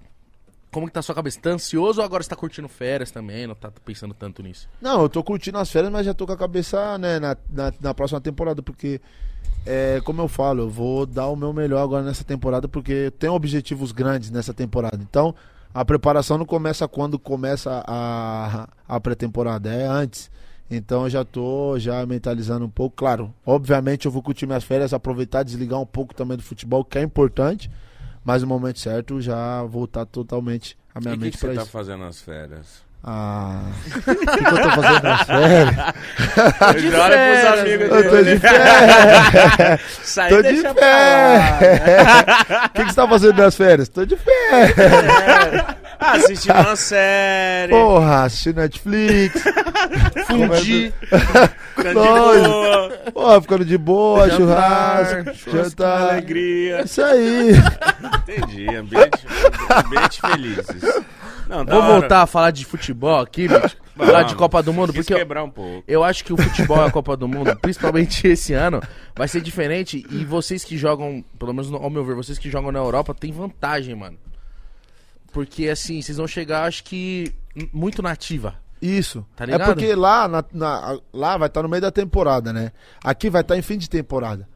[0.72, 1.40] como que tá a sua cabeça?
[1.40, 3.46] Tá ansioso ou agora você tá curtindo férias também?
[3.46, 4.70] Não tá pensando tanto nisso?
[4.82, 7.74] Não, eu tô curtindo as férias, mas já tô com a cabeça, né, na, na,
[7.80, 9.02] na próxima temporada, porque,
[9.66, 13.12] é, como eu falo, eu vou dar o meu melhor agora nessa temporada, porque eu
[13.12, 15.00] tenho objetivos grandes nessa temporada.
[15.02, 15.36] Então,
[15.74, 20.32] a preparação não começa quando começa a, a pré-temporada, é antes.
[20.70, 22.96] Então eu já tô já mentalizando um pouco.
[22.96, 26.98] Claro, obviamente eu vou curtir minhas férias, aproveitar, desligar um pouco também do futebol, que
[26.98, 27.70] é importante.
[28.24, 31.54] Mas no momento certo já voltar totalmente a minha E o que, mente que você
[31.54, 31.72] tá isso.
[31.72, 32.84] fazendo nas férias?
[33.04, 33.62] Ah.
[33.98, 35.76] O que, que eu tô fazendo nas férias?
[36.76, 39.82] Ele olha pros amigos Eu tô de férias!
[40.04, 41.58] Isso aí Tô de deixa pra lá.
[41.58, 42.66] férias!
[42.66, 43.90] O que, que você tá fazendo nas férias?
[43.90, 44.76] Tô de férias!
[44.78, 47.72] Ah, assistindo uma série.
[47.72, 49.44] Porra, assistindo Netflix.
[50.28, 50.94] Fundi.
[51.76, 52.50] ficando de Lógico.
[52.50, 56.10] boa, Porra, ficando de boa, Jantar, churrasco, churrasco, jantar.
[56.12, 56.82] alegria.
[56.84, 57.52] Isso aí.
[58.22, 59.26] Entendi, ambiente,
[59.86, 61.02] ambiente felizes.
[61.48, 62.00] Não, Vou hora.
[62.00, 63.76] voltar a falar de futebol aqui, bicho.
[63.98, 65.84] falar de Copa do Mundo, porque eu, quebrar um pouco.
[65.86, 68.82] eu acho que o futebol e a Copa do Mundo, principalmente esse ano,
[69.16, 70.06] vai ser diferente.
[70.10, 73.34] E vocês que jogam, pelo menos ao meu ver, vocês que jogam na Europa, tem
[73.34, 74.18] vantagem, mano.
[75.32, 77.34] Porque assim, vocês vão chegar, acho que,
[77.74, 78.56] muito nativa.
[78.82, 79.26] Isso.
[79.36, 82.72] Tá é porque lá, na- na- lá vai estar no meio da temporada, né?
[83.04, 84.48] Aqui vai estar em fim de temporada.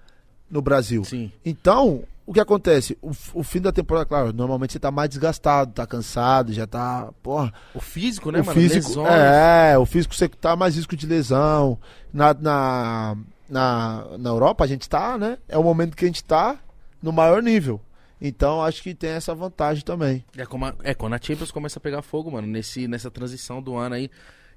[0.49, 1.03] No Brasil.
[1.03, 1.31] Sim.
[1.43, 2.97] Então, o que acontece?
[3.01, 7.09] O, o fim da temporada, claro, normalmente você tá mais desgastado, tá cansado, já tá.
[7.21, 7.53] Porra.
[7.73, 8.59] O físico, né, o mano?
[8.59, 8.87] físico.
[8.89, 9.09] Lesões.
[9.09, 11.77] É, o físico você tá mais risco de lesão.
[12.13, 13.15] Na, na,
[13.49, 15.37] na, na Europa, a gente tá, né?
[15.47, 16.57] É o momento que a gente tá
[17.01, 17.79] no maior nível.
[18.19, 20.23] Então, acho que tem essa vantagem também.
[20.37, 23.61] É, como a- é, quando a Champions começa a pegar fogo, mano, nesse, nessa transição
[23.61, 24.09] do ano aí.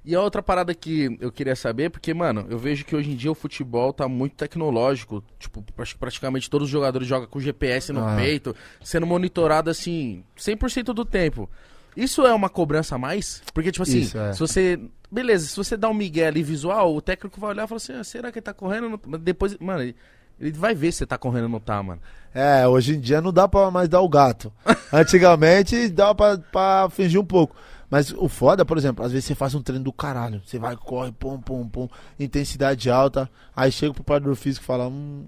[0.05, 3.15] E a outra parada que eu queria saber, porque, mano, eu vejo que hoje em
[3.17, 5.21] dia o futebol tá muito tecnológico.
[5.37, 5.61] Tipo,
[5.99, 8.15] praticamente todos os jogadores jogam com GPS no Ah.
[8.15, 11.49] peito, sendo monitorado, assim, 100% do tempo.
[11.97, 13.41] Isso é uma cobrança a mais?
[13.53, 14.31] Porque, tipo assim, Isso, é.
[14.31, 14.79] se você.
[15.11, 17.93] Beleza, se você dá um migué ali visual, o técnico vai olhar e falar assim:
[17.93, 18.97] ah, será que ele tá correndo?
[19.19, 19.93] Depois, mano,
[20.39, 22.01] ele, vai ver se você tá correndo ou não tá, mano.
[22.33, 24.51] É, hoje em dia não dá pra mais dar o gato.
[24.93, 27.55] Antigamente dava pra, pra fingir um pouco.
[27.89, 30.41] Mas o foda, por exemplo, às vezes você faz um treino do caralho.
[30.45, 33.29] Você vai, corre, pum, pum, pum, intensidade alta.
[33.55, 35.25] Aí chega pro preparador físico e fala: hum,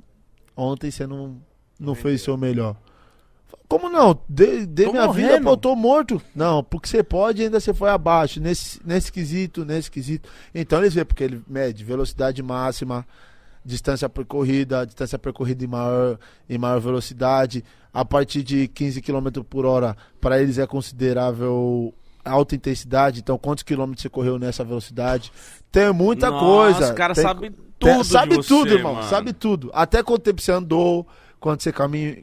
[0.55, 1.37] ontem você não,
[1.79, 2.75] não fez o seu melhor.
[3.67, 4.19] Como não?
[4.27, 5.43] Dei, dei Tô minha vida, morrendo.
[5.45, 6.21] pô, tô morto.
[6.35, 8.39] Não, porque você pode ainda você foi abaixo.
[8.39, 10.29] Nesse, nesse quesito, nesse quesito.
[10.53, 13.07] Então eles vê, porque ele mede velocidade máxima,
[13.65, 16.17] distância percorrida, distância percorrida em maior,
[16.49, 17.63] em maior velocidade.
[17.93, 21.93] A partir de 15 km por hora, para eles é considerável
[22.23, 23.19] alta intensidade.
[23.19, 25.31] Então, quantos quilômetros você correu nessa velocidade?
[25.71, 26.89] Tem muita Nossa, coisa.
[26.91, 28.03] Os caras Tem- sabem tem- tudo.
[28.05, 28.93] sabe de você, tudo, irmão.
[28.95, 29.07] mano.
[29.09, 29.69] Sabe tudo.
[29.73, 31.05] Até quanto tempo você andou,
[31.39, 31.73] quando você,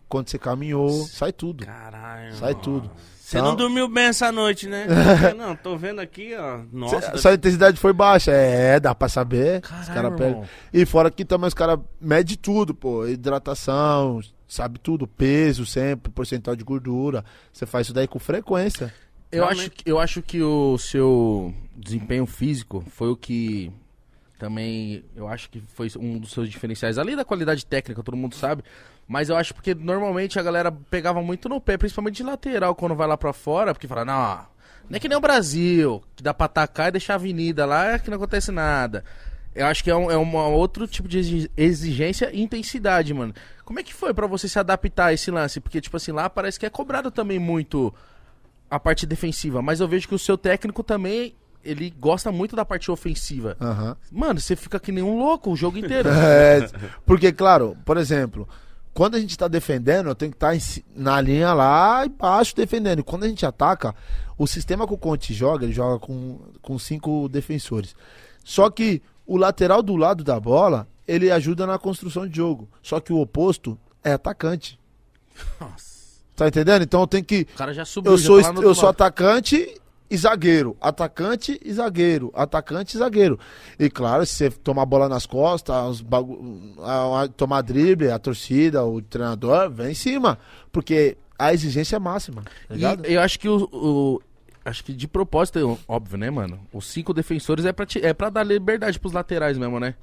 [0.08, 0.90] quando você caminhou.
[1.06, 1.66] Sai tudo.
[1.66, 2.34] Caralho.
[2.34, 2.62] Sai mano.
[2.62, 2.90] tudo.
[3.28, 4.86] Você Então- não dormiu bem essa noite, né?
[5.36, 6.60] não, tô vendo aqui, ó.
[6.72, 8.30] Nossa, Cê- Sua intensidade foi baixa.
[8.30, 9.60] É, dá pra saber.
[9.62, 10.16] os Caralho, caras irmão.
[10.18, 10.44] pegam.
[10.72, 13.06] E fora que também os caras medem tudo, pô.
[13.06, 15.06] Hidratação, sabe tudo.
[15.06, 17.22] Peso sempre, porcentual de gordura.
[17.52, 18.94] Você faz isso daí com frequência.
[19.30, 19.60] Eu Realmente.
[19.60, 23.70] acho, que- eu acho que o seu desempenho físico foi o que
[24.38, 28.34] também, eu acho que foi um dos seus diferenciais, além da qualidade técnica, todo mundo
[28.36, 28.62] sabe,
[29.08, 32.94] mas eu acho porque normalmente a galera pegava muito no pé, principalmente de lateral, quando
[32.94, 34.46] vai lá pra fora, porque fala, não,
[34.88, 37.98] não é que nem o Brasil, que dá pra atacar e deixar a avenida lá,
[37.98, 39.02] que não acontece nada.
[39.54, 43.34] Eu acho que é um, é uma outro tipo de exi- exigência e intensidade, mano.
[43.64, 45.58] Como é que foi pra você se adaptar a esse lance?
[45.58, 47.92] Porque, tipo assim, lá parece que é cobrado também muito
[48.70, 51.34] a parte defensiva, mas eu vejo que o seu técnico também,
[51.64, 53.56] ele gosta muito da parte ofensiva.
[53.60, 53.96] Aham.
[54.12, 56.08] Mano, você fica que nem um louco o jogo inteiro.
[56.12, 56.68] É,
[57.06, 58.46] porque, claro, por exemplo,
[58.98, 63.04] quando a gente tá defendendo, eu tenho que estar ci- na linha lá embaixo defendendo.
[63.04, 63.94] Quando a gente ataca,
[64.36, 67.94] o sistema que o Conte joga, ele joga com, com cinco defensores.
[68.42, 72.68] Só que o lateral do lado da bola, ele ajuda na construção de jogo.
[72.82, 74.76] Só que o oposto é atacante.
[75.60, 75.86] Nossa.
[76.34, 76.82] Tá entendendo?
[76.82, 77.46] Então eu tenho que.
[77.54, 79.80] O cara já subiu, Eu sou, tá lá no eu sou atacante
[80.10, 80.76] e zagueiro.
[80.80, 82.30] Atacante e zagueiro.
[82.34, 83.38] Atacante e zagueiro.
[83.78, 86.74] E claro, se você tomar bola nas costas, os bagu...
[86.80, 90.38] a- a- tomar drible, a torcida, o treinador, vem em cima.
[90.72, 92.42] Porque a exigência é máxima.
[92.68, 92.74] Tá
[93.04, 94.22] eu acho que o, o-
[94.64, 96.60] Acho que de propósito, óbvio, né, mano?
[96.72, 99.94] Os cinco defensores é pra, ti- é pra dar liberdade pros laterais mesmo, né?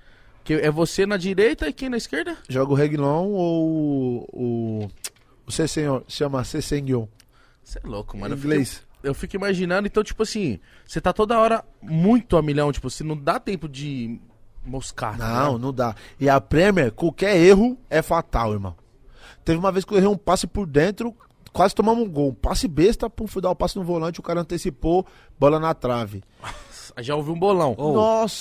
[0.43, 2.35] Que é você na direita e quem na esquerda?
[2.49, 4.89] Joga o Reguilon ou o.
[5.47, 7.05] O Cessenhor, chama Cessenhon.
[7.63, 8.35] Você é louco, mano.
[8.35, 8.81] Inglês.
[9.07, 13.03] Eu fico imaginando, então, tipo assim, você tá toda hora muito a milhão, tipo, você
[13.03, 14.19] não dá tempo de
[14.65, 15.17] moscar.
[15.17, 15.59] tá Não, ligado?
[15.59, 15.95] não dá.
[16.19, 18.75] E a Premier, qualquer erro é fatal, irmão.
[19.43, 21.13] Teve uma vez que eu errei um passe por dentro,
[21.53, 22.33] quase tomamos um gol.
[22.33, 25.05] Passe besta, pum, fui dar o passe no volante, o cara antecipou,
[25.39, 26.23] bola na trave.
[26.99, 27.75] Já ouvi um bolão.
[27.77, 28.35] Nossa,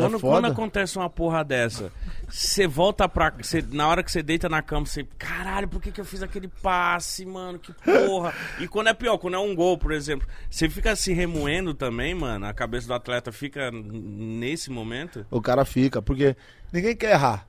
[0.00, 1.92] Quando, é quando acontece uma porra dessa,
[2.28, 3.32] você volta pra.
[3.42, 5.04] Cê, na hora que você deita na cama, você.
[5.18, 7.58] Caralho, por que, que eu fiz aquele passe, mano?
[7.58, 8.32] Que porra.
[8.60, 12.14] E quando é pior, quando é um gol, por exemplo, você fica se remoendo também,
[12.14, 12.46] mano?
[12.46, 15.26] A cabeça do atleta fica nesse momento?
[15.30, 16.36] O cara fica, porque
[16.72, 17.46] ninguém quer errar,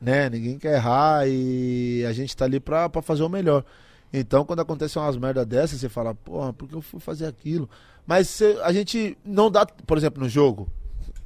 [0.00, 0.28] né?
[0.30, 3.64] Ninguém quer errar e a gente tá ali pra, pra fazer o melhor.
[4.12, 7.68] Então, quando acontece umas merda dessas, você fala, porra, por que eu fui fazer aquilo?
[8.06, 10.68] Mas cê- a gente não dá, por exemplo, no jogo,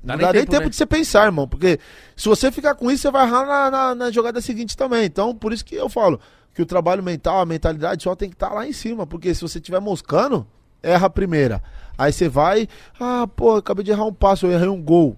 [0.06, 0.70] Dá não nem dá nem tempo, tempo né?
[0.70, 1.48] de você pensar, irmão.
[1.48, 1.80] Porque
[2.14, 5.04] se você ficar com isso, você vai errar na, na, na jogada seguinte também.
[5.04, 6.20] Então, por isso que eu falo
[6.54, 9.06] que o trabalho mental, a mentalidade só tem que estar lá em cima.
[9.06, 10.46] Porque se você estiver moscando,
[10.80, 11.60] erra a primeira.
[11.98, 12.68] Aí você vai,
[13.00, 15.16] ah, pô, acabei de errar um passo, eu errei um gol.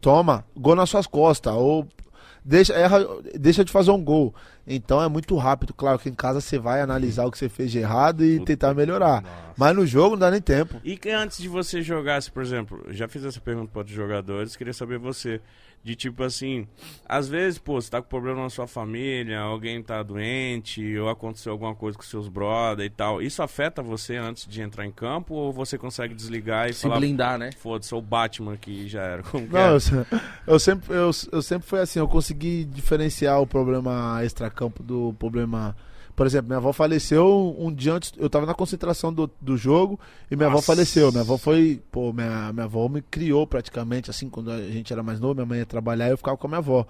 [0.00, 1.52] Toma, gol nas suas costas.
[1.52, 1.86] Ou
[2.44, 2.98] deixa, erra,
[3.38, 4.34] deixa de fazer um gol.
[4.66, 5.74] Então é muito rápido.
[5.74, 8.74] Claro que em casa você vai analisar o que você fez de errado e tentar
[8.74, 9.54] melhorar.
[9.56, 10.80] Mas no jogo não dá nem tempo.
[10.84, 13.96] E que antes de você jogar, se, por exemplo, já fiz essa pergunta para outros
[13.96, 15.40] jogadores, queria saber você.
[15.84, 16.66] De tipo assim,
[17.08, 21.50] às vezes, pô, você tá com problema na sua família, alguém tá doente, ou aconteceu
[21.50, 23.20] alguma coisa com seus brother e tal.
[23.20, 26.98] Isso afeta você antes de entrar em campo ou você consegue desligar e Se falar,
[26.98, 27.50] blindar, né?
[27.58, 29.22] foda-se, sou o Batman que já era?
[29.24, 29.68] Como que Não, é?
[29.70, 29.78] eu,
[30.46, 35.74] eu sempre, eu, eu sempre fui assim, eu consegui diferenciar o problema extracampo do problema.
[36.14, 38.12] Por exemplo, minha avó faleceu um dia antes.
[38.16, 39.98] Eu tava na concentração do, do jogo
[40.30, 40.66] e minha avó Nossa.
[40.66, 41.10] faleceu.
[41.10, 41.82] Minha avó foi.
[41.90, 45.46] Pô, minha, minha avó me criou praticamente, assim, quando a gente era mais novo, minha
[45.46, 46.86] mãe ia trabalhar eu ficava com a minha avó.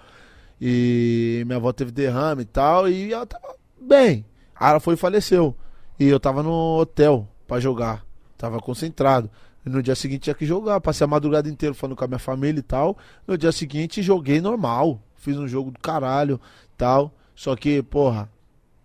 [0.61, 4.25] E minha avó teve derrame e tal, e ela tava bem.
[4.55, 5.57] Aí ela foi e faleceu.
[5.99, 8.05] E eu tava no hotel pra jogar.
[8.37, 9.31] Tava concentrado.
[9.65, 10.81] E no dia seguinte tinha que jogar.
[10.81, 12.97] Passei a madrugada inteira falando com a minha família e tal.
[13.27, 15.01] No dia seguinte joguei normal.
[15.15, 16.41] Fiz um jogo do caralho
[16.77, 17.13] tal.
[17.35, 18.29] Só que, porra,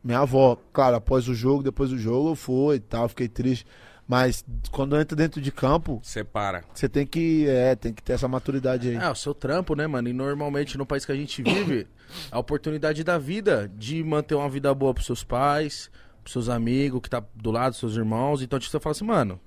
[0.07, 3.65] minha avó, claro, após o jogo, depois do jogo eu fui e tal, fiquei triste.
[4.07, 6.63] Mas quando entra dentro de campo, Separa.
[6.73, 8.95] você tem que, é, tem que ter essa maturidade aí.
[8.95, 10.07] É, o seu trampo, né, mano?
[10.07, 11.85] E normalmente no país que a gente vive,
[12.31, 15.91] a oportunidade da vida de manter uma vida boa pros seus pais,
[16.23, 18.41] pros seus amigos, que tá do lado, dos seus irmãos.
[18.41, 19.41] Então, tipo, você fala assim, mano,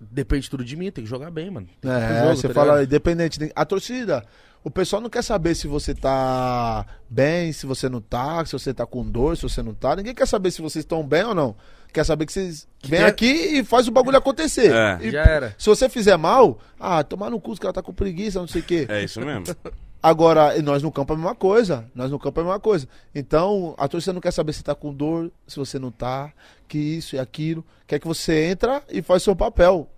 [0.00, 1.68] depende tudo de mim, tem que jogar bem, mano.
[1.80, 2.84] Tem É, jogo, você tá fala ligado?
[2.86, 3.52] independente.
[3.54, 4.24] A torcida,
[4.64, 8.72] o pessoal não quer saber se você tá bem, se você não tá, se você
[8.72, 9.96] tá com dor, se você não tá.
[9.96, 11.56] Ninguém quer saber se vocês estão bem ou não.
[11.92, 14.72] Quer saber que vocês vêm aqui e faz o bagulho acontecer.
[14.72, 14.98] É.
[15.02, 15.54] E Já era.
[15.58, 18.62] se você fizer mal, ah, tomar no cu, os caras tá com preguiça, não sei
[18.62, 18.86] o quê.
[18.88, 19.44] É isso mesmo.
[20.02, 21.84] Agora, e nós no campo é a mesma coisa.
[21.94, 22.88] Nós no campo é a mesma coisa.
[23.14, 26.32] Então, a torcida não quer saber se tá com dor, se você não tá,
[26.66, 27.64] que isso e aquilo.
[27.86, 29.88] Quer que você entra e faz seu papel.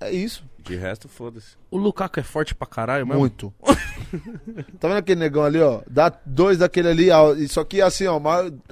[0.00, 0.44] É isso.
[0.62, 1.56] De resto, foda-se.
[1.70, 3.20] O Lukaku é forte pra caralho mesmo?
[3.20, 3.52] Muito.
[4.78, 5.82] tá vendo aquele negão ali, ó?
[5.88, 7.34] Dá dois daquele ali, ó.
[7.34, 8.20] Isso aqui assim, ó.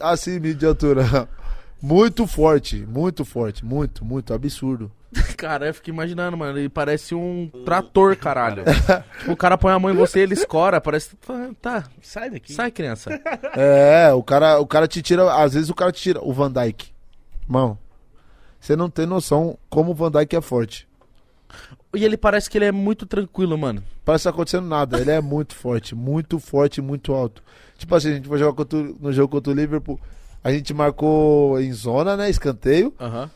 [0.01, 1.29] Assim, de altura.
[1.83, 4.93] Muito forte, muito forte, muito, muito absurdo.
[5.37, 6.59] Cara, eu fico imaginando, mano.
[6.59, 8.65] Ele parece um trator, caralho.
[9.19, 10.79] tipo, o cara põe a mão em você e ele escora.
[10.79, 11.17] Parece.
[11.61, 12.53] Tá, Sai daqui.
[12.53, 13.11] sai, criança.
[13.57, 16.53] É, o cara, o cara te tira, às vezes o cara te tira o Van
[16.53, 16.93] Dyke.
[17.49, 17.79] Mão.
[18.61, 20.87] Você não tem noção como o Van Dyke é forte.
[21.95, 23.83] E ele parece que ele é muito tranquilo, mano.
[24.05, 25.01] Parece que tá acontecendo nada.
[25.01, 27.43] Ele é muito forte, muito forte, muito alto.
[27.77, 29.99] Tipo assim, a gente foi jogar contra no jogo contra o Liverpool.
[30.43, 32.31] A gente marcou em zona, né?
[32.31, 32.95] Escanteio.
[33.01, 33.31] Aham.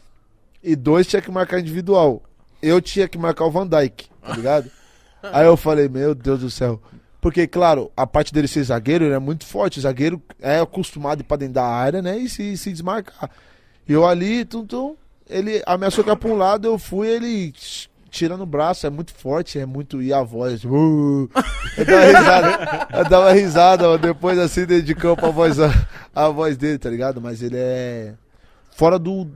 [0.62, 2.22] e dois tinha que marcar individual.
[2.62, 4.70] Eu tinha que marcar o Van Dyke, tá ligado?
[5.22, 6.80] Aí eu falei, meu Deus do céu.
[7.20, 9.78] Porque, claro, a parte dele ser zagueiro, ele é muito forte.
[9.78, 12.18] O zagueiro é acostumado a ir pra dentro da área, né?
[12.18, 13.30] E se, se desmarcar.
[13.88, 14.94] E eu ali, tum, tum,
[15.28, 17.52] ele ameaçou que ia pra um lado, eu fui, ele
[18.14, 20.00] tira no braço, é muito forte, é muito.
[20.00, 20.64] E a voz.
[20.64, 21.28] Uh,
[21.76, 25.56] eu dava risada, eu dava risada, depois assim, dentro de campo, a voz,
[26.14, 27.20] a voz dele, tá ligado?
[27.20, 28.14] Mas ele é
[28.70, 29.26] fora do,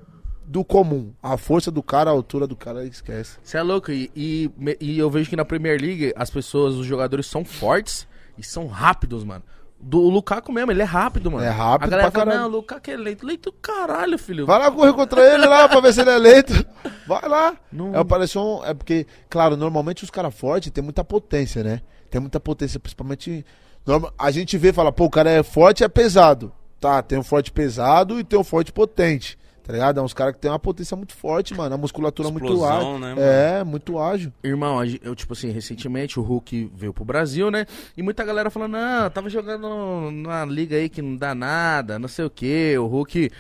[0.47, 1.13] do comum.
[1.21, 3.37] A força do cara, a altura do cara, esquece.
[3.43, 3.91] Você é louco.
[3.91, 4.51] E, e,
[4.81, 8.07] e eu vejo que na Premier League as pessoas, os jogadores são fortes
[8.39, 9.43] e são rápidos, mano.
[9.81, 11.45] Do o Lukaku mesmo, ele é rápido, mano.
[11.45, 12.41] É rápido A galera pra fala, caralho.
[12.43, 13.25] não, o Lukaku é lento.
[13.25, 14.45] Lento caralho, filho.
[14.45, 16.53] Vai lá correr contra ele lá pra ver se ele é lento.
[17.07, 17.57] Vai lá.
[17.73, 18.01] Não- É,
[18.39, 21.81] um, é porque, claro, normalmente os caras fortes tem muita potência, né?
[22.11, 23.47] Tem muita potência, principalmente.
[23.87, 26.53] norma- a gente vê e fala, pô, o cara é forte e é pesado.
[26.81, 29.38] Tá, tem um forte pesado e tem um forte potente.
[29.69, 30.01] Tá ligado?
[30.01, 31.75] É uns caras que tem uma potência muito forte, mano.
[31.75, 32.99] A musculatura muito Explosão, ágil.
[33.01, 33.21] né, mano?
[33.21, 34.33] é, muito ágil.
[34.43, 37.67] Irmão, eu, tipo assim, recentemente o Hulk veio pro Brasil, né?
[37.95, 39.69] E muita galera falando, não, tava jogando
[40.11, 42.79] numa liga aí que não dá nada, não sei o que.
[42.79, 43.31] O Hulk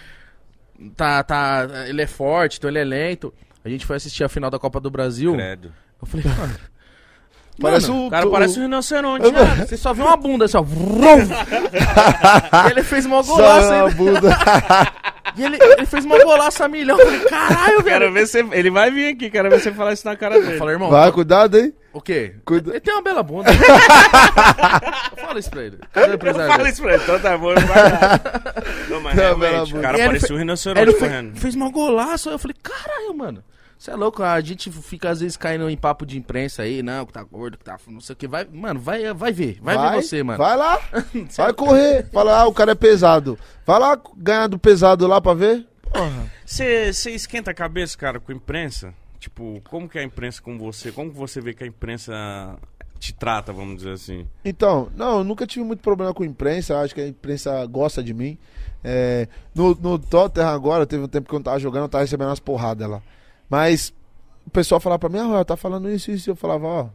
[0.95, 1.67] tá, tá.
[1.89, 3.33] Ele é forte, então ele é lento.
[3.65, 5.33] A gente foi assistir a final da Copa do Brasil.
[5.33, 5.73] Credo.
[5.99, 6.55] Eu falei, mano.
[7.61, 8.07] Parece mano, o.
[8.07, 9.67] O cara o- parece um rinoceronte, Eu- né?
[9.67, 10.63] Você só viu uma bunda assim, ó.
[10.63, 11.19] Vrum!
[12.67, 13.95] E ele fez mó Só golaço a ainda.
[13.97, 14.29] bunda.
[15.39, 16.98] E ele, ele fez uma golaça a milhão.
[16.98, 17.98] Eu falei, caralho, velho.
[18.01, 20.43] Quero ver se ele vai vir aqui, quero ver você falar isso na cara Eu
[20.44, 20.59] dele.
[20.59, 21.73] falei, irmão, Vai, cuidado, hein?
[21.93, 22.35] o quê?
[22.44, 23.51] Cuida- Ele tem uma bela bunda.
[25.20, 25.78] Fala isso pra ele.
[25.93, 28.20] Cadê o empresário Fala isso pra ele, então tá bom, eu vou guardar.
[28.89, 31.36] Não, mas Não, realmente, o cara parecia um rinoceronte correndo.
[31.39, 32.31] fez uma golaça.
[32.31, 33.43] Eu falei, caralho, mano.
[33.79, 37.07] Você é louco, a gente fica às vezes caindo em papo de imprensa aí, não,
[37.07, 38.27] que tá gordo, que tá não sei o que.
[38.27, 39.61] Vai, mano, vai, vai ver.
[39.63, 40.37] Vai, ver você, mano.
[40.37, 40.81] Vai lá.
[41.37, 42.11] Vai correr.
[42.11, 43.39] Fala, ah, o cara é pesado.
[43.65, 45.65] Vai lá ganhar do pesado lá pra ver.
[45.93, 46.29] Porra.
[46.45, 48.93] Você você esquenta a cabeça, cara, com a imprensa?
[49.21, 50.91] Tipo, como que é a imprensa com você?
[50.91, 52.59] Como que você vê que a imprensa
[52.99, 54.27] te trata, vamos dizer assim?
[54.45, 56.81] Então, não, eu nunca tive muito problema com a imprensa.
[56.81, 58.37] Acho que a imprensa gosta de mim.
[58.83, 62.03] É, no, no Tottenham agora, teve um tempo que eu não tava jogando, eu tava
[62.03, 63.01] recebendo umas porradas lá.
[63.49, 63.93] Mas
[64.47, 66.31] o pessoal falava pra mim, ah, tá falando isso, isso.
[66.31, 66.87] Eu falava, ó,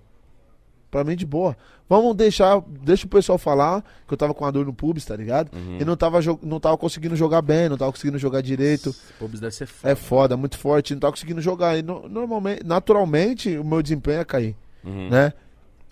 [0.91, 1.57] pra mim de boa.
[1.89, 5.15] Vamos deixar, deixa o pessoal falar, que eu tava com a dor no pubis, tá
[5.15, 5.51] ligado?
[5.55, 5.77] Uhum.
[5.79, 8.95] E não tava, não tava conseguindo jogar bem, não tava conseguindo jogar direito.
[9.19, 9.91] Pobres deve ser foda.
[9.91, 11.77] É foda, muito forte, não tava conseguindo jogar.
[11.77, 15.09] E no- normalmente, naturalmente, o meu desempenho ia cair, Uhum.
[15.09, 15.33] né?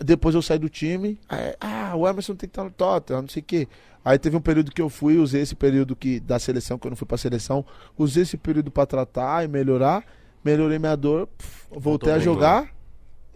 [0.03, 3.29] Depois eu saí do time, aí, ah, o Emerson tem que estar no Tottenham, não
[3.29, 3.67] sei o quê.
[4.03, 6.89] Aí teve um período que eu fui, usei esse período que, da seleção, que eu
[6.89, 7.63] não fui pra seleção,
[7.95, 10.03] usei esse período pra tratar e melhorar,
[10.43, 12.69] melhorei minha dor, pff, voltei a jogar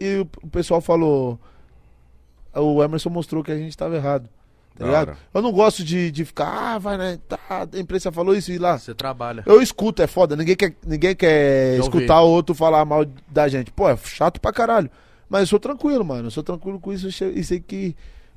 [0.00, 1.38] e o, pessoal falou,
[2.54, 4.28] o Emerson mostrou que a gente tava errado.
[4.78, 5.16] Tá.
[5.32, 7.18] Eu não gosto de, de ficar, ah, vai, né?
[7.26, 7.38] Tá,
[7.72, 8.78] a imprensa falou isso e lá.
[8.78, 9.42] Você trabalha.
[9.46, 10.36] Eu escuto, é foda.
[10.36, 13.70] Ninguém quer, ninguém quer Eu escutar o outro falar mal da gente.
[13.70, 14.90] Pô, é chato pra caralho.
[15.30, 16.26] Mas eu sou tranquilo, mano.
[16.26, 17.96] Eu sou tranquilo com isso e sei que,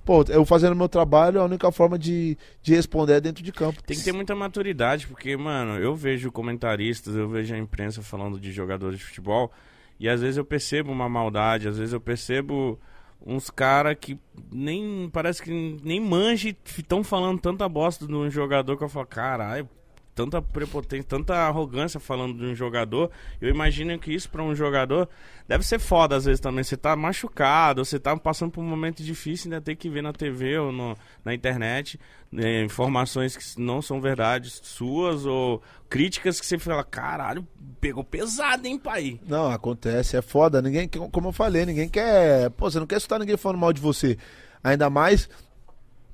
[0.10, 3.84] pô, eu fazendo meu trabalho, a única forma de, de responder é dentro de campo.
[3.84, 8.40] Tem que ter muita maturidade, porque, mano, eu vejo comentaristas, eu vejo a imprensa falando
[8.40, 9.52] de jogadores de futebol,
[9.99, 12.80] e às vezes eu percebo uma maldade, às vezes eu percebo
[13.23, 14.18] uns cara que
[14.52, 19.06] nem, parece que nem manje, estão falando tanta bosta de um jogador que eu falo,
[19.06, 19.69] caralho,
[20.15, 23.10] tanta prepotência, tanta arrogância falando de um jogador,
[23.40, 25.07] eu imagino que isso pra um jogador
[25.48, 29.03] deve ser foda às vezes também, você tá machucado, você tá passando por um momento
[29.03, 31.99] difícil, ainda tem que ver na TV ou no, na internet
[32.31, 37.48] né, informações que não são verdades suas ou críticas que você fala, caralho,
[37.81, 39.19] pegou pesado, hein, pai?
[39.27, 40.61] Não, acontece, é foda.
[40.61, 42.49] Ninguém, como eu falei, ninguém quer.
[42.52, 44.18] Pô, você não quer escutar ninguém falando mal de você.
[44.64, 45.30] Ainda mais,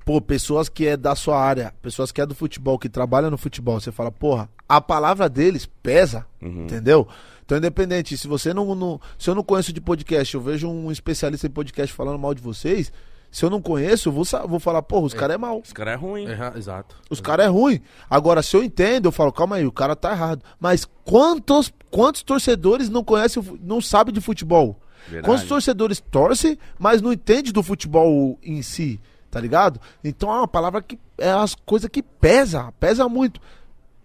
[0.06, 3.36] pô, pessoas que é da sua área, pessoas que é do futebol, que trabalham no
[3.36, 3.78] futebol.
[3.80, 6.62] Você fala, porra, a palavra deles pesa, Uhum.
[6.62, 7.06] entendeu?
[7.44, 10.90] Então, independente, se você não, não- Se eu não conheço de podcast, eu vejo um
[10.92, 12.92] especialista em podcast falando mal de vocês.
[13.32, 15.60] Se eu não conheço, eu vou, vou falar, porra, os caras é mal.
[15.64, 16.26] Esse cara é ruim.
[16.26, 16.96] Erra- Exato.
[17.10, 17.80] Os caras é ruim.
[18.08, 20.42] Agora, se eu entendo, eu falo, calma aí, o cara tá errado.
[20.60, 24.80] Mas quantos, quantos torcedores não conhecem, não sabem de futebol?
[25.08, 25.26] Verdade.
[25.26, 29.00] Quantos torcedores torcem, mas não entende do futebol em si,
[29.30, 29.80] tá ligado?
[30.02, 33.40] Então é uma palavra que é as coisas que pesa, pesa muito.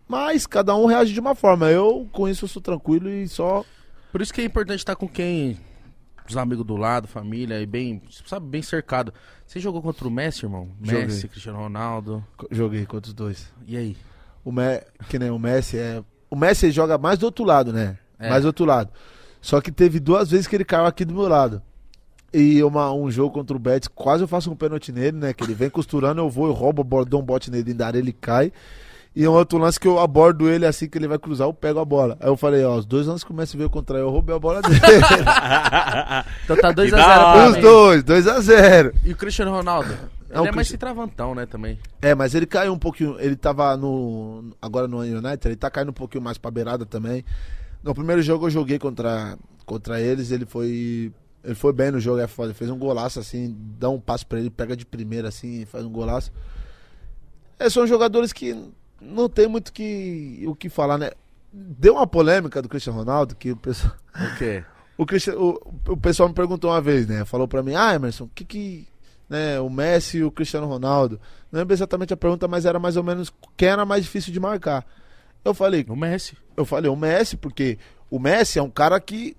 [0.07, 1.69] Mas cada um reage de uma forma.
[1.69, 3.63] Eu com isso eu sou tranquilo e só
[4.11, 5.57] Por isso que é importante estar com quem.
[6.29, 9.13] Os amigos do lado, família, e bem, sabe, bem cercado.
[9.45, 10.69] Você jogou contra o Messi, irmão?
[10.81, 11.05] Joguei.
[11.05, 12.23] Messi, Cristiano Ronaldo.
[12.51, 13.51] joguei contra os dois.
[13.67, 13.97] E aí?
[14.43, 14.81] O Me...
[15.09, 17.97] que nem o Messi é, o Messi joga mais do outro lado, né?
[18.17, 18.29] É.
[18.29, 18.89] Mais do outro lado.
[19.41, 21.61] Só que teve duas vezes que ele caiu aqui do meu lado.
[22.33, 25.33] E uma, um jogo contra o Betis, quase eu faço um pênalti nele, né?
[25.33, 28.13] Que ele vem costurando, eu vou, eu roubo, dou um bote nele da área, ele
[28.13, 28.51] cai.
[29.13, 31.79] E um outro lance que eu abordo ele assim que ele vai cruzar, eu pego
[31.79, 32.15] a bola.
[32.21, 34.33] Aí eu falei, ó, os dois lances que o Messi veio contra eu, eu roubei
[34.33, 34.79] a bola dele.
[36.45, 37.49] Então tá 2x0 Que da pra hora.
[37.51, 39.89] os dois, 2 a 0 E o Cristiano Ronaldo?
[40.29, 41.77] Ele o é mais Cristi- centravantão, né, também.
[42.01, 43.17] É, mas ele caiu um pouquinho.
[43.19, 44.51] Ele tava no.
[44.61, 47.25] Agora no United, ele tá caindo um pouquinho mais pra beirada também.
[47.83, 51.11] No primeiro jogo eu joguei contra, contra eles, ele foi.
[51.43, 52.49] Ele foi bem no jogo, é foda.
[52.49, 55.83] Ele fez um golaço assim, dá um passo pra ele, pega de primeira assim, faz
[55.85, 56.31] um golaço.
[57.57, 58.55] É, são jogadores que
[59.01, 61.11] não tem muito que, o que falar, né?
[61.51, 63.93] Deu uma polêmica do Cristiano Ronaldo que o pessoal.
[64.15, 64.63] O quê?
[64.97, 67.25] O, Cristian- o, o pessoal me perguntou uma vez, né?
[67.25, 68.87] Falou pra mim, ah, Emerson, o que que.
[69.27, 71.19] Né, o Messi e o Cristiano Ronaldo.
[71.51, 74.39] Não lembro exatamente a pergunta, mas era mais ou menos quem era mais difícil de
[74.39, 74.85] marcar.
[75.43, 76.37] Eu falei, O Messi.
[76.55, 77.79] eu falei o Messi, porque
[78.11, 79.35] o Messi é um cara que.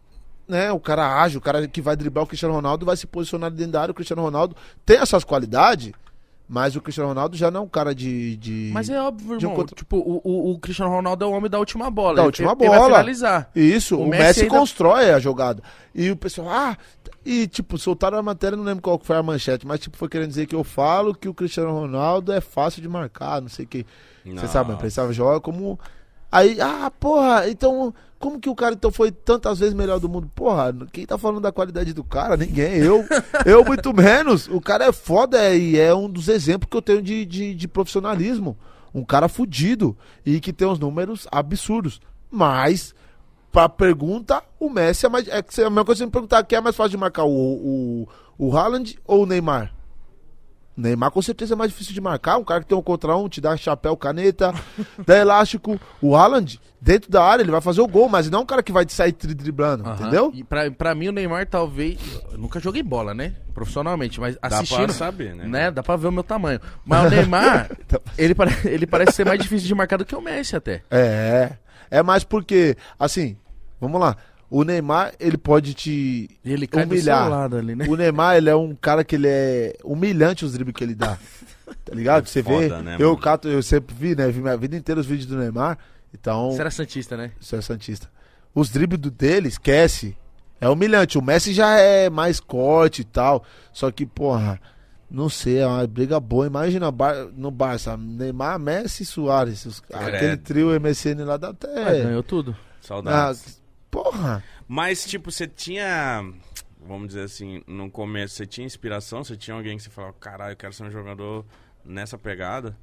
[0.52, 3.50] Né, o cara age, o cara que vai driblar o Cristiano Ronaldo vai se posicionar
[3.50, 3.92] dentro da área.
[3.92, 4.54] O Cristiano Ronaldo
[4.84, 5.92] tem essas qualidades,
[6.46, 8.36] mas o Cristiano Ronaldo já não é um cara de.
[8.36, 8.70] de...
[8.74, 9.54] Mas é óbvio, de um irmão.
[9.56, 12.16] contra- Tipo, o, o, o Cristiano Ronaldo é o homem da última bola.
[12.16, 12.90] Da Ele- última ele vai bola.
[12.98, 13.50] finalizar.
[13.56, 15.62] Isso, O o, Messi Messi, ainda- constrói a jogada.
[15.94, 16.76] E o pessoal, ah,
[17.24, 20.28] e tipo, soltaram a matéria, não lembro qual foi a manchete, mas tipo, foi querendo
[20.28, 23.68] dizer que eu falo que o Cristiano Ronaldo é fácil de marcar, não sei o
[23.68, 23.86] que.
[24.26, 25.80] Você sabe, a imprensa joga como.
[26.32, 30.30] Aí, ah, porra, então, como que o cara então foi tantas vezes melhor do mundo?
[30.34, 32.38] Porra, quem tá falando da qualidade do cara?
[32.38, 33.04] Ninguém, eu,
[33.44, 34.48] eu muito menos.
[34.48, 37.54] O cara é foda é, e é um dos exemplos que eu tenho de, de,
[37.54, 38.56] de profissionalismo.
[38.94, 39.94] Um cara fudido
[40.24, 42.00] e que tem uns números absurdos.
[42.30, 42.94] Mas,
[43.50, 45.28] pra pergunta, o Messi é mais.
[45.28, 47.28] É a mesma coisa que você me perguntar: quem é mais fácil de marcar, o,
[47.28, 49.74] o, o Haaland ou o Neymar?
[50.76, 52.38] O Neymar com certeza é mais difícil de marcar.
[52.38, 54.54] Um cara que tem um contra um, te dá chapéu, caneta,
[55.06, 55.78] dá elástico.
[56.00, 58.62] O Haaland, dentro da área, ele vai fazer o gol, mas não é um cara
[58.62, 60.32] que vai sair driblando, entendeu?
[60.34, 61.98] E pra, pra mim, o Neymar talvez.
[62.32, 63.34] Eu nunca joguei bola, né?
[63.52, 64.84] Profissionalmente, mas Dá assistindo.
[64.86, 65.46] pra saber, né?
[65.46, 65.70] né?
[65.70, 66.58] Dá pra ver o meu tamanho.
[66.86, 67.70] Mas o Neymar,
[68.16, 70.82] ele, pare- ele parece ser mais difícil de marcar do que o Messi até.
[70.90, 71.52] É.
[71.90, 73.36] É mais porque, assim,
[73.78, 74.16] vamos lá.
[74.54, 77.22] O Neymar, ele pode te Ele cai do humilhar.
[77.22, 77.86] seu lado ali, né?
[77.88, 81.18] O Neymar, ele é um cara que ele é humilhante os dribles que ele dá.
[81.84, 82.26] Tá ligado?
[82.28, 82.68] Você vê.
[82.68, 84.28] foda, né, eu, cato, eu sempre vi, né?
[84.30, 85.78] Vi minha vida inteira os vídeos do Neymar.
[86.12, 87.32] Então, Você era Santista, né?
[87.40, 88.10] você é Santista.
[88.54, 90.14] Os dribles do dele, esquece.
[90.60, 91.16] É humilhante.
[91.16, 93.42] O Messi já é mais corte e tal.
[93.72, 94.60] Só que, porra,
[95.10, 96.46] não sei, é uma briga boa.
[96.46, 99.64] Imagina Bar- no Barça, Neymar, Messi e Soares.
[99.64, 102.02] Os- aquele trio MSN lá dá Ah, até.
[102.02, 102.54] ganhou tudo.
[102.60, 103.61] Ah, Saudades.
[103.92, 104.42] Porra.
[104.66, 106.24] Mas, tipo, você tinha.
[106.84, 109.22] Vamos dizer assim, no começo, você tinha inspiração?
[109.22, 111.44] Você tinha alguém que você falava, caralho, eu quero ser um jogador
[111.84, 112.76] nessa pegada?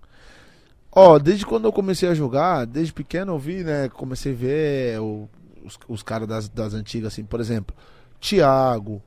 [0.90, 3.90] Ó, desde quando eu comecei a jogar, desde pequeno eu vi, né?
[3.90, 5.28] Comecei a ver o-
[5.66, 7.76] os, os caras das, das antigas, assim, por exemplo,
[8.22, 9.02] Thiago,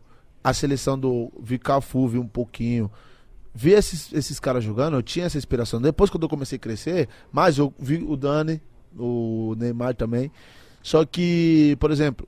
[0.44, 2.90] a seleção do Vicafu, vi um pouquinho.
[3.54, 5.80] Vi esses, esses caras jogando, eu tinha essa inspiração.
[5.80, 8.60] Depois, quando eu comecei a crescer, mas eu vi o Dani,
[8.96, 10.30] o Neymar também.
[10.82, 12.26] Só que, por exemplo,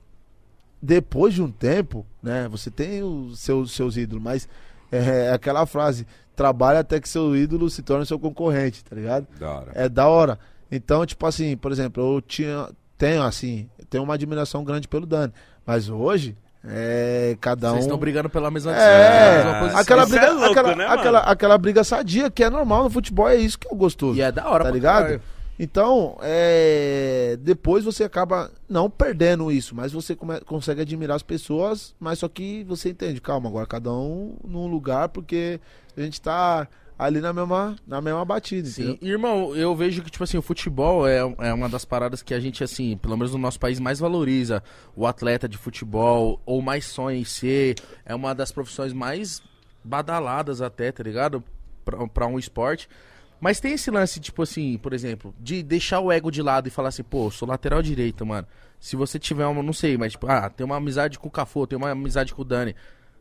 [0.81, 2.47] depois de um tempo, né?
[2.49, 4.47] Você tem os seus, seus ídolos, mas
[4.91, 6.05] é aquela frase:
[6.35, 9.27] trabalha até que seu ídolo se torne seu concorrente, tá ligado?
[9.39, 9.71] Da hora.
[9.73, 10.39] É da hora.
[10.71, 15.31] Então, tipo assim, por exemplo, eu tinha, tenho assim, tenho uma admiração grande pelo Dani,
[15.65, 16.35] mas hoje
[16.67, 17.73] é cada um.
[17.73, 19.79] Vocês estão brigando pela mesma É, mesma posição.
[19.79, 23.29] aquela briga, é louco, aquela, né, aquela, aquela briga sadia que é normal no futebol,
[23.29, 24.17] é isso que é gostoso.
[24.17, 25.03] E é da hora, tá ligado?
[25.03, 25.21] caralho.
[25.57, 31.95] Então, é, depois você acaba não perdendo isso, mas você come- consegue admirar as pessoas,
[31.99, 35.59] mas só que você entende, calma, agora cada um num lugar, porque
[35.95, 36.67] a gente tá
[36.99, 39.09] ali na mesma, na mesma batida, Sim, entendeu?
[39.13, 42.39] Irmão, eu vejo que, tipo assim, o futebol é, é uma das paradas que a
[42.39, 44.63] gente, assim, pelo menos no nosso país, mais valoriza.
[44.95, 47.75] O atleta de futebol, ou mais sonha em ser,
[48.05, 49.41] é uma das profissões mais
[49.83, 51.43] badaladas até, tá ligado?
[51.83, 52.89] Pra, pra um esporte.
[53.45, 56.71] Mas tem esse lance, tipo assim, por exemplo, de deixar o ego de lado e
[56.71, 58.47] falar assim, pô, sou lateral direito, mano.
[58.79, 61.67] Se você tiver uma, não sei, mas tipo, ah, tem uma amizade com o Cafô,
[61.67, 62.75] tem uma amizade com o Dani.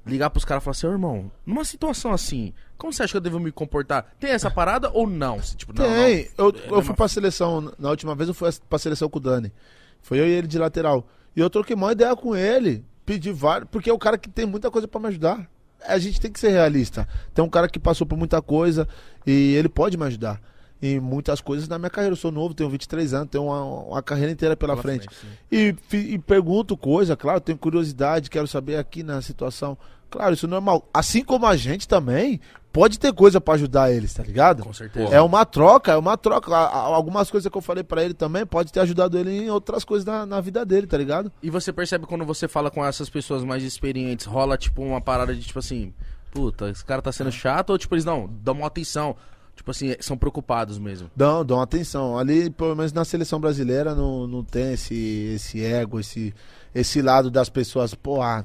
[0.06, 3.18] Ligar pros caras e falar assim, ô irmão, numa situação assim, como você acha que
[3.18, 4.14] eu devo me comportar?
[4.18, 5.38] Tem essa parada ou não?
[5.40, 6.46] Tipo, não, Tem, não.
[6.46, 9.20] eu, É eu fui pra seleção, na última vez eu fui pra seleção com o
[9.20, 9.52] Dani.
[10.00, 11.06] Foi eu e ele de lateral.
[11.36, 14.46] E eu troquei uma ideia com ele, pedi vários, porque é o cara que tem
[14.46, 15.50] muita coisa pra me ajudar.
[15.86, 17.06] A gente tem que ser realista.
[17.32, 18.88] Tem um cara que passou por muita coisa
[19.26, 20.40] e ele pode me ajudar.
[20.82, 22.12] Em muitas coisas na minha carreira.
[22.12, 25.08] Eu sou novo, tenho 23 anos, tenho uma, uma carreira inteira pela, Pela frente.
[25.08, 25.38] frente.
[25.50, 25.74] E,
[26.14, 29.78] e pergunto coisa, claro, tenho curiosidade, quero saber aqui na situação.
[30.10, 30.86] Claro, isso é normal.
[30.92, 32.38] Assim como a gente também
[32.74, 34.64] pode ter coisa pra ajudar eles, tá ligado?
[34.64, 35.14] Com certeza.
[35.14, 36.52] É uma troca, é uma troca.
[36.52, 40.04] Algumas coisas que eu falei pra ele também pode ter ajudado ele em outras coisas
[40.04, 41.30] na, na vida dele, tá ligado?
[41.40, 45.32] E você percebe quando você fala com essas pessoas mais experientes, rola tipo uma parada
[45.32, 45.94] de tipo assim,
[46.32, 49.14] puta, esse cara tá sendo chato ou tipo eles não, dão uma atenção,
[49.54, 51.08] tipo assim, são preocupados mesmo.
[51.14, 52.18] Dão, dão atenção.
[52.18, 56.34] Ali, pelo menos na seleção brasileira, não, não tem esse, esse ego, esse,
[56.74, 58.44] esse lado das pessoas, pô, ah,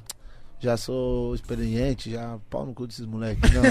[0.60, 3.50] já sou experiente, já pau no cu desses moleques.
[3.54, 3.64] Não,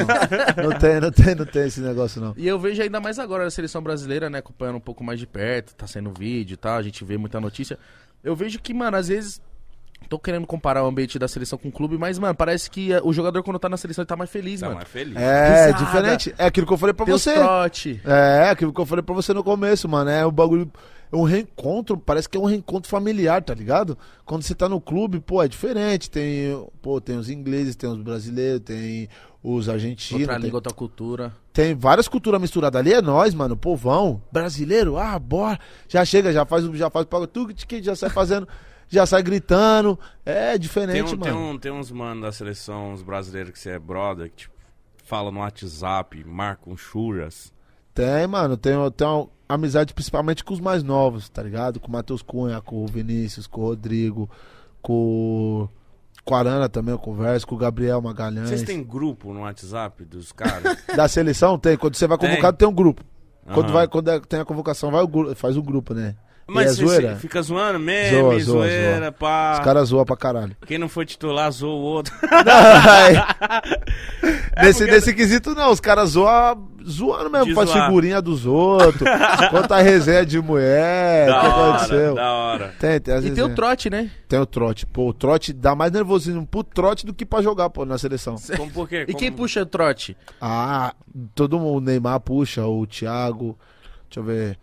[0.70, 2.34] não tem, não tem, não tem esse negócio, não.
[2.36, 5.26] E eu vejo ainda mais agora a seleção brasileira, né, acompanhando um pouco mais de
[5.26, 7.78] perto, tá saindo vídeo e tal, a gente vê muita notícia.
[8.24, 9.40] Eu vejo que, mano, às vezes
[10.08, 13.00] tô querendo comparar o ambiente da seleção com o clube, mas mano, parece que eh,
[13.02, 14.78] o jogador quando tá na seleção ele tá mais feliz, Tá mano.
[14.78, 15.16] mais feliz.
[15.16, 15.84] É, Risada.
[15.84, 16.34] diferente.
[16.38, 17.34] É aquilo que eu falei pra Tem os você.
[17.34, 18.00] trote.
[18.04, 20.08] É, aquilo que eu falei pra você no começo, mano.
[20.08, 20.70] É o bagulho.
[21.10, 23.96] É um reencontro, parece que é um reencontro familiar, tá ligado?
[24.24, 26.10] Quando você tá no clube, pô, é diferente.
[26.10, 29.08] Tem, pô, tem os ingleses, tem os brasileiros, tem
[29.42, 30.22] os argentinos.
[30.22, 31.32] Outra Tem, língua, outra cultura.
[31.52, 34.22] tem várias culturas misturadas ali, é nós, mano, povão.
[34.30, 35.58] Brasileiro, ah, bora.
[35.88, 38.46] Já chega, já faz, já faz tudo, que já sai fazendo,
[38.88, 39.98] já sai gritando.
[40.26, 41.50] É Tem, diferente, um- tem mano.
[41.52, 44.54] um- tem uns mano da seleção, uns brasileiros que você é brother, que tipo,
[45.04, 47.50] fala no WhatsApp, marcam churras.
[47.98, 51.80] Tem, mano, tem, tem uma amizade principalmente com os mais novos, tá ligado?
[51.80, 54.30] Com o Matheus Cunha, com o Vinícius, com o Rodrigo,
[54.80, 55.68] com,
[56.24, 58.50] com a Arana também eu converso, com o Gabriel Magalhães.
[58.50, 60.78] Vocês têm grupo no WhatsApp dos caras?
[60.94, 62.28] Da seleção tem, quando você vai Tem.
[62.30, 63.02] convocado tem um grupo.
[63.52, 63.72] Quando, Aham.
[63.72, 66.14] vai, quando é- tem a convocação, vai o faz um grupo, né?
[66.50, 67.16] Mas e é zoeira?
[67.16, 69.12] fica zoando meme, Zoa, zoa, zoeira, zoa.
[69.12, 69.52] pá.
[69.58, 70.56] Os caras zoam pra caralho.
[70.66, 72.14] Quem não foi titular zoou o outro.
[74.62, 77.86] nesse, porque- nesse quesito não, os caras zoam, zoando mesmo, De faz zoar.
[77.86, 79.08] figurinha dos outros,
[79.50, 82.14] conta resenha de mulher, o que hora, aconteceu.
[82.14, 82.74] da hora.
[82.78, 83.54] Tem, tem, E tem o resenhas.
[83.54, 84.10] trote, né?
[84.28, 84.86] Tem o trote.
[84.86, 88.36] Pô, o trote dá mais nervosismo pro trote do que pra jogar, pô, na seleção.
[88.56, 89.04] Como por quê?
[89.08, 90.16] E quem Como- puxa o trote?
[90.40, 90.94] Ah,
[91.34, 93.58] todo mundo, o Neymar puxa, o Thiago,
[94.08, 94.58] deixa eu ver,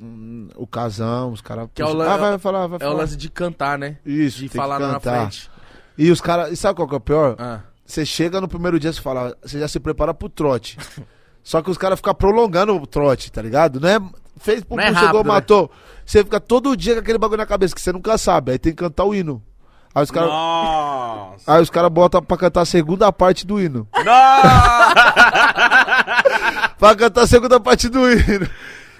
[0.00, 3.00] hum, o Casão, os caras Que é o Ah, vai falar, vai É o falar.
[3.02, 3.98] lance de cantar, né?
[4.04, 5.20] Isso, De tem falar na cantar.
[5.30, 5.50] frente.
[5.96, 7.36] E os caras, e sabe qual que é o pior?
[7.38, 7.60] Ah.
[7.86, 10.78] Você chega no primeiro dia, você fala, você já se prepara pro trote.
[11.44, 13.78] Só que os caras ficam prolongando o trote, tá ligado?
[13.78, 14.00] Não é.
[14.38, 15.34] Fez, pum, Não é pum, chegou, rápido, né?
[15.34, 15.70] matou.
[16.04, 18.52] Você fica todo dia com aquele bagulho na cabeça que você nunca sabe.
[18.52, 19.42] Aí tem que cantar o hino.
[19.94, 20.28] Aí os caras.
[20.30, 21.52] Nossa!
[21.54, 23.86] Aí os caras botam pra cantar a segunda parte do hino.
[23.94, 24.94] Nossa!
[26.78, 28.48] pra cantar a segunda parte do hino.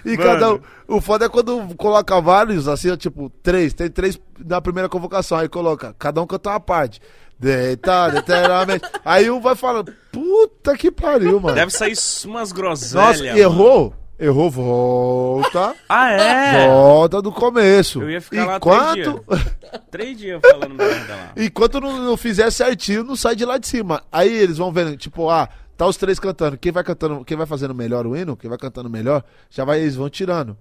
[0.05, 0.23] E Mano.
[0.23, 0.59] cada um.
[0.87, 3.73] O foda é quando coloca vários, assim, ó, tipo, três.
[3.73, 5.37] Tem três na primeira convocação.
[5.37, 7.01] Aí coloca, cada um canta uma parte.
[7.37, 8.87] Deitado eternamente.
[9.03, 11.55] Aí um vai falando, puta que pariu, mano.
[11.55, 11.93] Deve sair
[12.25, 12.93] umas groselhas.
[12.93, 13.37] Nossa, mano.
[13.37, 13.93] errou?
[14.17, 15.75] Errou, volta.
[15.89, 16.67] Ah, é?
[16.67, 18.01] Volta do começo.
[18.01, 19.25] Eu ia ficar lá Enquanto,
[19.91, 21.31] Três dias falando merda lá.
[21.35, 24.01] enquanto não, não fizer certinho, não sai de lá de cima.
[24.09, 26.57] Aí eles vão vendo, tipo, ah, tá os três cantando.
[26.57, 29.81] Quem vai cantando, quem vai fazendo melhor o hino, quem vai cantando melhor, já vai,
[29.81, 30.57] eles vão tirando.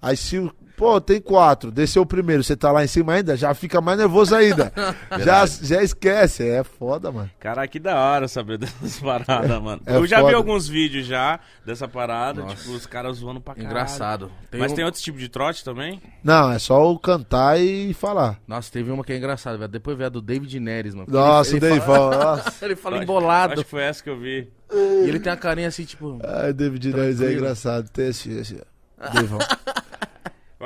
[0.00, 3.36] Aí se, o- pô, tem quatro, desceu o primeiro, você tá lá em cima ainda,
[3.36, 4.72] já fica mais nervoso ainda.
[5.24, 7.30] já, já esquece, é foda, mano.
[7.40, 9.80] Caraca, que da hora saber dessas paradas, mano.
[9.86, 10.36] É eu já vi foda.
[10.36, 12.56] alguns vídeos já dessa parada, Nossa.
[12.56, 13.70] tipo, os caras zoando pra caralho.
[13.70, 14.30] Engraçado.
[14.50, 16.00] Tem Mas um- tem outro tipo de trote também?
[16.22, 18.38] Não, é só o cantar e falar.
[18.46, 19.70] Nossa, teve uma que é engraçada, velho.
[19.70, 21.06] Depois veio a do David Neres, mano.
[21.10, 22.50] Nossa, ele, o ele Deivão, nossa.
[22.50, 23.52] fala, ele fala embolado.
[23.54, 24.48] Acho que foi essa que eu vi.
[24.72, 26.18] E ele tem a carinha assim, tipo.
[26.24, 27.88] Ai, David Neres é engraçado.
[27.88, 28.60] Tem esse, esse.
[29.12, 29.38] Deivão.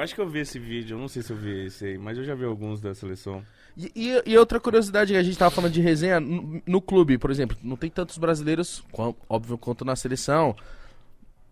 [0.01, 1.99] Eu acho que eu vi esse vídeo, eu não sei se eu vi esse aí,
[1.99, 3.43] mas eu já vi alguns da seleção.
[3.77, 7.19] E, e- e outra curiosidade que a gente tava falando de resenha, no, no clube,
[7.19, 8.83] por exemplo, não tem tantos brasileiros,
[9.29, 10.57] óbvio, quanto na seleção.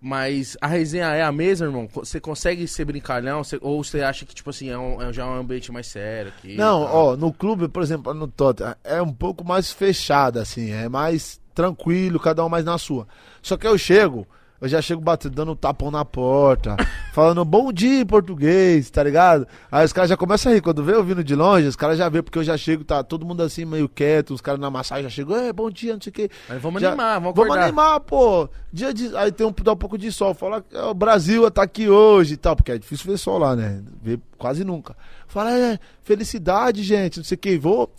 [0.01, 1.89] Mas a resenha é a mesma, irmão?
[1.93, 3.45] Você consegue ser brincalhão?
[3.45, 6.33] Você- ou você acha que, tipo assim, é, um- é já um ambiente mais sério
[6.35, 6.55] aqui?
[6.57, 6.95] Não, tal?
[6.97, 11.39] ó, no clube, por exemplo, no Tottenham, é um pouco mais fechado, assim, é mais
[11.55, 13.07] tranquilo, cada um mais na sua.
[13.43, 14.27] Só que eu chego,
[14.60, 16.76] eu já chego batendo, dando um tapão na porta,
[17.14, 19.47] falando bom dia em português, tá ligado?
[19.70, 21.97] Aí os caras já começam a rir, quando vê eu vindo de longe, os caras
[21.98, 24.70] já vê, porque eu já chego, tá todo mundo assim, meio quieto, os caras na
[24.70, 26.30] massagem já chegam, é, bom dia, não sei o quê.
[26.48, 27.64] Mas vamos Já- animar, vamos Vamos acordar.
[27.66, 28.48] animar, pô.
[28.72, 29.16] Dia de...
[29.16, 30.35] Aí tem um, dá um pouco de sol.
[30.35, 32.55] Fala que o Brasil tá aqui hoje e tal.
[32.55, 33.82] Porque é difícil ver sol lá, né?
[34.02, 34.94] Ver quase nunca.
[35.26, 37.16] Fala, é, felicidade, gente.
[37.18, 37.56] Não sei o que.
[37.59, 37.90] Vou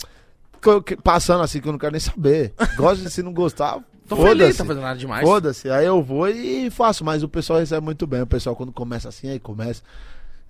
[1.03, 2.53] passando assim que eu não quero nem saber.
[2.76, 3.80] Gosto de se não gostar.
[4.10, 5.27] Tô feliz, tá fazendo nada demais.
[5.27, 5.69] Foda-se.
[5.69, 7.06] Aí eu vou e faço.
[7.06, 8.22] Mas o pessoal recebe muito bem.
[8.22, 9.81] O pessoal, quando começa assim, aí começa.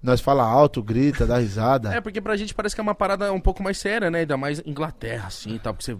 [0.01, 1.93] Nós fala alto, grita, dá risada.
[1.93, 4.19] É, porque pra gente parece que é uma parada um pouco mais séria, né?
[4.19, 5.73] Ainda mais Inglaterra, assim e tal.
[5.73, 5.97] Porque você...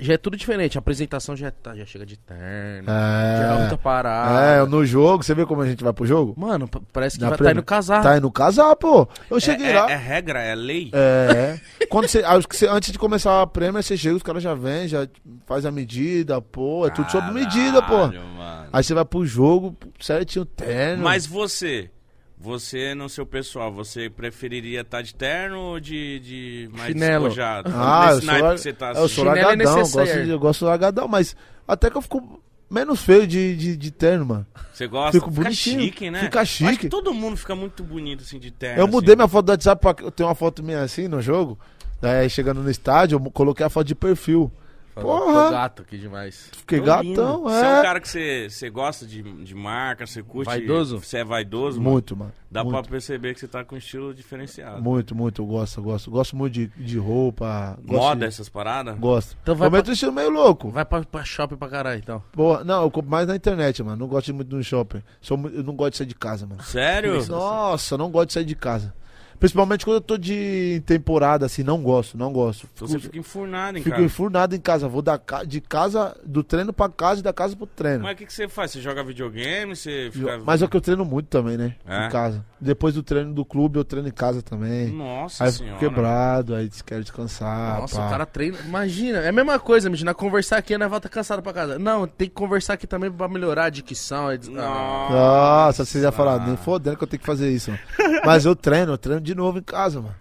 [0.00, 0.76] Já é tudo diferente.
[0.76, 2.86] A apresentação já, tá, já chega de terno.
[2.88, 4.40] Já é muita parada.
[4.40, 6.34] É, no jogo, você vê como a gente vai pro jogo?
[6.36, 7.56] Mano, parece que Na vai estar Premier.
[7.62, 8.02] indo casar.
[8.02, 9.08] Tá indo casar, pô.
[9.30, 9.88] Eu cheguei é, lá.
[9.88, 10.90] é, é regra, é lei?
[10.92, 11.58] É.
[11.88, 14.54] Quando você, acho que você- antes de começar a prêmio, você chega, os caras já
[14.54, 15.06] vêm, já
[15.46, 16.86] faz a medida, pô.
[16.86, 18.08] É tudo sob medida, pô.
[18.08, 18.68] Mano.
[18.72, 21.02] Aí você vai pro jogo, certinho, terno.
[21.04, 21.90] Mas você,
[22.38, 27.24] você no seu pessoal, você preferiria estar de terno ou de, de mais Chinelo.
[27.24, 27.70] despojado?
[27.74, 30.04] Ah, eu Nesse sou, naipe lar- que você tá eu sou Chinelo é largadão, gosto
[30.24, 31.36] de, eu gosto largadão, mas
[31.66, 32.40] até que eu fico
[32.70, 34.46] menos feio de, de, de terno, mano.
[34.72, 35.12] Você gosta?
[35.12, 36.20] Fico fica bonitinho, chique, né?
[36.20, 36.76] fica Eu Acho chique.
[36.78, 38.78] que todo mundo fica muito bonito assim de terno.
[38.80, 38.92] Eu assim.
[38.92, 41.58] mudei minha foto do WhatsApp, pra, eu tenho uma foto minha assim no jogo,
[42.00, 44.52] daí chegando no estádio, eu coloquei a foto de perfil.
[45.02, 45.44] Porra.
[45.44, 46.48] Tô gato aqui demais.
[46.56, 47.16] Fiquei Tão lindo.
[47.22, 47.82] gatão, Você é um é.
[47.82, 50.46] cara que você, você gosta de, de marca, você curte.
[50.46, 50.98] Vaidoso?
[51.00, 51.78] Você é vaidoso?
[51.78, 51.90] mano?
[51.92, 52.32] Muito, mano.
[52.50, 52.80] Dá muito.
[52.80, 54.80] pra perceber que você tá com um estilo diferenciado.
[54.80, 56.10] Muito, muito, eu gosto, eu gosto.
[56.10, 57.78] Gosto muito de, de roupa.
[57.84, 58.98] Moda, de- essas paradas?
[58.98, 59.36] Gosto.
[59.42, 60.70] Então vai eu meto um estilo meio louco.
[60.70, 62.22] Vai pra, pra shopping pra caralho, então.
[62.32, 63.96] Porra, não, eu compro mais na internet, mano.
[63.96, 65.02] Não gosto muito no shopping.
[65.20, 66.62] Sou, eu não gosto de sair de casa, mano.
[66.62, 67.26] Sério?
[67.26, 68.94] Nossa, eu não gosto de sair de casa.
[69.38, 72.66] Principalmente quando eu tô de temporada, assim, não gosto, não gosto.
[72.74, 74.04] Fico, Você fica enfurnado em fico casa.
[74.06, 74.88] enfurnado em casa.
[74.88, 78.02] Vou da, ca- de casa, do treino pra casa e da casa pro treino.
[78.04, 78.70] Mas o que, que você faz?
[78.70, 79.74] Você joga videogame?
[79.76, 80.38] Você fica.
[80.44, 81.74] Mas é que eu treino muito também, né?
[81.86, 82.06] É?
[82.06, 82.44] Em casa.
[82.60, 84.88] Depois do treino do clube, eu treino em casa também.
[84.88, 85.78] Nossa Aí eu fico senhora.
[85.80, 87.80] quebrado, aí quero descansar.
[87.80, 88.06] Nossa, pá.
[88.06, 88.56] o cara treina.
[88.64, 91.78] Imagina, é a mesma coisa, imagina conversar aqui a volta cansado pra casa.
[91.78, 94.28] Não, tem que conversar aqui também pra melhorar a dicção.
[94.28, 97.70] a dis- Ah, Nossa, você já falou, nem fodendo que eu tenho que fazer isso.
[97.70, 97.82] mano.
[98.24, 100.14] Mas eu treino, eu treino de novo em casa, mano.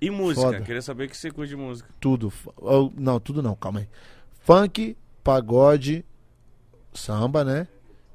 [0.00, 0.42] E música?
[0.46, 0.60] Foda.
[0.60, 1.88] Queria saber que você curte de música.
[2.00, 2.32] Tudo.
[2.60, 3.88] Eu- não, tudo não, calma aí.
[4.44, 6.04] Funk, pagode,
[6.92, 7.66] samba, né?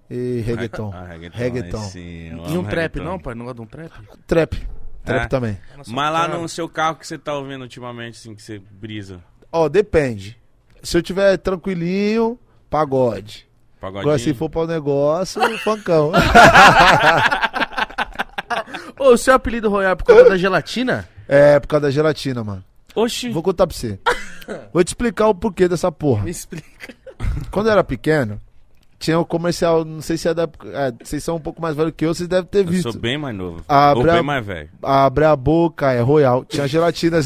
[0.09, 0.91] E reggaeton.
[0.93, 1.38] Ah, reggaeton.
[1.38, 1.81] Reggaeton.
[1.84, 3.03] sim, E um trap, reggaeton.
[3.03, 3.35] não, pai?
[3.35, 3.91] Não gosta de um trap?
[4.27, 4.68] Trap.
[5.05, 5.27] Trap É?
[5.27, 5.57] também.
[5.88, 9.23] Mas lá no seu carro que você tá ouvindo ultimamente, assim, que você brisa.
[9.51, 10.38] Ó, depende.
[10.84, 12.38] Se eu tiver tranquilinho,
[12.69, 13.47] pagode.
[13.80, 14.01] Pagodinho.
[14.01, 16.11] Agora, se for para o negócio, funkão.
[18.99, 21.07] Ô, o seu apelido Royal é por conta da gelatina?
[21.28, 22.64] é, por causa da gelatina, mano.
[22.95, 23.30] Oxi.
[23.30, 23.99] Vou contar pra você.
[24.74, 26.24] Vou te explicar o porquê dessa porra.
[26.24, 26.95] Me explica.
[27.52, 28.40] Quando eu era pequeno,
[28.98, 30.44] tinha o comercial, não sei se é da.
[30.74, 32.91] É, vocês são um pouco mais velhos que eu, vocês devem ter Eu visto.
[32.91, 33.61] sou bem mais novo.
[33.68, 34.69] Ah, Ou bem mais velho.
[34.82, 36.44] Abre a boca, é Royal.
[36.45, 37.19] Tinha gelatina.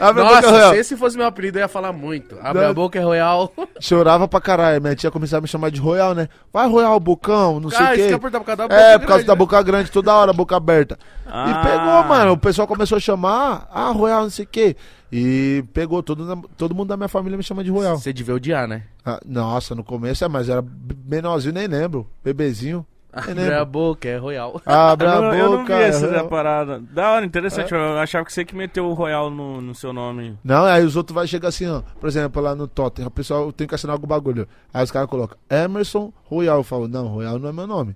[0.00, 0.70] Abre a boca, Nossa, Royal.
[0.72, 2.36] se esse fosse meu apelido, eu ia falar muito.
[2.42, 2.70] Abre Não.
[2.70, 3.52] a boca é Royal.
[3.80, 4.80] Chorava pra caralho.
[4.80, 6.28] Minha tia começava a me chamar de Royal, né?
[6.52, 8.08] Vai, Royal, bocão, não sei Cara, o quê.
[8.08, 9.38] que é por causa da boca É, por causa grande, da né?
[9.38, 10.98] boca grande, toda hora, boca aberta.
[11.26, 11.50] Ah.
[11.50, 12.32] E pegou, mano.
[12.32, 14.76] O pessoal começou a chamar, ah, Royal, não sei o quê.
[15.10, 17.98] E pegou, todo, todo mundo da minha família me chama de Royal.
[17.98, 18.84] Você devia odiar, né?
[19.04, 20.64] Ah, nossa, no começo é, mas era
[21.06, 22.06] menorzinho, nem lembro.
[22.24, 22.86] Bebezinho.
[23.12, 24.60] Abre a boca é Royal.
[24.64, 25.76] Abre Eu a não, eu não boca.
[25.76, 26.80] vi essa é- parada.
[26.80, 27.70] Da hora, interessante.
[27.72, 30.38] Eu achava que você que meteu o Royal no, no seu nome.
[30.42, 31.82] Não, aí os outros vai chegar assim, ó.
[32.00, 34.48] Por exemplo, lá no Tottenham, o pessoal tem que assinar algum bagulho.
[34.72, 36.58] Aí os caras colocam Emerson Royal.
[36.58, 37.94] Eu falo, não, Royal não é meu nome.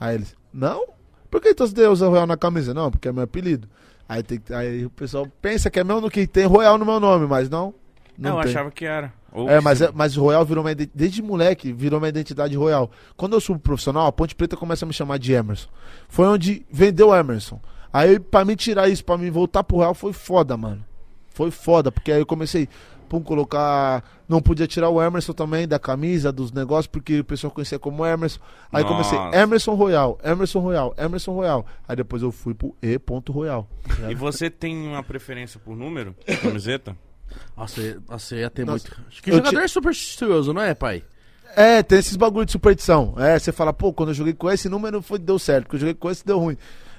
[0.00, 0.84] Aí eles, não?
[1.30, 2.74] Por que então você usa Royal na camisa?
[2.74, 3.68] Não, porque é meu apelido.
[4.08, 6.84] Aí, tem, que- aí o pessoal pensa que é meu no que tem Royal no
[6.84, 7.72] meu nome, mas não.
[8.18, 8.50] Não eu tem.
[8.50, 9.12] achava que era.
[9.32, 12.90] Ou É, mas, é, mas Royal virou uma desde moleque, virou uma identidade Royal.
[13.16, 15.68] Quando eu subo profissional, a Ponte Preta começa a me chamar de Emerson.
[16.08, 17.60] Foi onde vendeu Emerson.
[17.92, 20.84] Aí pra me tirar isso, pra me voltar pro Royal foi foda, mano.
[21.28, 22.68] Foi foda, porque aí eu comecei
[23.08, 27.50] pum, colocar, não podia tirar o Emerson também da camisa, dos negócios, porque o pessoal
[27.50, 28.40] conhecia como Emerson.
[28.72, 29.38] Aí comecei Nossa.
[29.38, 31.66] Emerson Royal, Emerson Royal, Emerson Royal.
[31.88, 32.98] Aí depois eu fui pro E.
[33.30, 33.68] Royal.
[34.08, 36.14] E você tem uma preferência por número?
[36.42, 36.96] Camiseta?
[37.56, 39.02] Nossa, nossa, ia ter Nossa, muito.
[39.08, 41.02] Acho que eu jogador é supersticioso, não é, pai?
[41.56, 43.14] É, tem esses bagulho de superstição.
[43.16, 45.80] É, você fala, pô, quando eu joguei com esse número foi, deu certo, porque eu
[45.80, 46.56] joguei com esse deu ruim.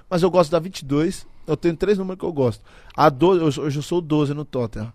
[0.10, 2.64] Mas eu gosto da 22, eu tenho três números que eu gosto.
[2.96, 4.92] A 12, eu, sou- hoje eu sou o 12 no Tottenham.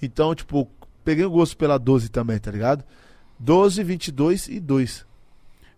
[0.00, 0.70] Então, tipo,
[1.04, 2.84] peguei o gosto pela 12 também, tá ligado?
[3.38, 5.04] 12, 22 e 2.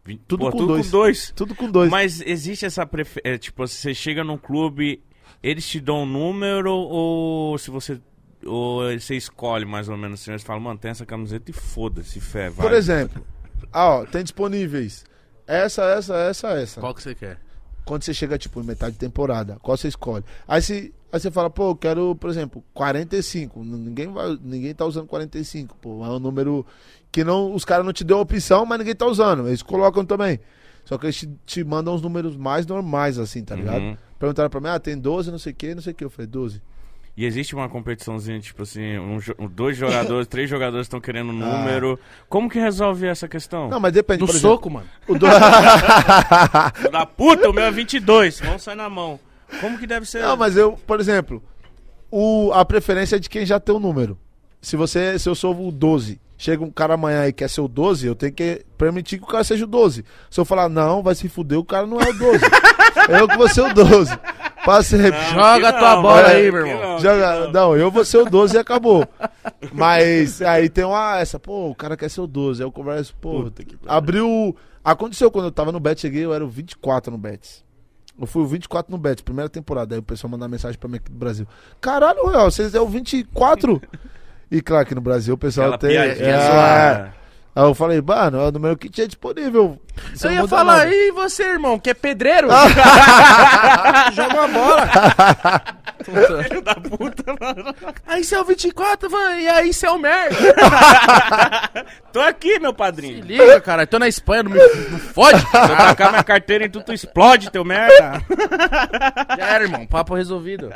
[0.04, 0.86] Vin- Tudo Pô, com tudo dois.
[0.86, 1.32] com dois.
[1.34, 1.90] Tudo com 2.
[1.90, 3.38] Mas existe essa preferência.
[3.38, 5.00] tipo, você chega num clube,
[5.42, 8.00] eles te dão um número ou se você.
[8.46, 12.20] Ou você escolhe mais ou menos assim, eles falam, mano, tem essa camiseta e foda-se,
[12.20, 12.66] fé, vai.
[12.66, 13.24] Por exemplo,
[13.72, 15.04] ah, ó, tem disponíveis
[15.46, 16.80] essa, essa, essa, essa.
[16.80, 17.38] Qual que você quer?
[17.84, 20.24] Quando você chega, tipo, em metade de temporada, qual você escolhe?
[20.46, 23.60] Aí, se, aí você fala, pô, eu quero, por exemplo, 45.
[23.60, 26.04] N- Ninguém, vai, ninguém tá usando 45, pô.
[26.04, 26.64] É um número
[27.10, 29.48] que não, os caras não te dão opção, mas ninguém tá usando.
[29.48, 30.38] Eles colocam também.
[30.84, 33.80] Só que eles te, te mandam os números mais normais, assim, tá ligado?
[33.82, 33.96] Uhum.
[34.18, 36.04] Perguntaram pra mim, ah, tem 12, não sei o que, não sei o que.
[36.04, 36.62] Eu falei, 12.
[37.14, 41.98] E existe uma competiçãozinha, tipo assim, um dois jogadores, três jogadores estão querendo um número.
[42.26, 43.66] Como que resolve essa questão?
[43.66, 43.68] Ah.
[43.68, 44.86] Não, mas depende, No por exemplo, soco, mano.
[45.06, 45.26] o do...
[46.90, 49.20] Da puta, o meu é 22, vamos sair na mão.
[49.60, 50.22] Como que deve ser?
[50.22, 51.42] Não, mas eu, por exemplo,
[52.10, 54.18] o, a preferência é de quem já tem o número.
[54.62, 57.68] Se você, se eu sou o 12, chega um cara amanhã e quer ser o
[57.68, 60.04] 12, eu tenho que permitir que o cara seja o 12.
[60.28, 62.44] Se eu falar não, vai se fuder, o cara não é o 12.
[63.20, 64.18] eu que vou ser o 12.
[64.64, 66.92] Passe Não, Joga a tua não, bola aí, não, meu irmão.
[66.94, 67.52] aqui Joga- não.
[67.52, 69.06] não, eu vou ser o 12 e acabou.
[69.72, 72.60] Mas aí tem uma essa, pô, o cara quer ser o 12.
[72.62, 74.56] Aí eu converso, pô, Puta que abriu.
[74.84, 77.64] Aconteceu quando eu tava no Bet, cheguei, eu era o 24 no Bet.
[78.20, 79.94] Eu fui o 24 no Bet, primeira temporada.
[79.94, 81.46] Aí o pessoal mandar mensagem pra mim aqui do Brasil.
[81.80, 83.80] Caralho, Royal, vocês é o 24?
[84.52, 85.96] E claro que no Brasil o pessoal Aquela tem.
[85.96, 87.14] é, zoada.
[87.56, 89.80] Aí eu falei, mano, é o número que tinha disponível.
[90.14, 92.48] Você Eu ia falar, e você, irmão, que é pedreiro?
[94.12, 94.88] Joga uma bola.
[96.48, 97.74] Filho da puta, mano.
[98.06, 100.36] aí você é o 24, mano, e aí você é o merda.
[102.12, 103.24] Tô aqui, meu Se padrinho.
[103.24, 105.40] liga, cara, tô na Espanha, não me não fode.
[105.40, 108.20] Se eu tacar minha carteira em tu, tu explode, teu merda.
[109.38, 110.72] Já era, irmão, papo resolvido.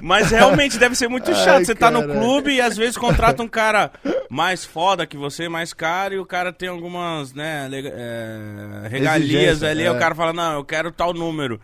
[0.00, 1.64] Mas realmente deve ser muito Ai, chato.
[1.66, 3.90] Você tá no clube e às vezes contrata um cara
[4.30, 9.62] mais foda que você, mais caro, e o cara tem algumas, né, lega- é, regalias
[9.62, 9.82] ali.
[9.84, 9.90] é.
[9.90, 11.60] O cara fala, não, eu quero tal número.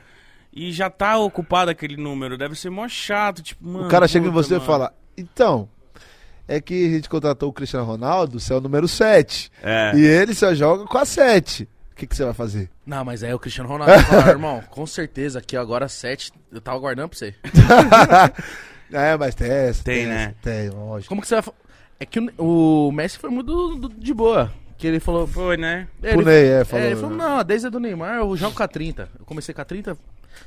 [0.53, 2.37] E já tá ocupado aquele número.
[2.37, 3.87] Deve ser mó chato, tipo, mano.
[3.87, 4.65] O cara chega em você mano.
[4.65, 5.69] e fala, então,
[6.47, 9.51] é que a gente contratou o Cristiano Ronaldo, você é o número 7.
[9.63, 9.93] É.
[9.95, 11.69] E ele só joga com a 7.
[11.93, 12.69] O que, que você vai fazer?
[12.85, 16.61] Não, mas aí o Cristiano Ronaldo vai falar, irmão, com certeza aqui agora 7, eu
[16.61, 17.35] tava guardando pra você.
[18.93, 19.85] é, mas tem essa.
[19.85, 20.35] Tem, essa, né?
[20.43, 21.09] Tem, lógico.
[21.09, 21.55] Como que você vai
[22.01, 24.53] É que o, o Messi foi muito do- de boa.
[24.83, 25.29] Que ele falou.
[25.29, 25.87] Foi, né?
[26.03, 28.65] Ele, Ney, é, é, falou- ele falou, não, desde a do Neymar eu jogo com
[28.65, 29.09] a 30.
[29.17, 29.97] Eu comecei com a 30.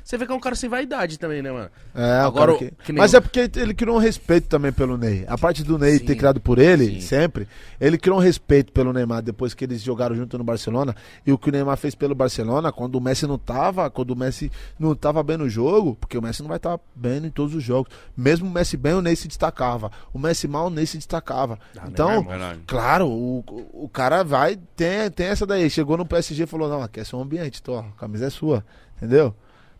[0.02, 1.70] Você vê que é um cara sem vaidade também, né, mano?
[1.94, 2.70] É, Agora, que...
[2.84, 5.24] que nem Mas é porque ele criou um respeito também pelo Ney.
[5.28, 7.00] A parte do Ney Sim, ter criado por ele, sim.
[7.00, 7.48] sempre,
[7.80, 10.94] ele criou um respeito pelo Neymar depois que eles jogaram junto no Barcelona.
[11.26, 14.16] E o que o Neymar fez pelo Barcelona, quando o Messi não tava, quando o
[14.16, 17.54] Messi não tava bem no jogo, porque o Messi não vai estar bem em todos
[17.54, 17.92] os jogos.
[18.16, 19.90] Mesmo o Messi bem, o Ney se destacava.
[20.12, 21.58] O Messi mal, o Ney se destacava.
[21.76, 22.58] Ah, então, Neymar é.
[22.66, 25.68] Claro, o, o cara vai, tem, tem essa daí.
[25.70, 28.64] Chegou no PSG e falou: Não, aqui é seu ambiente, tô, a camisa é sua.
[28.96, 29.34] Entendeu?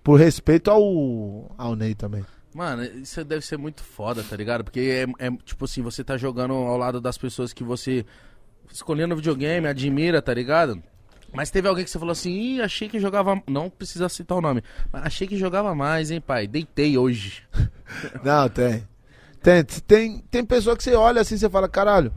[0.06, 2.24] Por respeito ao, ao Ney também.
[2.54, 4.62] Mano, isso deve ser muito foda, tá ligado?
[4.62, 8.06] Porque é, é, tipo assim, você tá jogando ao lado das pessoas que você
[8.72, 10.80] escolheu no videogame, admira, tá ligado?
[11.34, 13.42] Mas teve alguém que você falou assim, Ih, achei que jogava.
[13.48, 14.62] Não precisa citar o nome.
[14.92, 16.46] Mas achei que jogava mais, hein, pai?
[16.46, 17.42] Deitei hoje.
[18.22, 18.86] Não, tem.
[19.42, 22.12] Tem, tem, tem pessoa que você olha assim e você fala, caralho.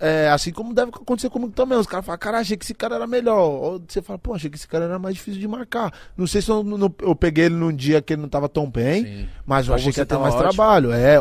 [0.00, 1.76] É, assim como deve acontecer comigo também.
[1.76, 3.40] Os caras falam, cara, achei que esse cara era melhor.
[3.48, 5.92] Ou você fala, pô, achei que esse cara era mais difícil de marcar.
[6.16, 8.70] Não sei se eu, não- eu peguei ele num dia que ele não tava tão
[8.70, 9.28] bem, Sim.
[9.44, 10.50] mas eu Ou achei que você ia ter mais ótimo.
[10.50, 10.92] trabalho.
[10.92, 11.18] É,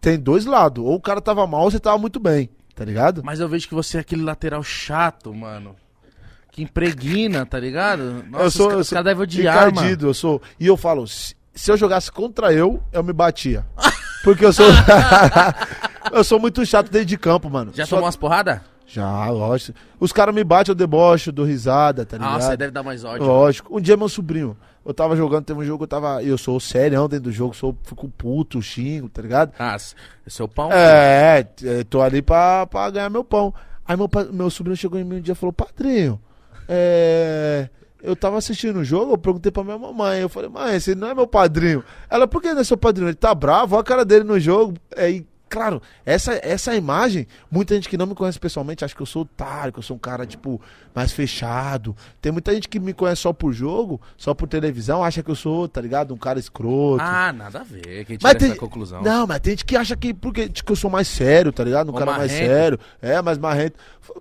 [0.00, 0.84] tem dois lados.
[0.84, 3.22] Ou o cara tava mal ou você tava muito bem, tá ligado?
[3.24, 5.74] Mas eu vejo que você é aquele lateral chato, mano.
[6.52, 8.24] Que impregna, tá ligado?
[8.28, 9.70] Nossa, eu sou, os, eu os sou caras devem odiar, mano.
[9.70, 10.42] encardido, eu sou.
[10.58, 13.64] E eu falo, se, se eu jogasse contra eu, eu me batia.
[14.22, 14.66] Porque eu sou.
[16.12, 17.72] eu sou muito chato dentro de campo, mano.
[17.74, 18.60] Já Só- tomou umas porradas?
[18.86, 19.78] Já, lógico.
[20.00, 22.32] Os caras me batem, eu debocho, dou risada, tá ligado?
[22.32, 23.24] Nossa, aí deve dar mais ódio.
[23.24, 23.76] Lógico.
[23.76, 26.22] Um dia meu sobrinho, eu tava jogando, teve um jogo, eu tava.
[26.24, 29.52] Eu sou serião dentro do jogo, sou, fico puto, xingo, tá ligado?
[29.58, 29.76] Ah,
[30.26, 30.72] seu pau.
[30.72, 33.54] É, é, tô ali pra, pra ganhar meu pão.
[33.86, 36.20] Aí meu, meu sobrinho chegou em mim um dia e falou, padrinho,
[36.68, 37.68] é.
[38.02, 40.20] Eu tava assistindo o jogo, eu perguntei pra minha mamãe.
[40.20, 41.84] Eu falei, mãe, esse não é meu padrinho.
[42.08, 43.08] Ela, por que não é seu padrinho?
[43.08, 44.74] Ele tá bravo, olha a cara dele no jogo.
[44.96, 49.06] Aí, claro, essa, essa imagem, muita gente que não me conhece pessoalmente acha que eu
[49.06, 50.60] sou otário, que eu sou um cara, tipo,
[50.94, 51.94] mais fechado.
[52.22, 55.34] Tem muita gente que me conhece só por jogo, só por televisão, acha que eu
[55.34, 56.14] sou, tá ligado?
[56.14, 57.02] Um cara escroto.
[57.02, 58.04] Ah, nada a ver.
[58.06, 59.02] Quem tira Mas tem, essa conclusão.
[59.02, 61.88] Não, mas tem gente que acha que porque que eu sou mais sério, tá ligado?
[61.88, 62.46] Um Ou cara mais marrento.
[62.46, 62.80] sério.
[63.02, 63.76] É, mais marrento.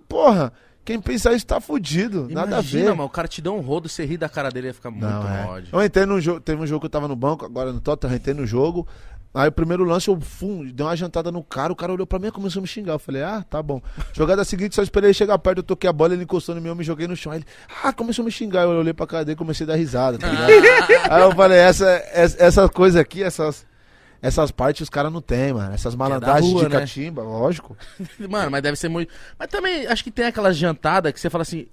[0.07, 0.51] Porra,
[0.89, 2.27] quem pensa isso tá fudido.
[2.31, 2.89] nada a Imagina, ver.
[2.97, 5.03] mano, o cara te dá um rodo, você ri da cara dele ia ficar muito
[5.05, 5.45] Não, é.
[5.45, 5.69] ódio.
[5.71, 8.13] Eu entrei no jogo, teve um jogo que eu tava no banco, agora no Tottenham,
[8.13, 8.87] eu entrei no jogo.
[9.31, 12.17] Aí o primeiro lance eu fum, dei uma jantada no cara, o cara olhou pra
[12.17, 12.93] mim e começou a me xingar.
[12.93, 13.79] Eu falei, ah, tá bom.
[14.13, 16.69] Jogada seguinte, só esperei ele chegar perto, eu toquei a bola, ele encostou no mim,
[16.69, 17.31] eu me joguei no chão.
[17.31, 17.45] Aí ele,
[17.83, 18.63] ah, começou a me xingar.
[18.63, 20.49] Eu olhei pra cara dele e comecei a dar risada, tá ligado?
[21.13, 23.67] Aí eu falei, essa, essa, essas coisas aqui, essas,
[24.21, 25.73] essas partes os caras não tem, mano.
[25.73, 26.79] Essas malandragens rua, de né?
[26.81, 27.75] catimba, lógico.
[28.29, 29.13] Mano, mas deve ser muito.
[29.37, 31.67] Mas também acho que tem aquela jantada que você fala assim.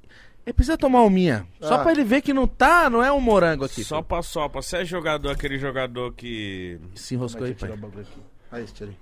[0.45, 1.45] Ele precisa tomar uma minha.
[1.61, 1.79] Só Ah.
[1.81, 3.83] pra ele ver que não tá, não é um morango aqui.
[3.83, 4.63] Só pra sopa.
[4.63, 6.79] Você é jogador, aquele jogador que.
[6.95, 7.73] Se enroscou aí, pai.
[8.53, 8.97] Aí, tirei.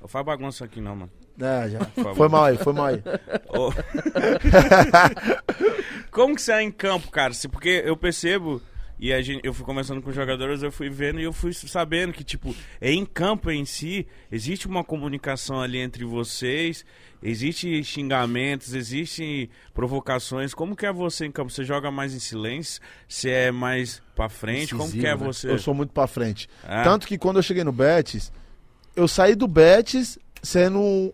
[0.00, 1.10] Não faz bagunça aqui não, mano.
[1.40, 1.80] É, já.
[2.14, 3.02] Foi mal aí, foi mal aí.
[3.50, 3.72] Ô.
[6.10, 7.32] Como que você é em campo, cara?
[7.34, 8.62] Se- Porque eu percebo,
[8.98, 11.52] e a gente, eu fui conversando com os jogadores, eu fui vendo e eu fui
[11.52, 16.84] sabendo que, tipo, é em campo em si, existe uma comunicação ali entre vocês,
[17.22, 20.54] existe xingamentos, existem provocações.
[20.54, 21.50] Como que é você em campo?
[21.50, 22.80] Você joga mais em silêncio?
[23.08, 24.74] Você é mais pra frente?
[24.74, 25.32] Como que é Incisivo, né?
[25.32, 25.50] você?
[25.50, 26.48] Eu sou muito pra frente.
[26.62, 26.84] Ah.
[26.84, 28.32] Tanto que quando eu cheguei no Betis,
[28.94, 31.12] eu saí do Betis sendo,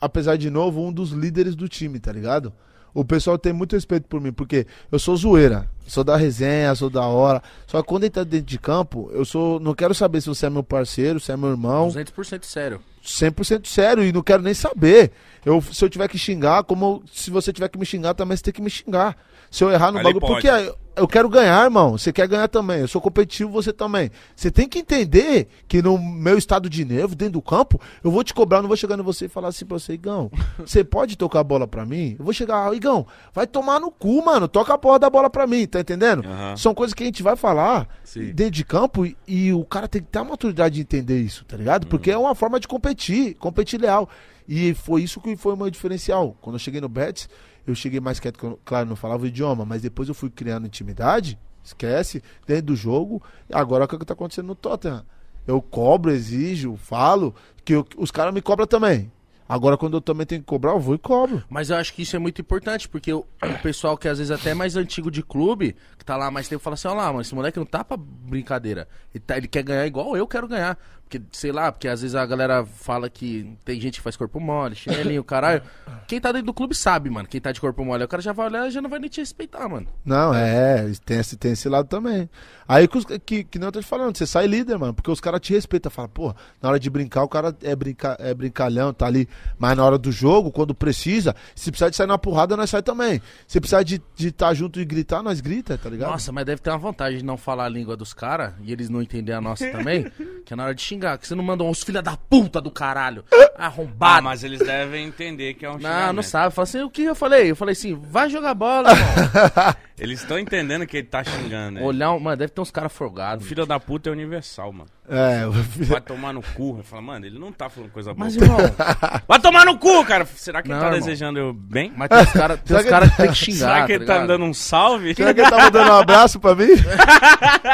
[0.00, 2.54] apesar de novo, um dos líderes do time, tá ligado?
[2.94, 6.90] O pessoal tem muito respeito por mim, porque eu sou zoeira, sou da resenha, sou
[6.90, 7.42] da hora.
[7.66, 9.60] Só que quando ele tá dentro de campo, eu sou.
[9.60, 11.88] Não quero saber se você é meu parceiro, se é meu irmão.
[11.88, 12.80] 200% sério.
[13.04, 15.12] 100% sério e não quero nem saber.
[15.44, 18.42] Eu, se eu tiver que xingar, como se você tiver que me xingar, também você
[18.42, 19.16] tem que me xingar.
[19.50, 20.32] Se eu errar no bagulho, pode.
[20.46, 21.96] porque eu- quero ganhar, irmão.
[21.96, 22.80] Você quer ganhar também.
[22.80, 24.10] Eu sou competitivo, você também.
[24.36, 28.22] Você tem que entender que no meu estado de nervo, dentro do campo, eu vou
[28.24, 31.16] te cobrar, não vou chegar em você e falar assim pra você, Igão, você pode
[31.16, 32.16] tocar a bola pra mim?
[32.18, 34.48] Eu vou chegar, "Ah, Igão, vai tomar no cu, mano.
[34.48, 36.26] Toca a porra da bola pra mim, tá entendendo?
[36.26, 36.56] Aham.
[36.56, 38.32] São coisas que a gente vai falar Sim.
[38.32, 41.44] dentro de campo e, e o cara tem que ter a maturidade de entender isso,
[41.44, 41.86] tá ligado?
[41.86, 44.08] Porque é uma forma de competir, competir leal.
[44.48, 46.34] E foi isso que foi o meu diferencial.
[46.40, 47.28] Quando eu cheguei no Betis,
[47.70, 50.66] eu cheguei mais quieto, eu, claro, não falava o idioma, mas depois eu fui criando
[50.66, 53.22] intimidade, esquece, dentro do jogo.
[53.52, 55.04] Agora o que tá acontecendo no Tottenham?
[55.46, 57.34] Eu cobro, exijo, falo,
[57.64, 59.10] que eu- os caras me cobram também.
[59.50, 61.42] Agora, quando eu também tenho que cobrar, eu vou e cobro.
[61.48, 64.30] Mas eu acho que isso é muito importante, porque o, o pessoal que às vezes
[64.30, 67.06] até é mais antigo de clube, que tá lá mais tempo, fala assim, ó lá,
[67.06, 68.86] mano, esse moleque não tá pra brincadeira.
[69.14, 70.78] Ele, tá- ele quer ganhar igual eu quero ganhar.
[71.08, 74.38] Porque, sei lá, porque às vezes a galera fala que tem gente que faz corpo
[74.38, 75.62] mole, chinelinho, caralho.
[76.06, 78.04] Quem tá dentro do clube sabe, mano, quem tá de corpo mole.
[78.04, 79.86] O cara já vai olhar e já não vai nem te respeitar, mano.
[80.04, 82.28] Não, é, tem esse, tem esse lado também.
[82.68, 85.20] Aí que, que, que nem eu tô te falando, você sai líder, mano, porque os
[85.20, 88.92] caras te respeitam, fala, pô, na hora de brincar, o cara é, brinca, é brincalhão,
[88.92, 89.26] tá ali
[89.58, 92.82] Mas na hora do jogo, quando precisa, se precisar de sair na porrada, nós sai
[92.82, 93.22] também.
[93.46, 96.10] Se precisar de estar junto e gritar, nós grita, tá ligado?
[96.10, 98.90] Nossa, mas deve ter uma vantagem de não falar a língua dos caras e eles
[98.90, 100.10] não entender a nossa também.
[100.44, 102.70] que é na hora de xingar, que você não manda uns filha da puta do
[102.70, 103.24] caralho.
[103.60, 104.22] Ah, Arrombado.
[104.22, 106.12] mas eles devem entender que é um não, xingamento.
[106.12, 106.54] não sabe.
[106.54, 107.50] Fala assim, o que eu falei?
[107.50, 109.74] Eu falei assim, vai jogar bola, irmão.
[109.98, 111.72] Eles estão entendendo que ele tá xingando.
[111.72, 111.82] né?
[111.82, 113.44] Olhar, mano, deve ter uns caras folgados.
[113.44, 114.88] Filho da puta é universal, mano.
[115.10, 115.40] É,
[115.86, 116.74] Vai tomar no cu.
[116.74, 118.26] Vai falar, mano, ele não tá falando coisa boa.
[118.26, 118.58] Mas, irmão,
[119.26, 120.24] Vai tomar no cu, cara!
[120.24, 121.00] Será que ele Não, tá irmão.
[121.00, 121.92] desejando eu bem?
[121.96, 123.58] mas tem uns caras que- cara que tem que xingar.
[123.58, 125.16] Será que ele tá me dando um salve?
[125.16, 126.68] será que ele tá mandando um abraço pra mim?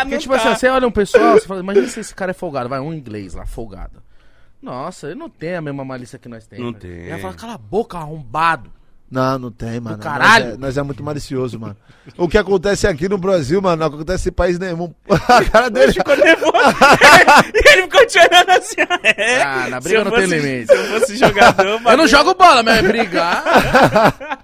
[0.01, 2.71] Porque, tipo assim, você olha um pessoal, você fala, imagina se esse cara é folgado,
[2.71, 4.03] vai, um inglês lá, folgado.
[4.63, 6.65] Nossa, ele não tem a mesma malícia que nós temos.
[6.65, 6.91] Não tem.
[6.91, 8.71] Ele vai falar, cala a boca, arrombado.
[9.11, 9.99] Não, não tem, mano.
[9.99, 10.45] caralho.
[10.47, 11.77] Nós é, nós é muito malicioso, mano.
[12.17, 14.93] O que acontece aqui no Brasil, mano, não acontece em país nenhum.
[15.29, 16.53] A cara dele Ficou nervoso.
[17.55, 18.77] e ele ficou te olhando assim.
[19.05, 19.43] É.
[19.43, 20.67] Ah, na Se briga eu não fosse- tem limite.
[20.67, 23.45] Se eu fosse jogador, Eu não jogo bola, mas é brigar.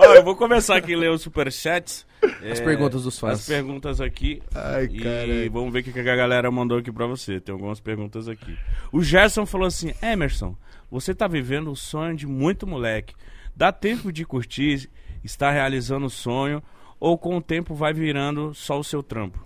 [0.00, 2.06] Ó, eu vou começar aqui a ler os superchats.
[2.22, 3.40] As É, perguntas dos fãs.
[3.40, 4.42] As perguntas aqui.
[4.54, 5.50] Ai, e caralho.
[5.52, 7.40] vamos ver o que que a galera mandou aqui pra você.
[7.40, 8.56] Tem algumas perguntas aqui.
[8.92, 10.56] O Gerson falou assim: Emerson,
[10.90, 13.14] você tá vivendo o sonho de muito moleque.
[13.54, 14.88] Dá tempo de curtir,
[15.24, 16.62] está realizando o sonho,
[16.98, 19.38] ou com o tempo vai virando só o seu trampo?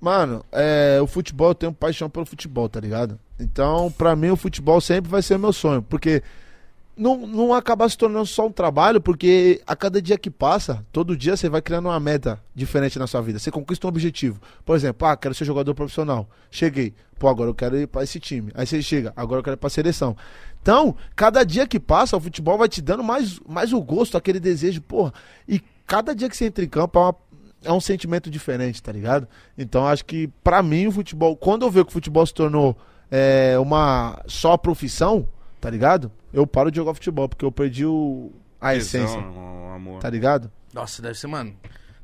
[0.00, 3.18] Mano, é, o futebol, eu tenho paixão pelo futebol, tá ligado?
[3.38, 5.82] Então, pra mim, o futebol sempre vai ser meu sonho.
[5.82, 6.22] Porque
[6.96, 11.16] não, não acaba se tornando só um trabalho, porque a cada dia que passa, todo
[11.16, 13.38] dia você vai criando uma meta diferente na sua vida.
[13.38, 14.40] Você conquista um objetivo.
[14.64, 16.28] Por exemplo, ah, quero ser jogador profissional.
[16.50, 16.94] Cheguei.
[17.18, 18.50] Pô, agora eu quero ir pra esse time.
[18.54, 20.16] Aí você chega, agora eu quero ir pra seleção.
[20.62, 24.40] Então, cada dia que passa, o futebol vai te dando mais, mais o gosto, aquele
[24.40, 25.12] desejo, porra.
[25.48, 27.14] E cada dia que você entra em campo é uma
[27.62, 29.28] é um sentimento diferente, tá ligado?
[29.56, 32.76] Então acho que pra mim o futebol, quando eu vejo que o futebol se tornou
[33.10, 35.28] é, uma só profissão,
[35.60, 36.10] tá ligado?
[36.32, 40.00] Eu paro de jogar futebol porque eu perdi o, a Tesão, essência, um amor.
[40.00, 40.50] tá ligado?
[40.72, 41.54] Nossa, deve ser, mano.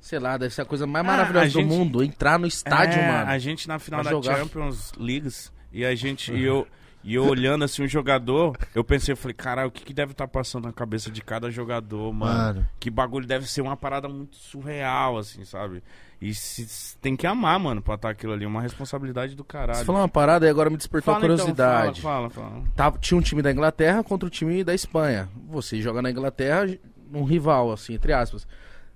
[0.00, 2.02] Sei lá, deve ser a coisa mais Ah, maravilhosa a gente- do mundo.
[2.02, 3.30] Entrar no estádio, É, mano.
[3.30, 4.38] A gente na final Pra da jogar.
[4.38, 6.66] Champions Leagues e a gente e eu
[7.04, 10.10] e eu olhando assim o jogador, eu pensei, eu falei, caralho, o que, que deve
[10.10, 12.36] estar passando na cabeça de cada jogador, mano?
[12.38, 12.68] Mano.
[12.80, 15.84] Que bagulho deve ser uma parada muito surreal, assim, sabe?
[16.20, 19.78] E se, tem que amar, mano, pra estar aquilo ali, uma responsabilidade do caralho.
[19.78, 22.00] Você falou uma parada e agora me despertou a Fala, então, curiosidade.
[22.00, 22.64] fala, fala, fala.
[22.74, 25.28] Tava- tinha um time da Inglaterra contra o time da Espanha.
[25.50, 26.66] Você joga na Inglaterra,
[27.12, 28.46] um rival, assim, entre aspas.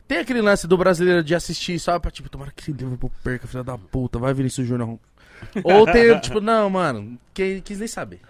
[0.09, 2.01] Tem aquele lance do brasileiro de assistir, sabe?
[2.01, 4.98] Pra tipo, tomara que Liverpool perca, filha da puta, vai Vinícius Júnior.
[5.62, 8.20] Ou tem, tipo, não, mano, quem quis nem saber.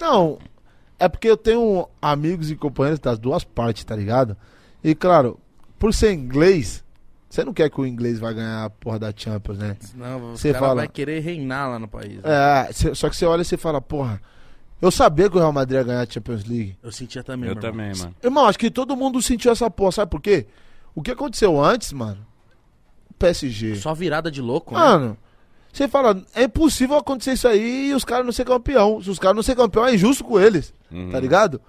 [0.00, 0.38] Não,
[0.98, 4.36] é porque eu tenho amigos e companheiros das duas partes, tá ligado?
[4.82, 5.38] E claro,
[5.78, 6.84] por ser inglês,
[7.28, 9.76] você não quer que o inglês vai ganhar a porra da Champions, né?
[9.94, 12.22] Não, Você fala- vai querer reinar lá no país.
[12.22, 12.22] né?
[12.68, 14.20] É, cê- só que você olha e você fala, porra,
[14.80, 16.76] eu sabia que o Real Madrid ia ganhar a Champions League.
[16.82, 17.70] Eu sentia também, Eu irmão.
[17.70, 18.14] também, mano.
[18.22, 20.46] Irmão, acho que todo mundo sentiu essa porra, sabe por quê?
[20.94, 22.24] O que aconteceu antes, mano?
[23.10, 23.76] O PSG.
[23.76, 24.80] Só virada de louco, né?
[24.80, 25.18] Mano,
[25.72, 29.02] você fala, é impossível acontecer isso aí e os caras não ser campeão.
[29.02, 31.10] Se os caras não ser campeão, é injusto com eles, Uhum.
[31.10, 31.60] tá ligado?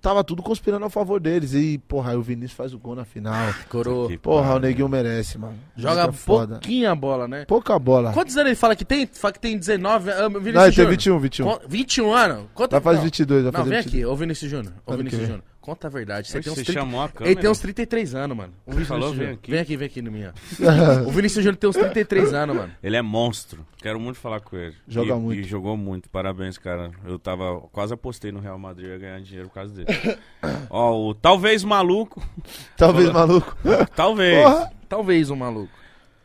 [0.00, 1.54] Tava tudo conspirando a favor deles.
[1.54, 3.34] E, porra, aí o Vinícius faz o gol na final.
[3.68, 4.08] Coroa.
[4.08, 4.58] Que Porra, o.
[4.60, 5.58] Neguinho merece, mano.
[5.76, 6.54] Joga é foda.
[6.54, 7.44] pouquinho a bola, né?
[7.46, 8.12] Pouca bola.
[8.12, 9.06] Quantos anos ele fala que tem?
[9.06, 10.32] Fala que tem 19 anos.
[10.34, 10.90] Vinícius Não, ele tem Júnior.
[10.92, 11.46] 21, 21.
[11.48, 12.44] Qu- 21 anos?
[12.54, 13.04] Quanto Vai fazer não.
[13.04, 14.04] 22, vai Não, fazer vem 22.
[14.04, 14.72] aqui, ô Vinícius Júnior.
[14.86, 15.22] Ô Vinícius.
[15.22, 15.42] Júnior.
[15.68, 16.28] Conta a verdade.
[16.28, 16.80] Você Oxe, tem uns Você 30...
[16.80, 17.30] chamou a câmera?
[17.30, 18.54] Ele tem uns 33 anos, mano.
[18.64, 19.26] O Vinícius falou, Júnior.
[19.26, 19.50] vem aqui.
[19.50, 20.32] Vem aqui, vem aqui no minha.
[21.06, 22.72] o Vinícius Júnior tem uns 33 anos, mano.
[22.82, 23.66] Ele é monstro.
[23.76, 24.74] Quero muito falar com ele.
[24.88, 25.40] Joga E- muito.
[25.40, 26.08] E jogou muito.
[26.08, 26.90] Parabéns, cara.
[27.04, 27.60] Eu tava.
[27.70, 28.86] Quase apostei no Real Madrid.
[28.86, 30.18] Eu ia ganhar dinheiro por causa dele.
[30.70, 32.26] Ó, o talvez maluco.
[32.74, 33.54] Talvez maluco.
[33.94, 34.42] Talvez.
[34.42, 34.72] Porra.
[34.88, 35.72] Talvez um maluco.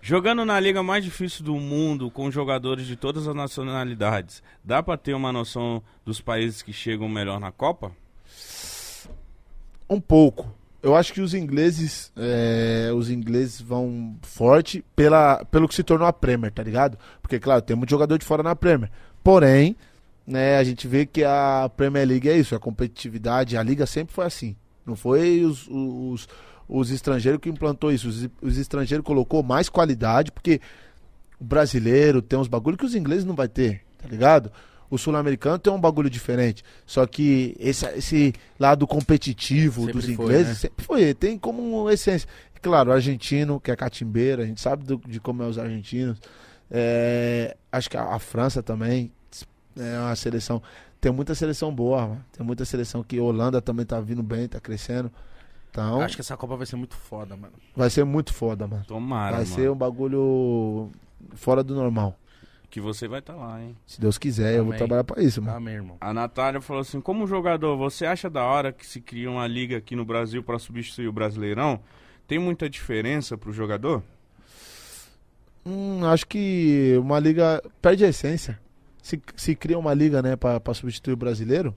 [0.01, 4.95] Jogando na liga mais difícil do mundo, com jogadores de todas as nacionalidades, dá pra
[4.95, 7.91] ter uma noção dos países que chegam melhor na Copa?
[9.93, 10.51] Um pouco.
[10.81, 16.07] Eu acho que os ingleses, é, os ingleses vão forte pela, pelo que se tornou
[16.07, 16.97] a Premier, tá ligado?
[17.21, 18.91] Porque, claro, tem muito jogador de fora na Premier.
[19.23, 19.77] Porém,
[20.25, 24.13] né, a gente vê que a Premier League é isso, a competitividade, a liga sempre
[24.13, 24.55] foi assim.
[24.85, 26.27] Não foi os, os,
[26.67, 28.09] os estrangeiros que implantou isso.
[28.09, 30.59] Os, os estrangeiros colocou mais qualidade, porque
[31.39, 34.51] o brasileiro tem uns bagulho que os ingleses não vai ter, tá ligado?
[34.93, 36.63] O sul-americano tem um bagulho diferente.
[36.85, 40.53] Só que esse, esse lado competitivo Sempre dos foi, ingleses né?
[40.55, 41.13] sempre foi.
[41.13, 42.27] Tem como essência.
[42.55, 45.57] E, claro, o argentino, que é catimbeiro, a gente sabe do- de como é os
[45.57, 46.19] argentinos.
[46.69, 49.11] É, acho que a, a França também
[49.77, 50.61] é uma seleção.
[51.01, 52.25] Tem muita seleção boa, mano.
[52.31, 55.11] Tem muita seleção que a Holanda também tá vindo bem, tá crescendo.
[55.69, 57.53] Então, Acho que essa Copa vai ser muito foda, mano.
[57.75, 58.85] vai ser muito foda, mano.
[58.85, 59.55] Tomara, vai mano.
[59.55, 60.91] ser um bagulho
[61.33, 62.15] fora do normal.
[62.73, 63.77] Que você vai estar lá, hein?
[63.85, 64.79] Se Deus quiser, eu vou Amém.
[64.79, 65.55] trabalhar pra isso, mano.
[65.57, 65.97] Amém, irmão.
[66.01, 69.77] A Natália falou assim: como jogador, você acha da hora que se cria uma liga
[69.77, 71.79] aqui no Brasil pra substituir o Brasileirão?
[72.27, 74.01] Tem muita diferença pro jogador?
[75.63, 78.59] Hum, acho que uma liga perde a essência.
[79.03, 81.75] Se, se cria uma liga, né, pra, pra substituir o brasileiro,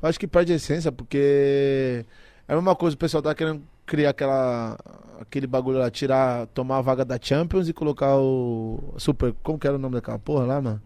[0.00, 2.06] eu acho que perde a essência, porque
[2.46, 3.60] é a mesma coisa, o pessoal tá querendo
[3.92, 4.78] criar aquela,
[5.20, 9.66] aquele bagulho lá, tirar, tomar a vaga da Champions e colocar o Super, como que
[9.66, 10.80] era o nome daquela porra lá, mano?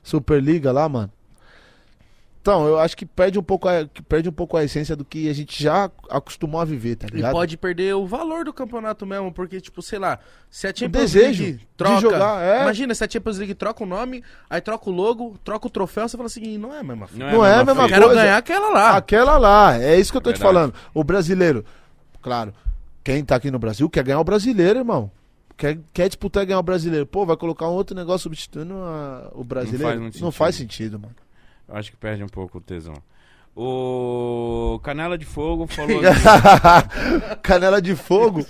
[0.00, 1.10] Superliga lá, mano.
[2.40, 5.04] Então, eu acho que perde um pouco a, que perde um pouco a essência do
[5.04, 7.32] que a gente já acostumou a viver, tá E ligado?
[7.32, 10.18] pode perder o valor do campeonato mesmo, porque, tipo, sei lá,
[10.50, 12.00] se a Champions desejo League de troca.
[12.00, 12.62] jogar, é.
[12.62, 16.08] Imagina se a Champions League troca o nome, aí troca o logo, troca o troféu,
[16.08, 17.24] você fala assim, não é a mesma fita.
[17.32, 18.20] Não é a mesma Eu quero coisa.
[18.22, 18.96] ganhar aquela lá.
[18.96, 20.52] Aquela lá, é isso que eu tô te Verdade.
[20.54, 20.74] falando.
[20.92, 21.64] O brasileiro,
[22.22, 22.54] claro,
[23.04, 25.10] quem tá aqui no Brasil quer ganhar o brasileiro, irmão.
[25.56, 27.04] Quer, quer disputar e ganhar o brasileiro.
[27.06, 29.84] Pô, vai colocar um outro negócio substituindo a- o brasileiro?
[29.84, 30.98] faz Não muito faz, sentido.
[30.98, 31.14] mano.
[31.68, 32.94] Eu acho que perde um pouco o tesão.
[33.54, 36.00] O Canela de Fogo falou.
[37.42, 38.46] Canela de fogo.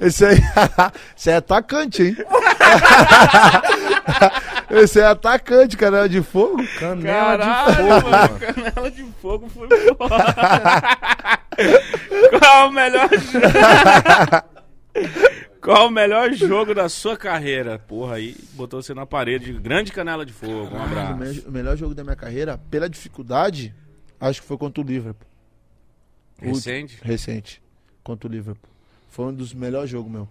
[0.00, 0.36] Esse aí,
[1.16, 2.16] esse aí é atacante, hein?
[4.70, 6.62] Esse é atacante, canela de fogo.
[6.78, 8.38] Canela Caralho, de fogo, mano, mano.
[8.40, 9.68] Canela de Fogo foi.
[12.40, 13.08] Qual o melhor
[15.60, 17.78] Qual o melhor jogo da sua carreira?
[17.78, 19.52] Porra, aí botou você na parede.
[19.54, 20.74] Grande Canela de Fogo.
[20.74, 21.14] Um O, abraço.
[21.16, 23.74] me- o melhor jogo da minha carreira, pela dificuldade,
[24.20, 25.26] acho que foi contra o Liverpool.
[26.38, 26.98] Recente?
[27.02, 27.62] Recente.
[28.02, 28.70] Contra o Liverpool.
[29.08, 30.28] Foi um dos melhores jogos, meu.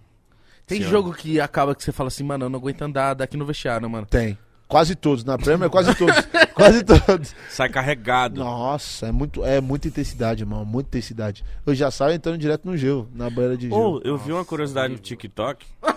[0.66, 3.36] Tem Sim, jogo que acaba que você fala assim, mano, eu não aguento andar daqui
[3.36, 4.06] no vestiário, mano.
[4.06, 4.38] Tem.
[4.66, 5.24] Quase todos.
[5.24, 6.16] Na Premier, quase todos.
[6.54, 7.34] quase todos.
[7.48, 8.40] Sai carregado.
[8.40, 10.64] Nossa, é, muito, é muita intensidade, irmão.
[10.64, 11.44] Muita intensidade.
[11.66, 14.02] Eu já saio entrando direto no gelo, na banheira de Ou gelo.
[14.04, 15.66] eu vi uma curiosidade no TikTok.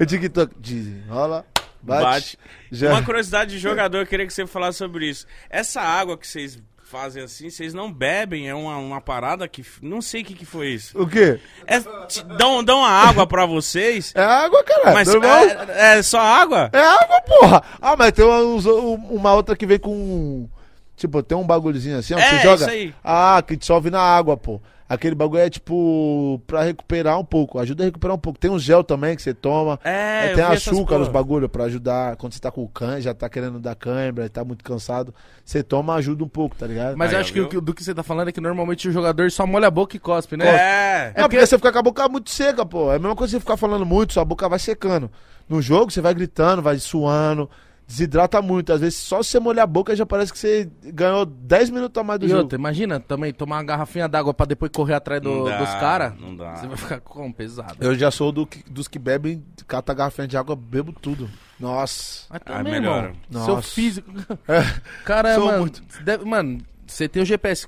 [0.00, 1.44] O TikTok dizem, rola,
[1.80, 2.02] bate.
[2.02, 2.38] Bate.
[2.72, 2.90] Já.
[2.90, 5.26] Uma curiosidade de jogador, eu queria que você falasse sobre isso.
[5.48, 6.58] Essa água que vocês
[6.92, 8.48] fazem assim, vocês não bebem?
[8.48, 9.64] É uma, uma parada que.
[9.80, 10.96] Não sei o que, que foi isso.
[11.00, 11.40] O quê?
[11.66, 14.92] É, te- dão, dão a água pra vocês, É água, cara.
[14.92, 15.38] mas normal.
[15.70, 16.68] é, é só água?
[16.72, 17.62] É água, porra.
[17.80, 20.46] Ah, mas tem uma, uns- uma outra que vem com.
[20.94, 22.54] Tipo, tem um bagulhozinho assim, ó, que É, você joga.
[22.62, 22.94] isso aí.
[23.02, 24.60] Ah, que dissolve na água, pô.
[24.92, 27.58] Aquele bagulho é tipo pra recuperar um pouco.
[27.58, 28.38] Ajuda a recuperar um pouco.
[28.38, 29.80] Tem um gel também que você toma.
[29.82, 31.20] É, É, tem açúcar nos porra.
[31.22, 32.16] bagulho pra ajudar.
[32.16, 35.14] Quando você tá com cãibra, já tá querendo dar cãibra, tá muito cansado.
[35.44, 36.96] Você toma, ajuda um pouco, tá ligado?
[36.96, 37.46] Mas Aí, acho que viu?
[37.46, 39.70] o que- do que você tá falando é que normalmente o jogador só molha a
[39.70, 40.46] boca e cospe, né?
[40.46, 41.12] É.
[41.16, 42.92] É, porque você fica com a boca muito seca, pô.
[42.92, 45.10] É a mesma coisa que você ficar falando muito, sua boca vai secando.
[45.48, 47.48] No jogo, você vai gritando, vai suando,
[47.92, 48.72] desidrata muito.
[48.72, 52.04] Às vezes, só você molhar a boca já parece que você ganhou 10 minutos a
[52.04, 52.42] mais do E jogo.
[52.42, 56.14] outra, imagina também tomar uma garrafinha d'água pra depois correr atrás do- dá, dos caras.
[56.18, 56.56] não dá.
[56.56, 57.76] Você vai ficar com pesado.
[57.80, 61.28] Eu já sou do dos que bebem, cata a garrafinha de água, bebo tudo.
[61.60, 62.26] Nossa.
[62.30, 63.08] Mas também, melhora.
[63.08, 63.20] irmão.
[63.30, 63.44] Nossa.
[63.46, 64.10] Seu físico.
[64.48, 64.62] É,
[65.04, 65.82] Cara, Sou mano, muito.
[66.02, 67.66] deve- mano, você tem o GPS.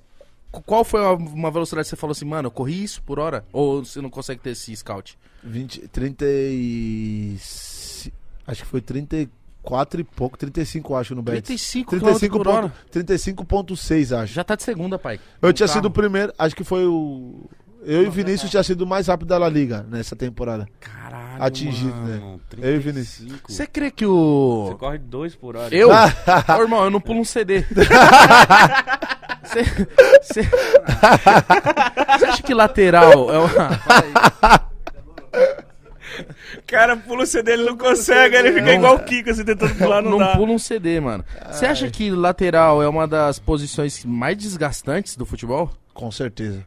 [0.51, 3.19] Qu- Qual foi uma, uma velocidade que você falou assim, mano, eu corri isso por
[3.19, 3.45] hora?
[3.53, 5.19] Ou você não consegue ter esse scout?
[5.43, 7.37] 20, 30 e...
[8.47, 9.31] Acho que foi 34
[10.01, 11.43] e pouco, 35 acho no Bet.
[11.43, 12.63] 35 km 35 por hora.
[12.69, 14.33] ponto- 35.6 acho.
[14.35, 15.19] Já tá de segunda, pai.
[15.41, 15.79] Eu No tinha carro.
[15.79, 17.49] sido o primeiro, acho que foi o...
[17.87, 20.67] Eu e o Vinícius tinha sido o mais rápido da La Liga nessa temporada.
[20.81, 21.43] Caralho.
[21.43, 22.69] Atingido, mano, né?
[22.71, 23.27] Eu e Vinícius.
[23.27, 23.53] 35.
[23.53, 24.69] Você crê que o...
[24.69, 25.75] Você corre dois por hora.
[25.75, 25.91] Eu?
[25.93, 27.63] Ô, irmão, eu não pulo um CD.
[30.25, 30.41] Você
[32.27, 34.65] acha que lateral é uma...
[36.67, 38.73] cara pula o CD, ele não consegue, ele fica Não.
[38.73, 40.37] igual o Kiko, assim, tentando pular, não, não dá.
[40.37, 41.25] pula um CD, mano.
[41.51, 45.71] Você acha que lateral é uma das posições mais desgastantes do futebol?
[45.93, 46.67] Com certeza.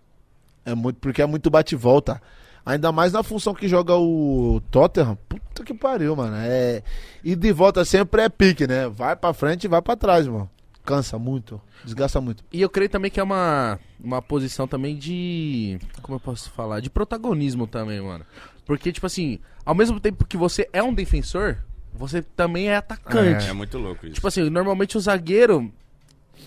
[0.66, 2.22] É muito, porque é muito bate e volta.
[2.66, 5.18] Ainda mais na função que joga o Tottenham.
[5.30, 6.36] Puta que pariu, mano.
[6.38, 6.84] É...
[7.24, 8.90] E de volta sempre é pique, né?
[8.90, 10.50] Vai pra frente e vai pra trás, mano.
[10.84, 11.62] Cansa muito.
[11.84, 12.44] Desgasta muito.
[12.52, 15.80] E eu creio também que é uma, uma posição também de.
[16.02, 16.82] Como eu posso falar?
[16.82, 18.26] De protagonismo também, mano.
[18.68, 21.58] Porque, tipo assim, ao mesmo tempo que você é um defensor,
[21.94, 23.48] você também é atacante.
[23.48, 24.16] É muito louco isso.
[24.16, 25.72] Tipo assim, normalmente o zagueiro.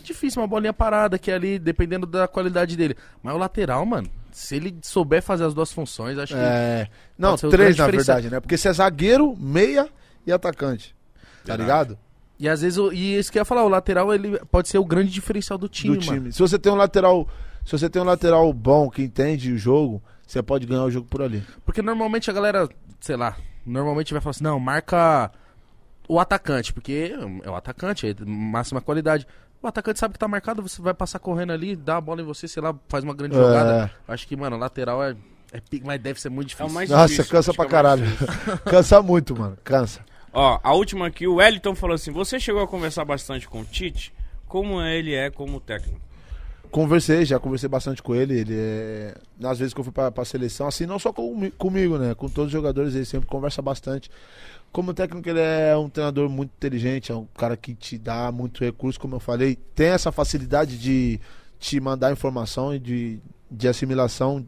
[0.04, 2.96] Difícil uma bolinha parada que é ali, dependendo da qualidade dele.
[3.22, 6.40] Mas o lateral, mano, se ele souber fazer as duas funções, acho que.
[6.40, 6.88] É...
[7.18, 8.38] Não, Pode ser o três na verdade, né?
[8.38, 9.88] Porque você é zagueiro, meia
[10.26, 10.94] e atacante.
[11.44, 11.62] Tá Verdade.
[11.62, 11.98] ligado?
[12.38, 14.84] E às vezes, e isso que eu ia falar, o lateral ele pode ser o
[14.84, 16.18] grande diferencial do time, do mano.
[16.18, 16.32] time.
[16.32, 17.28] Se você tem um lateral.
[17.64, 21.06] Se você tem um lateral bom que entende o jogo, você pode ganhar o jogo
[21.08, 21.42] por ali.
[21.64, 22.68] Porque normalmente a galera,
[23.00, 23.36] sei lá,
[23.66, 25.30] normalmente vai falar assim, não, marca
[26.08, 29.26] o atacante, porque é o atacante, é máxima qualidade.
[29.62, 32.24] O atacante sabe que tá marcado, você vai passar correndo ali, dá a bola em
[32.24, 33.38] você, sei lá, faz uma grande É.
[33.38, 33.90] jogada.
[34.08, 35.16] Acho que, mano, lateral é,
[35.52, 36.72] é pique, mas deve ser muito É difícil.
[36.74, 38.04] mais Nossa, difícil, cansa pra é caralho.
[38.64, 39.58] cansa muito, mano.
[39.64, 40.00] Cansa.
[40.32, 43.64] Ó, a última aqui, o Wellington falou assim: você chegou a conversar bastante com o
[43.64, 44.14] Tite?
[44.46, 46.00] Como ele é como técnico?
[46.70, 48.38] Conversei, já conversei bastante com ele.
[48.38, 49.14] Ele é.
[49.38, 52.14] Nas vezes que eu fui pra, pra seleção, assim, não só comi- comigo, né?
[52.14, 54.10] Com todos os jogadores, ele sempre conversa bastante.
[54.72, 58.62] Como técnico, ele é um treinador muito inteligente, é um cara que te dá muito
[58.62, 59.56] recurso, como eu falei.
[59.74, 61.18] Tem essa facilidade de
[61.58, 63.18] te mandar informação e de,
[63.50, 64.46] de assimilação,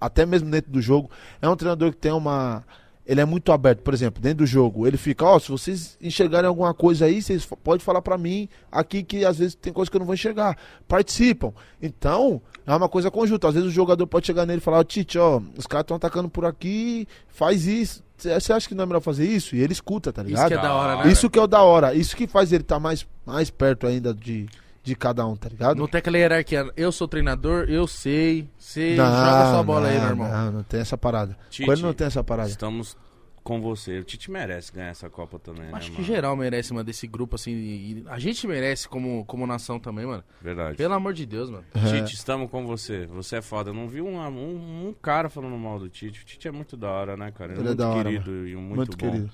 [0.00, 1.10] até mesmo dentro do jogo.
[1.42, 2.62] É um treinador que tem uma.
[3.06, 4.86] Ele é muito aberto, por exemplo, dentro do jogo.
[4.86, 9.04] Ele fica, ó, se vocês enxergarem alguma coisa aí, vocês podem falar pra mim aqui
[9.04, 10.58] que às vezes tem coisa que eu não vou enxergar.
[10.88, 11.52] Participam.
[11.80, 13.46] Então, é uma coisa conjunta.
[13.46, 15.96] Às vezes o jogador pode chegar nele e falar, ó, Tite, ó, os caras estão
[15.96, 18.04] atacando por aqui, faz isso.
[18.18, 19.54] Você acha que não é melhor fazer isso?
[19.54, 20.48] E ele escuta, tá Isso ligado?
[20.48, 21.12] que é da hora, né?
[21.12, 21.94] Isso que é o da hora.
[21.94, 24.46] Isso que faz ele estar mais, mais perto ainda de,
[24.86, 25.76] de cada um, tá ligado?
[25.76, 26.70] Não tem aquela hierarquia.
[26.76, 28.48] Eu sou treinador, eu sei.
[28.56, 30.28] Você joga sua bola aí, meu irmão.
[30.30, 31.36] Não, não tem essa parada.
[31.50, 32.48] Tite, ele não tem essa parada.
[32.48, 32.96] Estamos
[33.42, 33.98] com você.
[33.98, 36.04] O Tite merece ganhar essa Copa também, Acho né, que mano?
[36.04, 37.50] geral merece, mano, desse grupo, assim.
[37.52, 40.22] e a gente merece como, como nação também, mano.
[40.40, 40.76] Verdade.
[40.76, 41.64] Pelo amor de Deus, mano.
[41.72, 43.06] Tite, estamos com você.
[43.06, 43.70] Você é foda.
[43.70, 46.22] Eu não vi um, um, um cara falando mal do Tite.
[46.22, 47.52] O Tite é muito da hora, né, cara?
[47.52, 49.10] Ele, Ele é é muito da hora, querido e um muito, Muito, bom.
[49.10, 49.30] querido.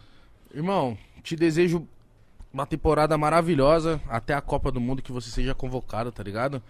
[0.54, 1.86] Irmão, te desejo
[2.52, 6.62] uma temporada maravilhosa até a Copa do Mundo que você seja convocado, tá ligado?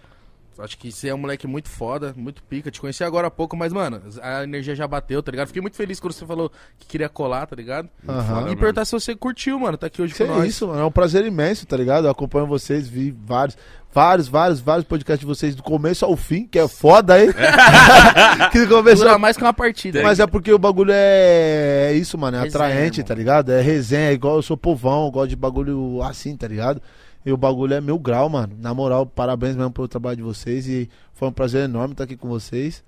[0.59, 2.71] Acho que você é um moleque muito foda, muito pica.
[2.71, 5.47] Te conheci agora há pouco, mas, mano, a energia já bateu, tá ligado?
[5.49, 7.89] Fiquei muito feliz quando você falou que queria colar, tá ligado?
[8.05, 9.77] Foda E perguntar se você curtiu, mano.
[9.79, 10.49] Tá aqui hoje Que com é nós.
[10.49, 10.81] isso, mano.
[10.81, 12.07] É um prazer imenso, tá ligado?
[12.07, 13.57] Eu acompanho vocês, vi vários,
[13.93, 17.29] vários, vários, vários podcasts de vocês do começo ao fim, que é foda aí.
[18.53, 20.03] que do começo Dura mais que uma partida.
[20.03, 22.37] Mas é porque o bagulho é, é isso, mano.
[22.37, 23.09] É Resenha, atraente, irmão.
[23.09, 23.53] tá ligado?
[23.53, 26.81] É resenha, é igual eu sou povão, eu gosto de bagulho assim, tá ligado?
[27.25, 28.57] E o bagulho é mil grau, mano.
[28.59, 30.67] Na moral, parabéns mesmo pelo trabalho de vocês.
[30.67, 32.83] E foi um prazer enorme estar aqui com vocês.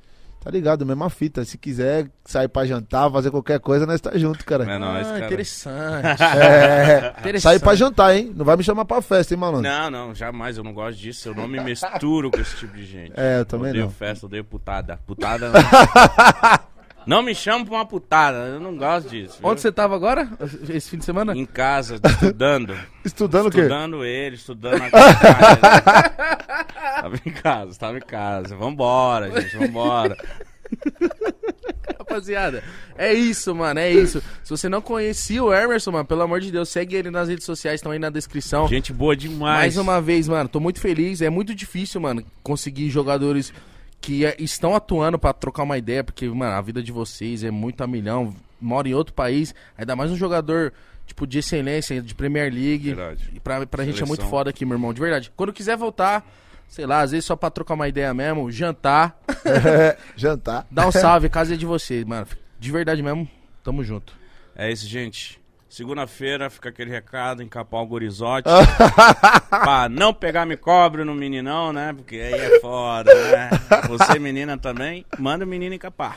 [0.44, 0.84] Tá ligado?
[0.84, 1.42] Mesma fita.
[1.42, 4.70] Se quiser sair pra jantar, fazer qualquer coisa, nós tá junto, cara.
[4.70, 5.24] É nóis, ah, cara.
[5.26, 6.04] interessante.
[6.34, 7.40] É, Interessante.
[7.42, 8.30] sair pra jantar, hein?
[8.36, 9.62] Não vai me chamar pra festa, hein, malandro?
[9.62, 10.58] Não, não, jamais.
[10.58, 11.28] Eu não gosto disso.
[11.28, 13.12] Eu não me misturo com esse tipo de gente.
[13.16, 13.90] É, eu também odeio não.
[13.90, 14.98] festa, odeio putada.
[15.06, 15.60] Putada não.
[17.06, 18.38] Não me chama pra uma putada.
[18.38, 19.38] Eu não gosto disso.
[19.40, 19.48] viu?
[19.50, 20.28] Onde você tava agora?
[20.68, 21.36] Esse fim de semana?
[21.36, 22.74] Em casa, estudando.
[23.04, 23.60] Estudando o quê?
[23.60, 26.14] Estudando ele, estudando a casa.
[27.04, 28.56] Tava em casa, tava em casa.
[28.56, 30.16] Vambora, gente, vambora.
[31.98, 32.62] Rapaziada,
[32.96, 34.22] é isso, mano, é isso.
[34.42, 37.44] Se você não conhecia o Emerson, mano, pelo amor de Deus, segue ele nas redes
[37.44, 38.66] sociais, estão aí na descrição.
[38.68, 39.58] Gente boa demais.
[39.58, 41.20] Mais uma vez, mano, tô muito feliz.
[41.20, 43.52] É muito difícil, mano, conseguir jogadores
[44.04, 47.50] que é, estão atuando pra trocar uma ideia, porque, mano, a vida de vocês é
[47.50, 48.34] muito a milhão.
[48.60, 50.72] Mora em outro país, ainda mais um jogador,
[51.06, 52.92] tipo, de excelência, de Premier League.
[52.94, 53.30] Verdade.
[53.32, 55.32] E pra, pra gente é muito foda aqui, meu irmão, de verdade.
[55.34, 56.24] Quando quiser voltar,
[56.68, 60.66] sei lá, às vezes só pra trocar uma ideia mesmo, jantar, É, jantar.
[60.70, 62.26] dá um salve, casa é de vocês, mano.
[62.58, 63.28] De verdade mesmo,
[63.62, 64.14] tamo junto.
[64.54, 65.40] É isso, gente.
[65.74, 68.48] Segunda-feira fica aquele recado, encapar o gorizote.
[69.50, 71.92] pra não pegar me cobre no meninão, né?
[71.92, 73.50] Porque aí é foda, né?
[73.88, 76.16] Você, menina, também, manda o menino encapar.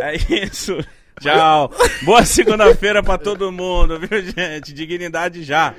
[0.00, 0.78] É isso.
[1.20, 1.70] Tchau.
[2.02, 4.72] Boa segunda-feira pra todo mundo, viu, gente?
[4.72, 5.74] Dignidade já.